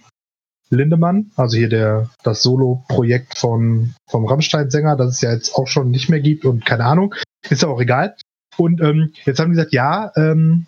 Lindemann, 0.69 1.31
also 1.35 1.55
hier 1.55 1.69
der 1.69 2.09
das 2.23 2.43
Solo-Projekt 2.43 3.37
von 3.37 3.93
vom 4.09 4.25
Rammstein-Sänger, 4.25 4.97
das 4.97 5.15
es 5.15 5.21
ja 5.21 5.31
jetzt 5.31 5.55
auch 5.55 5.67
schon 5.67 5.91
nicht 5.91 6.09
mehr 6.09 6.19
gibt 6.19 6.43
und 6.45 6.65
keine 6.65 6.83
Ahnung, 6.83 7.15
ist 7.49 7.61
ja 7.61 7.69
auch 7.69 7.79
egal. 7.79 8.15
Und 8.57 8.81
ähm, 8.81 9.13
jetzt 9.23 9.39
haben 9.39 9.51
die 9.51 9.55
gesagt, 9.55 9.73
ja, 9.73 10.11
ähm, 10.15 10.67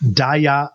da 0.00 0.34
ja 0.34 0.72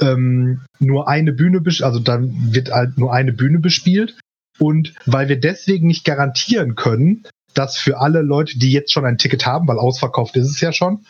ähm, 0.00 0.64
nur 0.78 1.08
eine 1.08 1.32
Bühne, 1.32 1.62
also 1.80 1.98
dann 2.00 2.54
wird 2.54 2.70
halt 2.70 2.98
nur 2.98 3.12
eine 3.12 3.32
Bühne 3.32 3.58
bespielt 3.58 4.18
und 4.58 4.94
weil 5.06 5.28
wir 5.28 5.38
deswegen 5.38 5.86
nicht 5.86 6.04
garantieren 6.04 6.74
können, 6.74 7.24
dass 7.54 7.76
für 7.76 7.98
alle 7.98 8.22
Leute, 8.22 8.58
die 8.58 8.72
jetzt 8.72 8.92
schon 8.92 9.04
ein 9.04 9.18
Ticket 9.18 9.46
haben, 9.46 9.68
weil 9.68 9.78
ausverkauft 9.78 10.36
ist 10.36 10.50
es 10.50 10.60
ja 10.60 10.72
schon, 10.72 11.04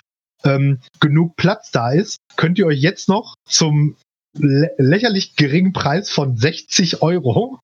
ähm, 0.44 0.80
genug 1.00 1.36
Platz 1.36 1.70
da 1.70 1.90
ist, 1.90 2.18
könnt 2.36 2.59
ihr 2.59 2.66
euch 2.66 2.80
jetzt 2.80 3.09
noch 3.09 3.34
zum 3.48 3.96
lä 4.36 4.68
lächerlich 4.78 5.36
geringen 5.36 5.72
Preis 5.72 6.11
von 6.11 6.36
60 6.36 7.02
Euro 7.02 7.59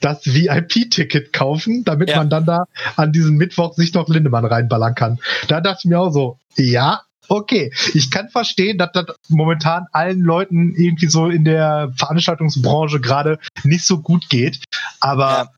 das 0.00 0.26
VIP-Ticket 0.26 1.32
kaufen, 1.32 1.84
damit 1.84 2.10
ja. 2.10 2.16
man 2.16 2.28
dann 2.28 2.44
da 2.44 2.66
an 2.96 3.12
diesem 3.12 3.36
Mittwoch 3.36 3.74
sich 3.74 3.94
noch 3.94 4.08
Lindemann 4.08 4.44
reinballern 4.44 4.94
kann. 4.94 5.18
Da 5.48 5.60
dachte 5.60 5.80
ich 5.84 5.88
mir 5.88 5.98
auch 5.98 6.10
so, 6.10 6.38
ja, 6.56 7.02
okay. 7.28 7.72
Ich 7.94 8.10
kann 8.10 8.28
verstehen, 8.28 8.78
dass 8.78 8.92
das 8.92 9.06
momentan 9.28 9.86
allen 9.92 10.20
Leuten 10.20 10.74
irgendwie 10.76 11.08
so 11.08 11.28
in 11.28 11.44
der 11.44 11.92
Veranstaltungsbranche 11.96 13.00
gerade 13.00 13.38
nicht 13.62 13.84
so 13.84 14.00
gut 14.00 14.28
geht. 14.28 14.62
Aber 15.00 15.52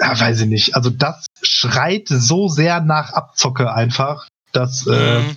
ja. 0.00 0.12
ja. 0.12 0.20
weiß 0.20 0.42
ich 0.42 0.48
nicht. 0.48 0.74
Also 0.74 0.90
das 0.90 1.26
schreit 1.42 2.08
so 2.08 2.48
sehr 2.48 2.80
nach 2.80 3.12
Abzocke 3.12 3.72
einfach, 3.72 4.28
dass 4.52 4.86
äh, 4.86 4.90
mhm. 5.20 5.30
äh, 5.30 5.36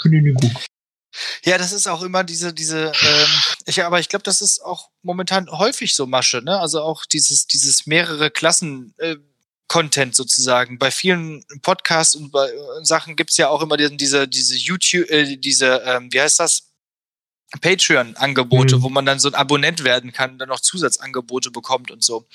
finde 0.00 0.18
ich 0.18 0.24
nicht 0.24 0.40
gut. 0.40 0.66
Ja, 1.44 1.58
das 1.58 1.72
ist 1.72 1.88
auch 1.88 2.02
immer 2.02 2.22
diese, 2.22 2.52
diese, 2.52 2.86
ähm, 2.86 3.28
ich, 3.66 3.82
aber 3.82 3.98
ich 3.98 4.08
glaube, 4.08 4.22
das 4.22 4.40
ist 4.40 4.60
auch 4.60 4.90
momentan 5.02 5.48
häufig 5.50 5.94
so 5.94 6.06
Masche, 6.06 6.42
ne? 6.42 6.60
Also 6.60 6.82
auch 6.82 7.06
dieses, 7.06 7.46
dieses 7.46 7.86
mehrere 7.86 8.30
Klassen 8.30 8.94
äh, 8.98 9.16
Content 9.68 10.14
sozusagen. 10.14 10.78
Bei 10.78 10.90
vielen 10.90 11.44
Podcasts 11.62 12.14
und 12.14 12.32
bei 12.32 12.48
äh, 12.48 12.84
Sachen 12.84 13.16
gibt's 13.16 13.36
ja 13.36 13.48
auch 13.48 13.62
immer 13.62 13.76
diese, 13.76 14.26
diese 14.26 14.56
YouTube, 14.56 15.08
äh, 15.10 15.36
diese, 15.36 15.82
ähm, 15.84 16.08
wie 16.12 16.20
heißt 16.20 16.40
das? 16.40 16.64
Patreon-Angebote, 17.62 18.76
mhm. 18.76 18.82
wo 18.82 18.88
man 18.90 19.06
dann 19.06 19.18
so 19.18 19.28
ein 19.28 19.34
Abonnent 19.34 19.82
werden 19.82 20.12
kann 20.12 20.32
und 20.32 20.38
dann 20.38 20.50
noch 20.50 20.60
Zusatzangebote 20.60 21.50
bekommt 21.50 21.90
und 21.90 22.04
so. 22.04 22.26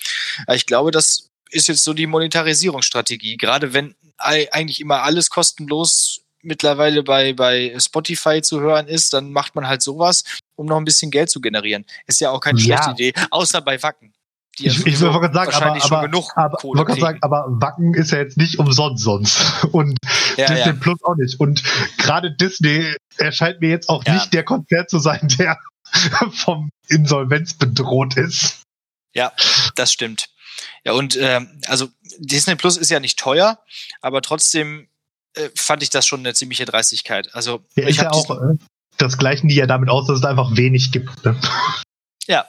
Ich 0.52 0.66
glaube, 0.66 0.90
das 0.90 1.30
ist 1.52 1.68
jetzt 1.68 1.84
so 1.84 1.94
die 1.94 2.08
Monetarisierungsstrategie. 2.08 3.38
Gerade 3.38 3.74
wenn 3.74 3.96
eigentlich 4.18 4.80
immer 4.80 5.04
alles 5.04 5.30
kostenlos 5.30 6.22
mittlerweile 6.42 7.04
bei, 7.04 7.34
bei 7.34 7.76
Spotify 7.80 8.42
zu 8.42 8.60
hören 8.60 8.88
ist, 8.88 9.14
dann 9.14 9.32
macht 9.32 9.54
man 9.54 9.68
halt 9.68 9.84
sowas, 9.84 10.24
um 10.56 10.66
noch 10.66 10.78
ein 10.78 10.86
bisschen 10.86 11.12
Geld 11.12 11.30
zu 11.30 11.42
generieren. 11.42 11.86
Ist 12.08 12.20
ja 12.20 12.32
auch 12.32 12.40
keine 12.40 12.60
ja. 12.60 12.66
schlechte 12.66 12.92
Idee, 12.92 13.14
außer 13.30 13.62
bei 13.62 13.82
Wacken 13.84 14.14
die 14.60 14.68
ich, 14.68 14.86
ich 14.86 15.00
würde 15.00 15.34
sagen, 15.34 15.52
wahrscheinlich 15.52 15.84
aber, 15.84 16.02
schon 16.02 16.12
genug 16.12 16.32
aber, 16.36 16.58
Kohle 16.58 17.00
sagen, 17.00 17.20
aber 17.22 17.46
Wacken 17.50 17.94
ist 17.94 18.12
ja 18.12 18.20
jetzt 18.20 18.38
nicht 18.38 18.60
umsonst 18.60 19.04
sonst 19.04 19.64
und 19.72 19.98
ja, 20.38 20.48
Disney 20.48 20.72
ja. 20.72 20.74
Plus 20.74 21.04
auch 21.04 21.16
nicht. 21.16 21.40
Und 21.40 21.64
gerade 21.98 22.32
Disney 22.32 22.96
erscheint 23.18 23.62
mir 23.62 23.70
jetzt 23.70 23.90
auch 23.90 24.04
ja. 24.06 24.14
nicht 24.14 24.34
der 24.34 24.44
Konzert 24.44 24.90
zu 24.90 25.00
sein, 25.00 25.28
der 25.40 25.60
vom 26.32 26.70
Insolvenz 26.88 27.54
bedroht 27.54 28.18
ist. 28.18 28.62
Ja, 29.14 29.32
das 29.76 29.92
stimmt. 29.92 30.30
Ja, 30.84 30.94
und 30.94 31.18
ähm, 31.20 31.62
also 31.68 31.90
Disney 32.20 32.56
Plus 32.56 32.78
ist 32.78 32.92
ja 32.92 33.00
nicht 33.00 33.18
teuer, 33.18 33.60
aber 34.02 34.22
trotzdem 34.22 34.88
äh, 35.36 35.50
fand 35.56 35.82
ich 35.82 35.90
das 35.90 36.06
schon 36.06 36.20
eine 36.20 36.34
ziemliche 36.34 36.66
Dreistigkeit. 36.66 37.34
Also 37.34 37.64
ja, 37.76 37.84
ich 37.84 37.92
ist 37.92 38.02
ja 38.02 38.12
auch, 38.12 38.30
äh, 38.30 38.56
das 38.98 39.18
gleichen 39.18 39.48
die 39.48 39.56
ja 39.56 39.66
damit 39.66 39.90
aus, 39.90 40.08
dass 40.08 40.20
es 40.20 40.26
einfach 40.26 40.56
wenig 40.56 40.92
gibt. 40.92 41.26
Ne? 41.26 41.36
Ja, 42.28 42.46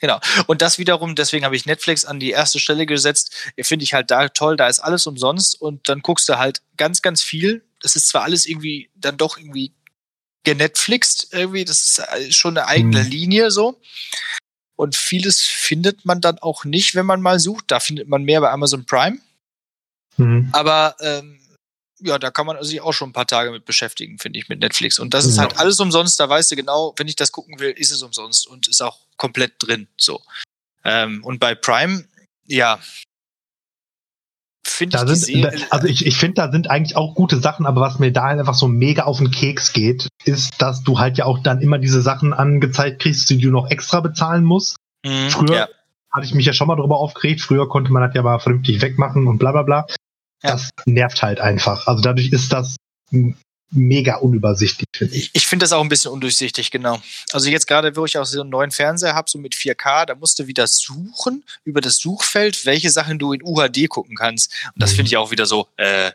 Genau. 0.00 0.20
Und 0.46 0.62
das 0.62 0.78
wiederum, 0.78 1.14
deswegen 1.14 1.44
habe 1.44 1.56
ich 1.56 1.66
Netflix 1.66 2.04
an 2.04 2.20
die 2.20 2.30
erste 2.30 2.58
Stelle 2.58 2.86
gesetzt. 2.86 3.34
Finde 3.60 3.82
ich 3.82 3.94
halt 3.94 4.10
da 4.10 4.28
toll, 4.28 4.56
da 4.56 4.68
ist 4.68 4.80
alles 4.80 5.06
umsonst 5.06 5.60
und 5.60 5.88
dann 5.88 6.00
guckst 6.00 6.28
du 6.28 6.38
halt 6.38 6.62
ganz, 6.76 7.02
ganz 7.02 7.22
viel. 7.22 7.64
Das 7.80 7.96
ist 7.96 8.08
zwar 8.08 8.22
alles 8.22 8.46
irgendwie 8.46 8.90
dann 8.94 9.16
doch 9.16 9.38
irgendwie 9.38 9.72
genetflixt, 10.44 11.28
irgendwie, 11.32 11.64
das 11.64 12.00
ist 12.18 12.36
schon 12.36 12.56
eine 12.56 12.66
eigene 12.66 13.02
mhm. 13.02 13.10
Linie 13.10 13.50
so. 13.50 13.80
Und 14.76 14.94
vieles 14.94 15.42
findet 15.42 16.04
man 16.04 16.20
dann 16.20 16.38
auch 16.38 16.64
nicht, 16.64 16.94
wenn 16.94 17.06
man 17.06 17.20
mal 17.20 17.40
sucht. 17.40 17.64
Da 17.68 17.80
findet 17.80 18.08
man 18.08 18.22
mehr 18.22 18.40
bei 18.40 18.50
Amazon 18.50 18.86
Prime. 18.86 19.18
Mhm. 20.16 20.50
Aber 20.52 20.94
ähm, 21.00 21.40
ja, 22.00 22.18
da 22.18 22.30
kann 22.30 22.46
man 22.46 22.62
sich 22.62 22.80
auch 22.80 22.92
schon 22.92 23.10
ein 23.10 23.12
paar 23.12 23.26
Tage 23.26 23.50
mit 23.50 23.64
beschäftigen, 23.64 24.18
finde 24.18 24.38
ich, 24.38 24.48
mit 24.48 24.60
Netflix. 24.60 25.00
Und 25.00 25.14
das 25.14 25.26
ist 25.26 25.38
halt 25.38 25.58
alles 25.58 25.80
umsonst. 25.80 26.20
Da 26.20 26.28
weißt 26.28 26.52
du 26.52 26.56
genau, 26.56 26.94
wenn 26.96 27.08
ich 27.08 27.16
das 27.16 27.32
gucken 27.32 27.58
will, 27.58 27.70
ist 27.70 27.90
es 27.90 28.02
umsonst 28.02 28.46
und 28.46 28.68
ist 28.68 28.80
auch 28.80 29.07
komplett 29.18 29.54
drin. 29.58 29.88
So. 29.98 30.20
Ähm, 30.84 31.22
und 31.24 31.40
bei 31.40 31.54
Prime, 31.54 32.04
ja, 32.46 32.78
finde 34.78 35.12
ich 35.12 35.20
sind, 35.20 35.44
da, 35.44 35.50
Also 35.70 35.86
ich, 35.88 36.06
ich 36.06 36.16
finde, 36.16 36.34
da 36.34 36.50
sind 36.50 36.70
eigentlich 36.70 36.96
auch 36.96 37.14
gute 37.14 37.38
Sachen, 37.38 37.66
aber 37.66 37.80
was 37.80 37.98
mir 37.98 38.12
da 38.12 38.24
einfach 38.24 38.54
so 38.54 38.68
mega 38.68 39.04
auf 39.04 39.18
den 39.18 39.30
Keks 39.30 39.72
geht, 39.72 40.08
ist, 40.24 40.60
dass 40.62 40.82
du 40.82 40.98
halt 40.98 41.18
ja 41.18 41.24
auch 41.24 41.40
dann 41.40 41.60
immer 41.60 41.78
diese 41.78 42.00
Sachen 42.00 42.32
angezeigt 42.32 43.02
kriegst, 43.02 43.28
die 43.30 43.38
du 43.38 43.50
noch 43.50 43.70
extra 43.70 44.00
bezahlen 44.00 44.44
musst. 44.44 44.76
Mhm, 45.04 45.30
Früher 45.30 45.56
ja. 45.56 45.68
hatte 46.12 46.26
ich 46.26 46.34
mich 46.34 46.46
ja 46.46 46.52
schon 46.52 46.68
mal 46.68 46.76
darüber 46.76 46.98
aufgeregt. 46.98 47.40
Früher 47.40 47.68
konnte 47.68 47.92
man 47.92 48.02
das 48.02 48.14
ja 48.14 48.22
mal 48.22 48.38
vernünftig 48.38 48.80
wegmachen 48.80 49.26
und 49.26 49.38
bla 49.38 49.52
bla 49.52 49.62
bla. 49.62 49.86
Ja. 50.42 50.52
Das 50.52 50.70
nervt 50.86 51.22
halt 51.22 51.40
einfach. 51.40 51.86
Also 51.86 52.02
dadurch 52.02 52.32
ist 52.32 52.52
das 52.52 52.76
mega 53.70 54.16
unübersichtlich. 54.16 54.86
Find 54.94 55.12
ich 55.12 55.30
ich 55.32 55.46
finde 55.46 55.64
das 55.64 55.72
auch 55.72 55.82
ein 55.82 55.88
bisschen 55.88 56.12
undurchsichtig, 56.12 56.70
genau. 56.70 57.00
Also 57.32 57.50
jetzt 57.50 57.66
gerade, 57.66 57.94
wo 57.96 58.04
ich 58.04 58.16
auch 58.18 58.24
so 58.24 58.40
einen 58.40 58.50
neuen 58.50 58.70
Fernseher 58.70 59.14
habe, 59.14 59.28
so 59.30 59.38
mit 59.38 59.54
4K, 59.54 60.06
da 60.06 60.14
musst 60.14 60.38
du 60.38 60.46
wieder 60.46 60.66
suchen 60.66 61.44
über 61.64 61.80
das 61.80 61.96
Suchfeld, 61.98 62.66
welche 62.66 62.90
Sachen 62.90 63.18
du 63.18 63.32
in 63.32 63.42
UHD 63.42 63.88
gucken 63.88 64.16
kannst. 64.16 64.52
Und 64.74 64.82
das 64.82 64.92
mhm. 64.92 64.96
finde 64.96 65.08
ich 65.08 65.16
auch 65.16 65.30
wieder 65.30 65.46
so, 65.46 65.68
äh, 65.76 66.12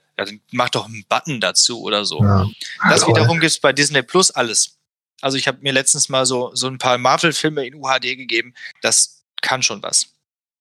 mach 0.52 0.70
doch 0.70 0.86
einen 0.86 1.06
Button 1.08 1.40
dazu 1.40 1.82
oder 1.82 2.06
so. 2.06 2.24
Ja. 2.24 2.48
Das 2.90 3.08
wiederum 3.08 3.40
gibt 3.40 3.52
es 3.52 3.60
bei 3.60 3.74
Disney 3.74 4.02
Plus 4.02 4.32
alles. 4.32 4.78
Also 5.22 5.38
ich 5.38 5.48
habe 5.48 5.60
mir 5.62 5.72
letztens 5.72 6.10
mal 6.10 6.26
so, 6.26 6.52
so 6.54 6.68
ein 6.68 6.78
paar 6.78 6.98
Marvel-Filme 6.98 7.66
in 7.66 7.76
UHD 7.76 8.18
gegeben. 8.18 8.54
Das 8.82 9.24
kann 9.42 9.64
schon 9.64 9.82
was. 9.82 10.08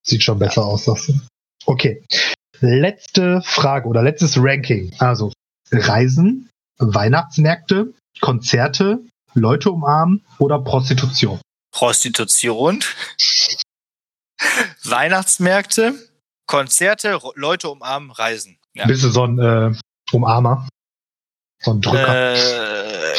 Sieht 0.04 0.22
schon 0.22 0.38
besser 0.38 0.62
ja. 0.62 0.66
aus, 0.66 0.84
sagst 0.84 1.08
du. 1.08 1.20
Okay 1.66 2.02
letzte 2.62 3.42
Frage 3.44 3.88
oder 3.88 4.02
letztes 4.02 4.36
Ranking. 4.38 4.92
Also 4.98 5.32
Reisen, 5.70 6.48
Weihnachtsmärkte, 6.82 7.94
Konzerte, 8.20 9.00
Leute 9.34 9.70
umarmen 9.70 10.24
oder 10.38 10.58
Prostitution? 10.58 11.40
Prostitution, 11.72 12.84
Weihnachtsmärkte, 14.84 15.94
Konzerte, 16.46 17.18
Leute 17.34 17.70
umarmen, 17.70 18.10
Reisen. 18.10 18.58
Ja. 18.74 18.86
Bist 18.86 19.04
du 19.04 19.08
so 19.10 19.26
ein 19.26 19.38
äh, 19.38 19.72
Umarmer? 20.12 20.68
So 21.60 21.72
ein 21.72 21.80
Drücker? 21.80 22.34
Äh, 22.34 23.16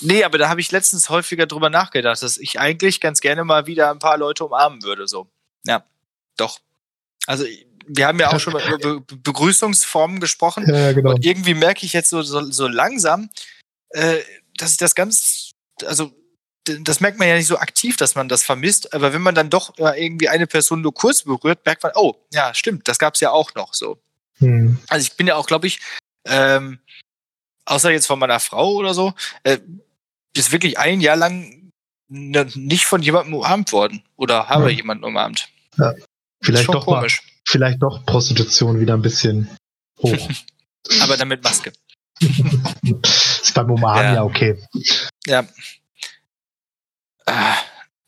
nee, 0.00 0.24
aber 0.24 0.38
da 0.38 0.48
habe 0.48 0.60
ich 0.60 0.70
letztens 0.70 1.10
häufiger 1.10 1.46
drüber 1.46 1.70
nachgedacht, 1.70 2.22
dass 2.22 2.38
ich 2.38 2.60
eigentlich 2.60 3.00
ganz 3.00 3.20
gerne 3.20 3.44
mal 3.44 3.66
wieder 3.66 3.90
ein 3.90 3.98
paar 3.98 4.16
Leute 4.16 4.44
umarmen 4.44 4.82
würde. 4.82 5.08
So. 5.08 5.28
Ja, 5.64 5.84
doch. 6.36 6.60
Also 7.26 7.44
wir 7.86 8.06
haben 8.06 8.18
ja 8.18 8.32
auch 8.32 8.40
schon 8.40 8.52
mal 8.52 8.66
über 8.66 9.00
Be 9.00 9.16
Begrüßungsformen 9.16 10.20
gesprochen. 10.20 10.66
Ja, 10.68 10.92
genau. 10.92 11.10
Und 11.10 11.24
irgendwie 11.24 11.54
merke 11.54 11.86
ich 11.86 11.92
jetzt 11.92 12.10
so, 12.10 12.22
so, 12.22 12.50
so 12.50 12.68
langsam, 12.68 13.30
äh, 13.90 14.18
dass 14.56 14.72
ich 14.72 14.78
das 14.78 14.94
ganz, 14.94 15.52
also 15.84 16.12
das 16.64 17.00
merkt 17.00 17.18
man 17.18 17.28
ja 17.28 17.36
nicht 17.36 17.46
so 17.46 17.58
aktiv, 17.58 17.96
dass 17.96 18.14
man 18.14 18.28
das 18.28 18.42
vermisst, 18.42 18.92
aber 18.92 19.12
wenn 19.12 19.22
man 19.22 19.34
dann 19.34 19.50
doch 19.50 19.78
äh, 19.78 20.04
irgendwie 20.04 20.28
eine 20.28 20.46
Person 20.46 20.80
nur 20.80 20.92
kurz 20.92 21.22
berührt, 21.22 21.64
merkt 21.64 21.82
man, 21.82 21.92
oh, 21.94 22.14
ja, 22.32 22.54
stimmt, 22.54 22.88
das 22.88 22.98
gab 22.98 23.14
es 23.14 23.20
ja 23.20 23.30
auch 23.30 23.54
noch 23.54 23.72
so. 23.72 23.98
Hm. 24.38 24.78
Also 24.88 25.04
ich 25.04 25.16
bin 25.16 25.28
ja 25.28 25.36
auch, 25.36 25.46
glaube 25.46 25.68
ich, 25.68 25.80
ähm, 26.24 26.80
außer 27.66 27.90
jetzt 27.90 28.06
von 28.06 28.18
meiner 28.18 28.40
Frau 28.40 28.72
oder 28.72 28.94
so, 28.94 29.14
äh, 29.44 29.58
ist 30.36 30.52
wirklich 30.52 30.78
ein 30.78 31.00
Jahr 31.00 31.16
lang 31.16 31.72
nicht 32.08 32.84
von 32.84 33.02
jemandem 33.02 33.34
umarmt 33.34 33.72
worden 33.72 34.02
oder 34.16 34.48
habe 34.48 34.70
ja. 34.70 34.76
jemanden 34.76 35.04
umarmt. 35.04 35.48
Ja. 35.76 35.94
Vielleicht 36.40 36.68
doch 36.68 36.84
komisch. 36.84 37.22
Mal, 37.22 37.35
vielleicht 37.46 37.82
doch 37.82 38.04
Prostitution 38.04 38.80
wieder 38.80 38.94
ein 38.94 39.02
bisschen 39.02 39.56
hoch. 40.00 40.28
Aber 41.00 41.16
damit 41.16 41.42
Maske. 41.42 41.72
ist 42.20 43.54
beim 43.54 43.70
Umarmen 43.70 44.04
ja, 44.04 44.14
ja 44.14 44.24
okay. 44.24 44.62
Ja. 45.26 45.46
Äh, 47.26 47.54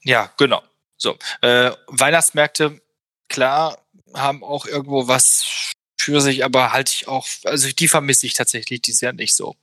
ja, 0.03 0.33
genau. 0.37 0.63
So. 0.97 1.19
Äh, 1.41 1.73
Weihnachtsmärkte, 1.89 2.81
klar, 3.29 3.79
haben 4.15 4.43
auch 4.43 4.67
irgendwo 4.67 5.09
was 5.09 5.73
für 6.01 6.21
sich, 6.21 6.45
aber 6.45 6.73
halte 6.73 6.93
ich 6.95 7.09
auch, 7.09 7.27
also 7.45 7.69
die 7.71 7.89
vermisse 7.89 8.27
ich 8.27 8.33
tatsächlich 8.33 8.81
dieses 8.81 9.01
Jahr 9.01 9.13
nicht 9.13 9.35
so. 9.35 9.57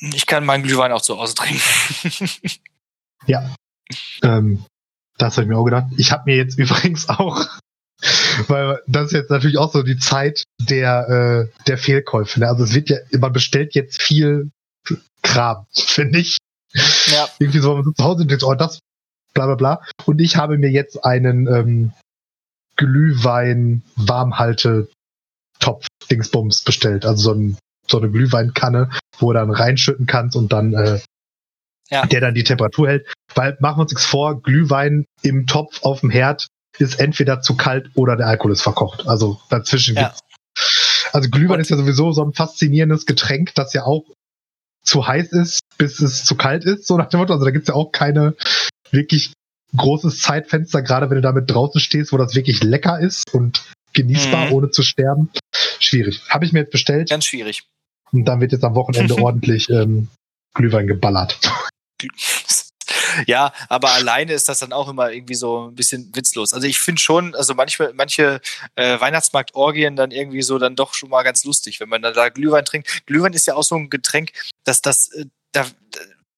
Ich 0.00 0.26
kann 0.26 0.44
meinen 0.44 0.62
Glühwein 0.64 0.92
auch 0.92 1.02
zu 1.02 1.18
Hause 1.18 1.34
trinken. 1.34 1.60
ja. 3.26 3.54
Ähm, 4.22 4.64
das 5.18 5.36
habe 5.36 5.44
ich 5.44 5.48
mir 5.48 5.58
auch 5.58 5.64
gedacht. 5.64 5.86
Ich 5.96 6.12
habe 6.12 6.24
mir 6.26 6.36
jetzt 6.36 6.58
übrigens 6.58 7.08
auch, 7.08 7.46
weil 8.48 8.80
das 8.86 9.06
ist 9.06 9.12
jetzt 9.12 9.30
natürlich 9.30 9.58
auch 9.58 9.72
so 9.72 9.82
die 9.82 9.98
Zeit 9.98 10.44
der, 10.60 11.48
äh, 11.48 11.64
der 11.66 11.78
Fehlkäufe. 11.78 12.40
Ne? 12.40 12.48
Also 12.48 12.64
es 12.64 12.74
wird 12.74 12.90
ja, 12.90 12.98
man 13.18 13.32
bestellt 13.32 13.74
jetzt 13.74 14.00
viel 14.00 14.50
Kram, 15.22 15.66
finde 15.72 16.20
ich. 16.20 16.38
Ja. 17.06 17.28
Irgendwie 17.38 17.58
so, 17.58 17.74
man 17.74 17.94
zu 17.94 18.04
Hause 18.04 18.22
und 18.22 18.30
denkt, 18.30 18.44
oh, 18.44 18.54
das, 18.54 18.80
bla 19.34 19.46
bla 19.46 19.54
bla. 19.54 19.82
Und 20.06 20.20
ich 20.20 20.36
habe 20.36 20.56
mir 20.58 20.70
jetzt 20.70 21.04
einen 21.04 21.46
ähm, 21.46 21.92
Glühwein 22.76 23.82
Warmhalte 23.96 24.88
Topf 25.58 25.86
Dingsbums 26.10 26.62
bestellt. 26.62 27.04
Also 27.04 27.22
so, 27.22 27.38
ein, 27.38 27.58
so 27.86 27.98
eine 27.98 28.10
Glühweinkanne, 28.10 28.90
wo 29.18 29.32
du 29.32 29.38
dann 29.38 29.50
reinschütten 29.50 30.06
kannst 30.06 30.36
und 30.36 30.52
dann 30.52 30.72
äh, 30.72 31.00
ja. 31.90 32.06
der 32.06 32.20
dann 32.20 32.34
die 32.34 32.44
Temperatur 32.44 32.88
hält. 32.88 33.12
Weil 33.34 33.56
machen 33.60 33.78
wir 33.78 33.82
uns 33.82 33.92
nichts 33.92 34.06
vor, 34.06 34.40
Glühwein 34.40 35.04
im 35.22 35.46
Topf 35.46 35.82
auf 35.82 36.00
dem 36.00 36.10
Herd 36.10 36.46
ist 36.80 37.00
entweder 37.00 37.40
zu 37.40 37.56
kalt 37.56 37.90
oder 37.94 38.16
der 38.16 38.26
Alkohol 38.26 38.52
ist 38.52 38.62
verkocht. 38.62 39.06
Also 39.06 39.40
dazwischen 39.48 39.96
ja. 39.96 40.08
gibt's. 40.08 40.20
Also 41.12 41.28
Glühwein 41.28 41.60
ist 41.60 41.70
ja 41.70 41.76
sowieso 41.76 42.12
so 42.12 42.24
ein 42.24 42.32
faszinierendes 42.32 43.06
Getränk, 43.06 43.54
das 43.54 43.72
ja 43.72 43.84
auch 43.84 44.04
zu 44.82 45.06
heiß 45.06 45.32
ist, 45.32 45.60
bis 45.78 46.00
es 46.00 46.24
zu 46.24 46.36
kalt 46.36 46.64
ist, 46.64 46.86
so 46.86 46.96
nach 46.96 47.08
dem 47.08 47.20
Motto. 47.20 47.32
Also 47.32 47.44
da 47.44 47.50
gibt's 47.50 47.68
ja 47.68 47.74
auch 47.74 47.92
keine 47.92 48.34
wirklich 48.90 49.32
großes 49.76 50.20
Zeitfenster, 50.20 50.82
gerade 50.82 51.10
wenn 51.10 51.16
du 51.16 51.22
damit 51.22 51.50
draußen 51.50 51.80
stehst, 51.80 52.12
wo 52.12 52.16
das 52.16 52.34
wirklich 52.34 52.62
lecker 52.62 52.98
ist 52.98 53.32
und 53.32 53.62
genießbar, 53.92 54.46
mhm. 54.46 54.52
ohne 54.52 54.70
zu 54.70 54.82
sterben. 54.82 55.30
Schwierig. 55.78 56.22
Habe 56.28 56.44
ich 56.44 56.52
mir 56.52 56.60
jetzt 56.60 56.72
bestellt. 56.72 57.10
Ganz 57.10 57.26
schwierig. 57.26 57.64
Und 58.12 58.24
dann 58.24 58.40
wird 58.40 58.52
jetzt 58.52 58.64
am 58.64 58.74
Wochenende 58.74 59.16
ordentlich 59.22 59.68
ähm, 59.70 60.08
Glühwein 60.54 60.86
geballert. 60.86 61.38
Ja, 63.26 63.52
aber 63.68 63.92
alleine 63.92 64.32
ist 64.32 64.48
das 64.48 64.60
dann 64.60 64.72
auch 64.72 64.88
immer 64.88 65.10
irgendwie 65.10 65.34
so 65.34 65.68
ein 65.68 65.74
bisschen 65.74 66.14
witzlos. 66.14 66.52
Also 66.52 66.66
ich 66.66 66.78
finde 66.78 67.00
schon, 67.00 67.34
also 67.34 67.54
manchmal, 67.54 67.92
manche 67.94 68.40
äh, 68.76 69.00
Weihnachtsmarktorgien 69.00 69.96
dann 69.96 70.10
irgendwie 70.10 70.42
so 70.42 70.58
dann 70.58 70.76
doch 70.76 70.94
schon 70.94 71.10
mal 71.10 71.22
ganz 71.22 71.44
lustig, 71.44 71.80
wenn 71.80 71.88
man 71.88 72.02
dann 72.02 72.14
da 72.14 72.28
Glühwein 72.28 72.64
trinkt. 72.64 73.06
Glühwein 73.06 73.32
ist 73.32 73.46
ja 73.46 73.54
auch 73.54 73.62
so 73.62 73.76
ein 73.76 73.90
Getränk, 73.90 74.32
dass 74.64 74.82
das, 74.82 75.08
äh, 75.12 75.26
da, 75.52 75.66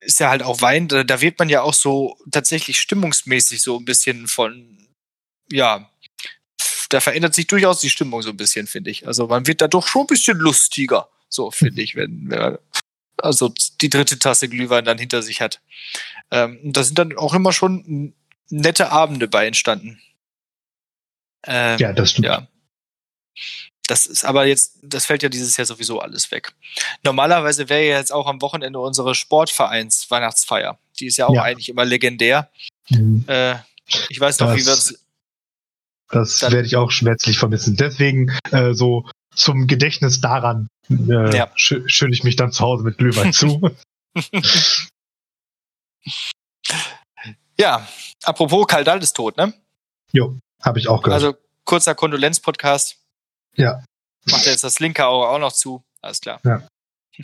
ist 0.00 0.20
ja 0.20 0.30
halt 0.30 0.42
auch 0.42 0.60
Wein, 0.60 0.88
da, 0.88 1.04
da 1.04 1.20
wird 1.20 1.38
man 1.38 1.48
ja 1.48 1.62
auch 1.62 1.74
so 1.74 2.16
tatsächlich 2.30 2.80
stimmungsmäßig 2.80 3.62
so 3.62 3.78
ein 3.78 3.84
bisschen 3.84 4.26
von, 4.26 4.78
ja, 5.50 5.88
da 6.88 7.00
verändert 7.00 7.34
sich 7.34 7.46
durchaus 7.46 7.80
die 7.80 7.90
Stimmung 7.90 8.22
so 8.22 8.30
ein 8.30 8.36
bisschen, 8.36 8.66
finde 8.66 8.90
ich. 8.90 9.06
Also 9.06 9.26
man 9.26 9.46
wird 9.46 9.60
da 9.60 9.68
doch 9.68 9.86
schon 9.86 10.02
ein 10.02 10.08
bisschen 10.08 10.38
lustiger, 10.38 11.08
so 11.28 11.50
finde 11.50 11.82
ich, 11.82 11.96
wenn, 11.96 12.28
wenn 12.28 12.38
man 12.38 12.58
also 13.18 13.52
die 13.80 13.90
dritte 13.90 14.18
Tasse 14.18 14.48
Glühwein 14.48 14.84
dann 14.84 14.98
hinter 14.98 15.22
sich 15.22 15.40
hat. 15.40 15.60
Ähm, 16.30 16.58
da 16.62 16.82
sind 16.82 16.98
dann 16.98 17.16
auch 17.16 17.34
immer 17.34 17.52
schon 17.52 18.14
nette 18.48 18.90
Abende 18.90 19.28
bei 19.28 19.46
entstanden. 19.46 20.00
Ähm, 21.44 21.78
ja, 21.78 21.92
das 21.92 22.12
stimmt. 22.12 22.26
Ja. 22.26 22.48
Das 23.88 24.06
ist 24.06 24.24
aber 24.24 24.46
jetzt, 24.46 24.78
das 24.82 25.06
fällt 25.06 25.22
ja 25.22 25.28
dieses 25.28 25.56
Jahr 25.56 25.66
sowieso 25.66 26.00
alles 26.00 26.30
weg. 26.30 26.52
Normalerweise 27.02 27.68
wäre 27.68 27.84
ja 27.84 27.98
jetzt 27.98 28.12
auch 28.12 28.26
am 28.26 28.40
Wochenende 28.40 28.78
unsere 28.78 29.14
Sportvereins 29.14 30.10
Weihnachtsfeier. 30.10 30.78
Die 31.00 31.06
ist 31.06 31.16
ja 31.16 31.26
auch 31.26 31.34
ja. 31.34 31.42
eigentlich 31.42 31.68
immer 31.68 31.84
legendär. 31.84 32.50
Mhm. 32.88 33.24
Äh, 33.26 33.56
ich 34.08 34.20
weiß 34.20 34.38
noch, 34.40 34.48
das, 34.48 34.56
wie 34.56 34.66
wir 34.66 34.72
uns. 34.72 35.04
Das 36.10 36.42
werde 36.42 36.64
ich 36.64 36.76
auch 36.76 36.90
schmerzlich 36.90 37.38
vermissen. 37.38 37.76
Deswegen 37.76 38.30
äh, 38.50 38.72
so 38.72 39.08
zum 39.34 39.66
Gedächtnis 39.66 40.20
daran 40.20 40.68
äh, 41.10 41.36
ja. 41.36 41.50
schön 41.56 42.12
ich 42.12 42.24
mich 42.24 42.36
dann 42.36 42.52
zu 42.52 42.62
Hause 42.64 42.84
mit 42.84 42.98
Glühwein 42.98 43.32
zu. 43.32 43.70
ja, 47.58 47.86
apropos 48.22 48.66
Kaldal 48.66 49.02
ist 49.02 49.14
tot, 49.14 49.36
ne? 49.36 49.54
Jo, 50.12 50.38
habe 50.60 50.78
ich 50.78 50.88
auch 50.88 51.02
gehört. 51.02 51.22
Also 51.22 51.36
kurzer 51.64 51.94
Kondolenz-Podcast. 51.94 52.98
Ja. 53.56 53.84
Macht 54.30 54.46
er 54.46 54.52
jetzt 54.52 54.64
das 54.64 54.80
linke 54.80 55.06
Auge 55.06 55.28
auch 55.28 55.38
noch 55.38 55.52
zu. 55.52 55.84
Alles 56.00 56.20
klar. 56.20 56.40
Ja. 56.44 56.66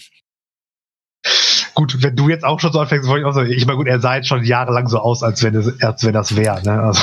gut, 1.74 2.02
wenn 2.02 2.16
du 2.16 2.28
jetzt 2.28 2.44
auch 2.44 2.58
schon 2.60 2.72
so 2.72 2.80
anfängst, 2.80 3.08
wollte 3.08 3.20
ich 3.20 3.26
auch 3.26 3.34
sagen, 3.34 3.50
ich 3.50 3.66
meine, 3.66 3.76
gut, 3.76 3.86
er 3.86 4.00
sah 4.00 4.16
jetzt 4.16 4.28
schon 4.28 4.44
jahrelang 4.44 4.88
so 4.88 4.98
aus, 4.98 5.22
als 5.22 5.42
wenn, 5.42 5.54
es, 5.54 5.80
als 5.82 6.04
wenn 6.04 6.12
das 6.12 6.34
wäre, 6.36 6.62
ne? 6.62 6.82
Also. 6.82 7.02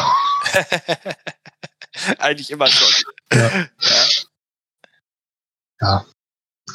Eigentlich 2.19 2.51
immer 2.51 2.67
schon. 2.67 2.87
Ja. 3.33 3.49
ja. 3.49 3.67
ja. 5.81 6.05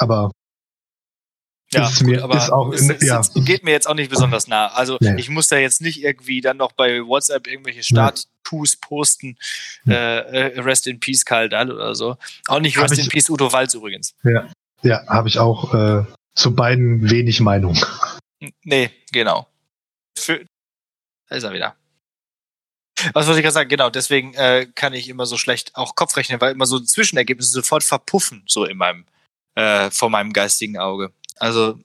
Aber 0.01 0.30
ja, 1.72 1.88
ist 1.88 2.03
mir, 2.03 2.24
aber 2.24 2.36
ist 2.36 2.51
auch, 2.51 2.72
es, 2.72 2.88
es, 2.88 3.07
ja. 3.07 3.22
geht 3.36 3.62
mir 3.62 3.70
jetzt 3.70 3.86
auch 3.86 3.94
nicht 3.94 4.11
besonders 4.11 4.48
nah. 4.48 4.68
Also 4.68 4.96
nee. 5.01 5.14
ich 5.18 5.28
muss 5.28 5.48
da 5.48 5.57
jetzt 5.57 5.80
nicht 5.80 6.03
irgendwie 6.03 6.40
dann 6.40 6.57
noch 6.57 6.72
bei 6.72 7.01
WhatsApp 7.01 7.46
irgendwelche 7.46 7.84
Status 7.84 8.26
posten, 8.80 9.36
äh, 9.86 9.92
äh, 9.92 10.61
Rest 10.61 10.88
in 10.88 10.98
Peace 10.98 11.24
Karl 11.24 11.48
Dahl 11.48 11.70
oder 11.70 11.94
so. 11.94 12.16
Auch 12.48 12.59
nicht 12.59 12.76
Rest 12.76 12.98
in 12.98 13.09
Peace 13.09 13.30
Udo 13.30 13.53
Walz 13.53 13.74
übrigens. 13.74 14.14
Ja, 14.24 14.51
ja 14.82 15.07
habe 15.07 15.28
ich 15.28 15.38
auch 15.38 15.72
äh, 15.72 16.05
zu 16.34 16.57
beiden 16.57 17.09
wenig 17.09 17.40
Meinung. 17.40 17.78
Nee, 18.64 18.90
genau. 19.12 19.46
Für, 20.18 20.44
da 21.28 21.36
ist 21.36 21.44
er 21.44 21.53
wieder. 21.53 21.76
Was 23.12 23.26
wollte 23.26 23.40
ich 23.40 23.44
gerade 23.44 23.55
sagen? 23.55 23.68
Genau, 23.68 23.90
deswegen 23.90 24.34
äh, 24.34 24.66
kann 24.74 24.92
ich 24.92 25.09
immer 25.09 25.26
so 25.26 25.36
schlecht 25.36 25.76
auch 25.76 25.94
Kopf 25.94 26.16
rechnen, 26.16 26.40
weil 26.40 26.53
immer 26.53 26.66
so 26.66 26.80
Zwischenergebnisse 26.80 27.53
sofort 27.53 27.84
verpuffen, 27.84 28.42
so 28.46 28.64
in 28.64 28.76
meinem, 28.76 29.07
äh, 29.61 29.91
vor 29.91 30.11
meinem 30.11 30.33
geistigen 30.33 30.79
Auge. 30.79 31.13
Also 31.39 31.79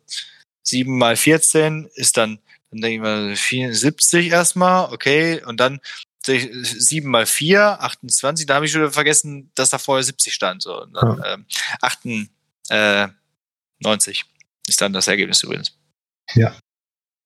7 0.64 0.98
mal 0.98 1.16
14 1.16 1.90
ist 1.96 2.18
dann, 2.18 2.40
dann 2.72 2.82
denke 2.82 2.96
ich 2.96 3.02
mal 3.02 3.36
74 3.36 4.32
erstmal, 4.32 4.94
okay, 4.94 5.44
und 5.44 5.60
dann 5.60 5.80
7 6.24 7.08
mal 7.10 7.26
4, 7.26 7.82
28, 7.82 8.46
da 8.46 8.56
habe 8.56 8.66
ich 8.66 8.72
schon 8.72 8.92
vergessen, 8.92 9.52
dass 9.56 9.70
da 9.70 9.78
vorher 9.78 10.04
70 10.04 10.34
stand. 10.34 10.64
So. 10.64 10.82
Und 10.82 10.94
dann, 10.94 11.44
ja. 12.72 13.04
äh, 13.04 13.10
98 13.82 14.26
ist 14.68 14.82
dann 14.82 14.94
das 14.94 15.08
Ergebnis 15.08 15.44
übrigens. 15.44 15.78
Ja. 16.34 16.56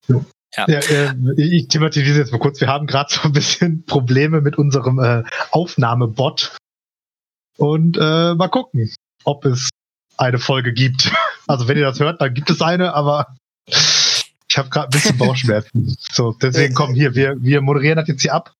ja. 0.07 0.25
Ja. 0.57 0.65
ja 0.67 0.79
äh, 0.79 1.13
ich 1.37 1.67
thematisiere 1.67 2.17
jetzt 2.17 2.31
mal 2.31 2.39
kurz. 2.39 2.59
Wir 2.59 2.67
haben 2.67 2.87
gerade 2.87 3.13
so 3.13 3.21
ein 3.21 3.31
bisschen 3.31 3.85
Probleme 3.85 4.41
mit 4.41 4.57
unserem 4.57 4.99
äh, 4.99 5.23
Aufnahmebot. 5.51 6.57
Und 7.57 7.97
äh, 7.97 8.33
mal 8.33 8.49
gucken, 8.49 8.91
ob 9.23 9.45
es 9.45 9.68
eine 10.19 10.37
Folge 10.37 10.73
gibt. 10.73 11.11
Also 11.47 11.67
wenn 11.67 11.79
ihr 11.79 11.83
das 11.83 11.99
hört, 11.99 12.21
dann 12.21 12.31
gibt 12.35 12.51
es 12.51 12.61
eine, 12.61 12.93
aber 12.93 13.35
ich 13.65 14.55
habe 14.55 14.69
gerade 14.69 14.89
ein 14.89 14.91
bisschen 14.91 15.17
Bauchschmerzen. 15.17 15.97
so, 16.11 16.31
deswegen 16.33 16.75
komm 16.75 16.93
hier, 16.93 17.15
wir, 17.15 17.41
wir 17.41 17.61
moderieren 17.61 17.95
das 17.95 18.07
jetzt 18.07 18.21
hier 18.21 18.35
ab 18.35 18.53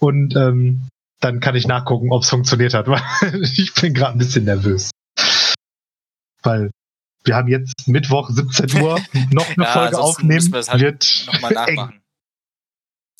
und 0.00 0.36
ähm, 0.36 0.86
dann 1.20 1.40
kann 1.40 1.56
ich 1.56 1.66
nachgucken, 1.66 2.12
ob 2.12 2.24
es 2.24 2.28
funktioniert 2.28 2.74
hat. 2.74 2.88
Weil 2.88 3.00
ich 3.42 3.72
bin 3.72 3.94
gerade 3.94 4.12
ein 4.12 4.18
bisschen 4.18 4.44
nervös. 4.44 4.90
Weil 6.42 6.70
wir 7.24 7.34
haben 7.34 7.48
jetzt 7.48 7.88
Mittwoch 7.88 8.28
17 8.28 8.82
Uhr 8.82 9.00
noch 9.30 9.48
eine 9.48 9.64
ja, 9.64 9.72
Folge 9.72 9.98
aufnehmen. 9.98 10.52
Halt 10.52 10.80
wird 10.80 11.24
noch 11.26 11.40
mal 11.40 11.52
nachmachen. 11.54 12.02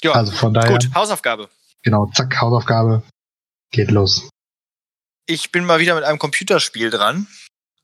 Ja, 0.03 0.13
also 0.13 0.31
von 0.33 0.53
daher. 0.53 0.73
Gut, 0.73 0.95
Hausaufgabe. 0.95 1.49
Genau, 1.83 2.11
zack, 2.15 2.39
Hausaufgabe. 2.39 3.03
Geht 3.71 3.91
los. 3.91 4.29
Ich 5.27 5.53
bin 5.53 5.65
mal 5.65 5.81
wieder 5.81 5.95
mit 5.95 6.05
einem 6.05 6.19
Computerspiel 6.19 6.91
dran. 6.91 7.27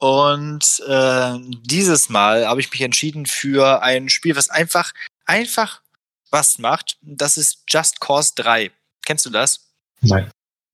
Und 0.03 0.83
äh, 0.89 1.39
dieses 1.63 2.09
Mal 2.09 2.49
habe 2.49 2.61
ich 2.61 2.73
mich 2.73 2.81
entschieden 2.81 3.25
für 3.25 3.83
ein 3.85 4.09
Spiel, 4.09 4.35
was 4.35 4.49
einfach, 4.49 4.93
einfach 5.27 5.81
was 6.29 6.59
macht. 6.59 6.99
Das 7.03 7.37
ist 7.37 7.63
Just 7.69 8.01
Cause 8.01 8.33
3. 8.35 8.73
Kennst 9.07 9.27
du 9.27 9.31
das? 9.31 9.71
Nein. 10.01 10.29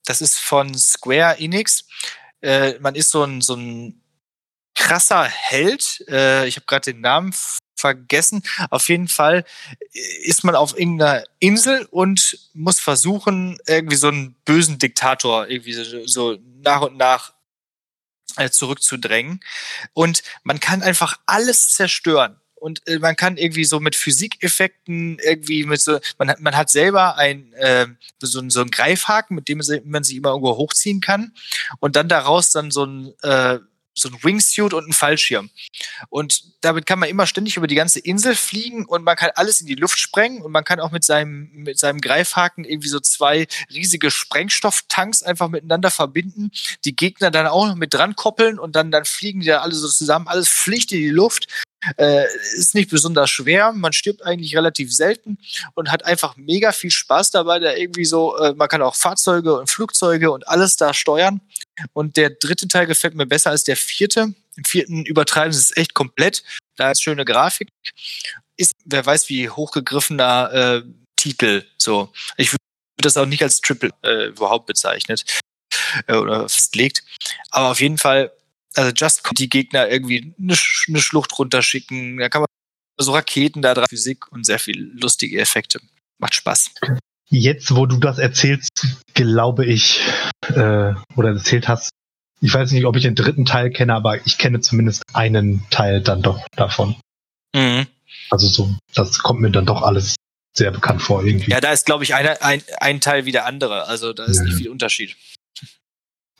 Das 0.07 0.23
ist 0.23 0.39
von 0.39 0.73
Square 0.73 1.39
Enix. 1.39 1.87
Äh, 2.41 2.79
man 2.79 2.95
ist 2.95 3.11
so 3.11 3.23
ein, 3.23 3.43
so 3.43 3.55
ein 3.55 4.01
krasser 4.75 5.25
Held. 5.25 6.03
Äh, 6.09 6.49
ich 6.49 6.57
habe 6.57 6.65
gerade 6.65 6.91
den 6.95 7.03
Namen 7.03 7.35
vergessen. 7.77 8.43
Auf 8.71 8.89
jeden 8.89 9.09
Fall 9.09 9.45
ist 10.23 10.43
man 10.43 10.55
auf 10.55 10.79
irgendeiner 10.79 11.25
Insel 11.39 11.87
und 11.91 12.49
muss 12.55 12.81
versuchen, 12.81 13.59
irgendwie 13.67 13.97
so 13.97 14.09
einen 14.09 14.37
bösen 14.47 14.79
Diktator 14.79 15.49
irgendwie 15.49 15.75
so, 15.75 16.07
so 16.07 16.39
nach 16.63 16.81
und 16.81 16.97
nach 16.97 17.35
äh, 17.35 17.38
zurückzudrängen. 18.47 19.41
Und 19.93 20.23
man 20.43 20.61
kann 20.61 20.83
einfach 20.83 21.19
alles 21.27 21.71
zerstören 21.71 22.41
und 22.61 22.87
äh, 22.87 22.99
man 22.99 23.17
kann 23.17 23.37
irgendwie 23.37 23.65
so 23.65 23.81
mit 23.81 23.97
Physikeffekten 23.97 25.19
irgendwie 25.21 25.65
mit 25.65 25.81
so, 25.81 25.99
man 26.19 26.31
hat, 26.31 26.41
man 26.41 26.57
hat 26.57 26.71
selber 26.71 27.17
ein, 27.17 27.53
äh, 27.55 27.87
so, 28.21 28.43
so 28.49 28.61
einen 28.61 28.71
Greifhaken, 28.71 29.35
mit 29.35 29.49
dem 29.49 29.61
man 29.85 30.05
sich 30.05 30.17
immer 30.17 30.31
irgendwo 30.31 30.57
hochziehen 30.57 31.01
kann 31.01 31.33
und 31.81 31.97
dann 31.97 32.09
daraus 32.09 32.51
dann 32.51 32.71
so 32.71 32.85
ein, 32.85 33.13
äh, 33.23 33.59
so 33.99 34.09
ein 34.09 34.23
Wingsuit 34.23 34.73
und 34.73 34.89
ein 34.89 34.93
Fallschirm. 34.93 35.51
Und 36.09 36.45
damit 36.61 36.87
kann 36.87 36.99
man 36.99 37.09
immer 37.09 37.27
ständig 37.27 37.57
über 37.57 37.67
die 37.67 37.75
ganze 37.75 38.01
Insel 38.01 38.35
fliegen 38.35 38.85
und 38.87 39.05
man 39.05 39.17
kann 39.17 39.31
alles 39.35 39.61
in 39.61 39.67
die 39.67 39.75
Luft 39.75 39.99
sprengen 39.99 40.43
und 40.43 40.53
man 40.53 40.65
kann 40.65 40.81
auch 40.81 40.91
mit 40.91 41.05
seinem, 41.05 41.51
mit 41.53 41.79
seinem 41.79 42.01
Greifhaken 42.01 42.65
irgendwie 42.65 42.89
so 42.89 43.01
zwei 43.01 43.47
riesige 43.73 44.11
Sprengstofftanks 44.11 45.23
einfach 45.23 45.49
miteinander 45.49 45.91
verbinden, 45.91 46.51
die 46.85 46.97
Gegner 46.97 47.31
dann 47.31 47.47
auch 47.47 47.67
noch 47.67 47.77
mit 47.77 47.95
dran 47.95 48.17
koppeln 48.17 48.59
und 48.59 48.77
dann, 48.77 48.91
dann 48.91 49.05
fliegen 49.05 49.41
die 49.41 49.47
da 49.47 49.61
alle 49.61 49.75
so 49.75 49.89
zusammen, 49.89 50.29
alles 50.29 50.49
fliegt 50.49 50.93
in 50.93 50.99
die 50.99 51.11
Luft 51.11 51.47
äh, 51.97 52.25
ist 52.57 52.75
nicht 52.75 52.91
besonders 52.91 53.31
schwer, 53.31 53.73
man 53.73 53.93
stirbt 53.93 54.25
eigentlich 54.25 54.57
relativ 54.57 54.95
selten 54.95 55.39
und 55.75 55.91
hat 55.91 56.05
einfach 56.05 56.37
mega 56.37 56.73
viel 56.73 56.91
Spaß 56.91 57.31
dabei, 57.31 57.59
da 57.59 57.75
irgendwie 57.75 58.05
so, 58.05 58.37
äh, 58.39 58.55
man 58.55 58.69
kann 58.69 58.83
auch 58.83 58.95
Fahrzeuge 58.95 59.59
und 59.59 59.71
Flugzeuge 59.71 60.31
und 60.31 60.49
alles 60.49 60.77
da 60.77 60.93
steuern. 60.93 61.41
Und 61.93 62.17
der 62.17 62.31
dritte 62.31 62.69
Teil 62.69 62.87
gefällt 62.87 63.15
mir 63.15 63.27
besser 63.27 63.51
als 63.51 63.65
der 63.65 63.77
vierte. 63.77 64.35
Im 64.57 64.65
vierten 64.65 65.05
übertreiben 65.05 65.53
sie 65.53 65.61
es 65.61 65.77
echt 65.77 65.95
komplett. 65.95 66.43
Da 66.77 66.91
ist 66.91 67.03
schöne 67.03 67.25
Grafik. 67.25 67.69
Ist, 68.57 68.73
wer 68.85 69.07
weiß, 69.07 69.29
wie 69.29 69.49
hochgegriffener 69.49 70.53
äh, 70.53 70.83
Titel. 71.17 71.65
So, 71.77 72.13
ich 72.37 72.51
würde 72.53 72.59
das 72.97 73.17
auch 73.17 73.27
nicht 73.27 73.43
als 73.43 73.61
Triple 73.61 73.91
äh, 74.03 74.27
überhaupt 74.27 74.67
bezeichnet 74.67 75.25
äh, 76.07 76.17
oder 76.17 76.49
festlegt. 76.49 77.05
Aber 77.51 77.71
auf 77.71 77.81
jeden 77.81 77.99
Fall 77.99 78.33
also 78.75 78.93
Just 78.95 79.23
die 79.39 79.49
Gegner 79.49 79.89
irgendwie 79.89 80.35
eine, 80.39 80.57
eine 80.89 81.01
Schlucht 81.01 81.39
runterschicken. 81.39 82.19
Da 82.19 82.29
kann 82.29 82.43
man 82.43 82.49
so 82.99 83.13
Raketen 83.13 83.63
da 83.63 83.75
dran, 83.75 83.87
Physik 83.89 84.31
und 84.33 84.45
sehr 84.45 84.59
viel 84.59 84.93
lustige 85.01 85.41
Effekte. 85.41 85.81
Macht 86.19 86.35
Spaß. 86.35 86.73
Jetzt, 87.31 87.75
wo 87.75 87.87
du 87.87 87.99
das 87.99 88.19
erzählst, 88.19 88.87
glaube 89.15 89.67
ich, 89.67 90.01
äh, 90.49 90.95
oder 91.15 91.31
erzählt 91.31 91.69
hast, 91.69 91.91
ich 92.41 92.55
weiß 92.55 92.71
nicht, 92.73 92.87
ob 92.87 92.97
ich 92.97 93.03
den 93.03 93.15
dritten 93.15 93.45
Teil 93.45 93.71
kenne, 93.71 93.95
aber 93.95 94.25
ich 94.27 94.39
kenne 94.39 94.61
zumindest 94.61 95.03
einen 95.13 95.69
Teil 95.71 96.01
dann 96.01 96.23
doch 96.23 96.47
davon. 96.57 96.97
Mhm. 97.55 97.87
Also 98.31 98.49
so, 98.49 98.75
das 98.95 99.19
kommt 99.19 99.41
mir 99.41 99.51
dann 99.51 99.67
doch 99.67 99.83
alles 99.83 100.15
sehr 100.57 100.71
bekannt 100.71 101.03
vor 101.03 101.25
irgendwie. 101.25 101.51
Ja, 101.51 101.61
da 101.61 101.73
ist, 101.73 101.87
glaube 101.87 102.05
ich, 102.05 102.15
eine, 102.15 102.43
ein, 102.43 102.63
ein 102.81 103.01
Teil 103.01 103.25
wie 103.25 103.33
der 103.33 103.47
andere. 103.47 103.87
Also 103.87 104.13
da 104.13 104.25
ist 104.25 104.39
ja. 104.39 104.45
nicht 104.45 104.57
viel 104.57 104.69
Unterschied. 104.69 105.17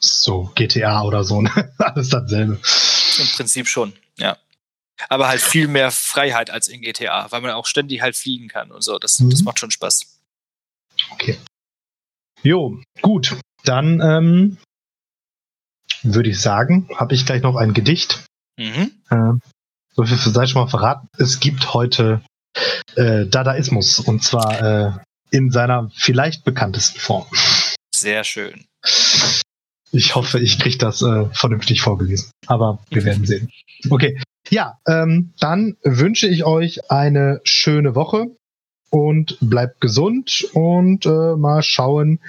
So, 0.01 0.53
GTA 0.55 1.03
oder 1.03 1.25
so, 1.25 1.43
ne? 1.43 1.73
Alles 1.79 2.09
dasselbe. 2.11 2.61
Im 3.19 3.29
Prinzip 3.35 3.67
schon, 3.67 3.93
ja. 4.17 4.37
Aber 5.09 5.29
halt 5.29 5.41
viel 5.41 5.69
mehr 5.69 5.91
Freiheit 5.91 6.51
als 6.51 6.69
in 6.69 6.83
GTA, 6.83 7.31
weil 7.31 7.41
man 7.41 7.53
auch 7.53 7.67
ständig 7.67 8.03
halt 8.03 8.17
fliegen 8.17 8.49
kann 8.49 8.73
und 8.73 8.83
so. 8.83 8.99
Das, 8.99 9.21
mhm. 9.21 9.31
das 9.31 9.43
macht 9.43 9.59
schon 9.59 9.71
Spaß. 9.71 10.19
Okay. 11.11 11.39
Jo, 12.43 12.81
gut. 13.01 13.39
Dann 13.65 14.01
ähm, 14.01 14.59
würde 16.03 16.31
ich 16.31 16.41
sagen, 16.41 16.89
habe 16.95 17.15
ich 17.15 17.27
gleich 17.27 17.43
noch 17.43 17.57
ein 17.57 17.75
Gedicht. 17.75 18.25
Mhm. 18.57 18.93
Äh, 19.11 19.33
so 19.95 20.05
viel 20.05 20.17
sei 20.17 20.47
schon 20.47 20.63
mal 20.63 20.69
verraten. 20.69 21.09
Es 21.19 21.41
gibt 21.41 21.75
heute 21.75 22.23
äh, 22.97 23.27
Dadaismus 23.27 24.01
und 24.01 24.23
zwar 24.23 24.63
äh, 24.63 24.93
in 25.31 25.51
seiner 25.51 25.91
vielleicht 25.95 26.45
bekanntesten 26.45 26.99
Form. 26.99 27.27
Sehr 27.95 28.25
schön. 28.25 28.67
Ich 29.93 30.15
hoffe, 30.15 30.39
ich 30.39 30.59
kriege 30.59 30.79
das 30.79 31.03
äh, 31.03 31.27
vernünftig 31.33 31.81
vorgelesen. 31.81 32.31
Aber 32.47 32.79
wir 32.91 33.05
werden 33.05 33.25
sehen. 33.25 33.51
Okay. 33.91 34.21
Ja, 34.51 34.79
ähm, 34.87 35.33
dann 35.41 35.77
wünsche 35.83 36.27
ich 36.27 36.45
euch 36.45 36.91
eine 36.91 37.41
schöne 37.45 37.95
Woche 37.95 38.27
und 38.91 39.37
bleibt 39.41 39.81
gesund 39.81 40.49
und 40.53 41.05
äh, 41.07 41.37
mal 41.37 41.63
schauen, 41.63 42.21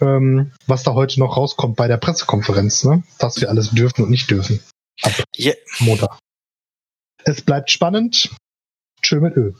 ähm, 0.00 0.52
was 0.66 0.82
da 0.82 0.94
heute 0.94 1.20
noch 1.20 1.36
rauskommt 1.36 1.76
bei 1.76 1.88
der 1.88 1.98
Pressekonferenz, 1.98 2.84
ne? 2.84 3.02
was 3.18 3.40
wir 3.40 3.50
alles 3.50 3.70
dürfen 3.70 4.04
und 4.04 4.10
nicht 4.10 4.30
dürfen. 4.30 4.60
Ab 5.02 5.12
yeah. 5.38 5.54
Montag. 5.80 6.18
Es 7.24 7.42
bleibt 7.42 7.70
spannend. 7.70 8.34
Tschö 9.02 9.20
mit 9.20 9.36
Ö. 9.36 9.52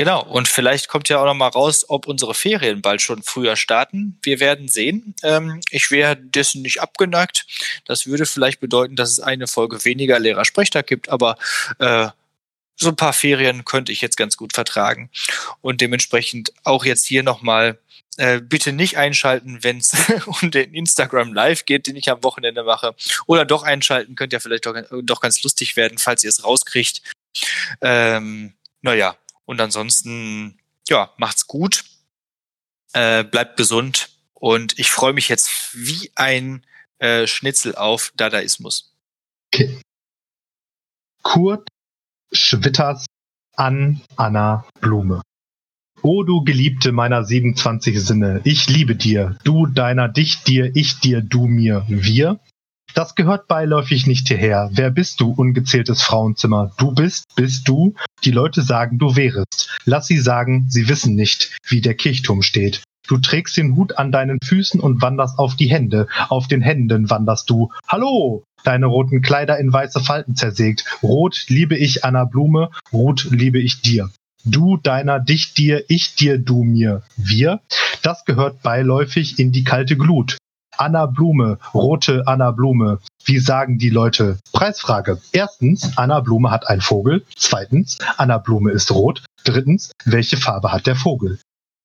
Genau, 0.00 0.22
und 0.22 0.48
vielleicht 0.48 0.88
kommt 0.88 1.10
ja 1.10 1.20
auch 1.20 1.26
noch 1.26 1.34
mal 1.34 1.48
raus, 1.48 1.84
ob 1.86 2.06
unsere 2.06 2.32
Ferien 2.32 2.80
bald 2.80 3.02
schon 3.02 3.22
früher 3.22 3.54
starten. 3.54 4.18
Wir 4.22 4.40
werden 4.40 4.66
sehen. 4.66 5.14
Ähm, 5.22 5.60
ich 5.70 5.90
wäre 5.90 6.16
dessen 6.16 6.62
nicht 6.62 6.80
abgeneigt. 6.80 7.44
Das 7.84 8.06
würde 8.06 8.24
vielleicht 8.24 8.60
bedeuten, 8.60 8.96
dass 8.96 9.10
es 9.10 9.20
eine 9.20 9.46
Folge 9.46 9.84
weniger 9.84 10.18
Lehrersprechtag 10.18 10.86
gibt, 10.86 11.10
aber 11.10 11.36
äh, 11.80 12.08
so 12.76 12.88
ein 12.88 12.96
paar 12.96 13.12
Ferien 13.12 13.66
könnte 13.66 13.92
ich 13.92 14.00
jetzt 14.00 14.16
ganz 14.16 14.38
gut 14.38 14.54
vertragen. 14.54 15.10
Und 15.60 15.82
dementsprechend 15.82 16.54
auch 16.64 16.86
jetzt 16.86 17.04
hier 17.04 17.22
nochmal 17.22 17.78
äh, 18.16 18.40
bitte 18.40 18.72
nicht 18.72 18.96
einschalten, 18.96 19.62
wenn 19.62 19.76
es 19.76 19.92
um 20.40 20.50
den 20.50 20.72
Instagram 20.72 21.34
Live 21.34 21.66
geht, 21.66 21.86
den 21.86 21.96
ich 21.96 22.08
am 22.10 22.24
Wochenende 22.24 22.62
mache. 22.62 22.94
Oder 23.26 23.44
doch 23.44 23.64
einschalten, 23.64 24.14
könnte 24.14 24.36
ja 24.36 24.40
vielleicht 24.40 24.64
doch, 24.64 24.76
doch 25.02 25.20
ganz 25.20 25.42
lustig 25.42 25.76
werden, 25.76 25.98
falls 25.98 26.24
ihr 26.24 26.30
es 26.30 26.42
rauskriegt. 26.42 27.02
Ähm, 27.82 28.54
naja, 28.80 29.14
und 29.50 29.60
ansonsten, 29.60 30.60
ja, 30.88 31.12
macht's 31.16 31.48
gut, 31.48 31.84
äh, 32.92 33.24
bleibt 33.24 33.56
gesund 33.56 34.10
und 34.32 34.78
ich 34.78 34.92
freue 34.92 35.12
mich 35.12 35.28
jetzt 35.28 35.74
wie 35.74 36.12
ein 36.14 36.64
äh, 37.00 37.26
Schnitzel 37.26 37.74
auf 37.74 38.12
Dadaismus. 38.14 38.94
Okay. 39.52 39.80
Kurt 41.24 41.66
Schwitters 42.30 43.06
an 43.56 44.00
Anna 44.14 44.68
Blume. 44.80 45.20
O 46.00 46.22
du 46.22 46.44
Geliebte 46.44 46.92
meiner 46.92 47.24
27 47.24 48.00
Sinne, 48.00 48.42
ich 48.44 48.68
liebe 48.68 48.94
dir, 48.94 49.36
du 49.42 49.66
deiner, 49.66 50.06
dich 50.06 50.44
dir, 50.44 50.70
ich 50.76 51.00
dir, 51.00 51.22
du 51.22 51.48
mir, 51.48 51.84
wir. 51.88 52.38
Das 52.94 53.14
gehört 53.14 53.48
beiläufig 53.48 54.06
nicht 54.06 54.28
hierher. 54.28 54.70
Wer 54.72 54.90
bist 54.90 55.20
du, 55.20 55.30
ungezähltes 55.30 56.02
Frauenzimmer? 56.02 56.72
Du 56.78 56.92
bist, 56.92 57.24
bist 57.36 57.68
du? 57.68 57.94
Die 58.24 58.30
Leute 58.30 58.62
sagen, 58.62 58.98
du 58.98 59.16
wärest. 59.16 59.70
Lass 59.84 60.06
sie 60.06 60.18
sagen, 60.18 60.66
sie 60.68 60.88
wissen 60.88 61.14
nicht, 61.14 61.56
wie 61.66 61.80
der 61.80 61.94
Kirchturm 61.94 62.42
steht. 62.42 62.82
Du 63.08 63.18
trägst 63.18 63.56
den 63.56 63.76
Hut 63.76 63.98
an 63.98 64.12
deinen 64.12 64.38
Füßen 64.44 64.80
und 64.80 65.02
wanderst 65.02 65.38
auf 65.38 65.56
die 65.56 65.68
Hände. 65.68 66.06
Auf 66.28 66.48
den 66.48 66.60
Händen 66.60 67.10
wanderst 67.10 67.50
du. 67.50 67.70
Hallo! 67.88 68.44
Deine 68.62 68.86
roten 68.86 69.22
Kleider 69.22 69.58
in 69.58 69.72
weiße 69.72 70.00
Falten 70.00 70.36
zersägt. 70.36 70.84
Rot 71.02 71.46
liebe 71.48 71.76
ich 71.76 72.04
Anna 72.04 72.24
Blume, 72.24 72.70
rot 72.92 73.26
liebe 73.30 73.58
ich 73.58 73.80
dir. 73.80 74.10
Du 74.44 74.76
deiner, 74.76 75.18
dich 75.18 75.54
dir, 75.54 75.84
ich 75.88 76.14
dir, 76.14 76.38
du 76.38 76.62
mir, 76.62 77.02
wir. 77.16 77.60
Das 78.02 78.24
gehört 78.24 78.62
beiläufig 78.62 79.38
in 79.38 79.52
die 79.52 79.64
kalte 79.64 79.96
Glut. 79.96 80.38
Anna 80.80 81.04
Blume, 81.04 81.58
rote 81.74 82.26
Anna 82.26 82.52
Blume. 82.52 83.00
Wie 83.26 83.38
sagen 83.38 83.76
die 83.76 83.90
Leute? 83.90 84.38
Preisfrage. 84.52 85.20
Erstens, 85.30 85.98
Anna 85.98 86.20
Blume 86.20 86.50
hat 86.50 86.68
einen 86.68 86.80
Vogel. 86.80 87.22
Zweitens, 87.36 87.98
Anna 88.16 88.38
Blume 88.38 88.70
ist 88.70 88.90
rot. 88.90 89.22
Drittens, 89.44 89.92
welche 90.06 90.38
Farbe 90.38 90.72
hat 90.72 90.86
der 90.86 90.96
Vogel? 90.96 91.38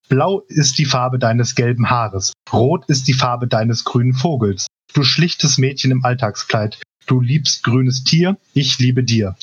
Blau 0.08 0.44
ist 0.48 0.78
die 0.78 0.86
Farbe 0.86 1.20
deines 1.20 1.56
gelben 1.56 1.90
Haares. 1.90 2.32
Rot 2.54 2.86
ist 2.88 3.10
die 3.10 3.14
Farbe 3.14 3.48
deines 3.48 3.84
grünen 3.84 4.14
Vogels. 4.14 4.68
Du 4.94 5.04
schlichtes 5.04 5.58
Mädchen 5.58 5.92
im 5.92 6.06
Alltagskleid. 6.06 6.82
Du 7.06 7.20
liebst 7.20 7.66
grünes 7.66 8.06
Tier. 8.06 8.38
Ich 8.54 8.80
liebe 8.80 9.04
dir. 9.04 9.36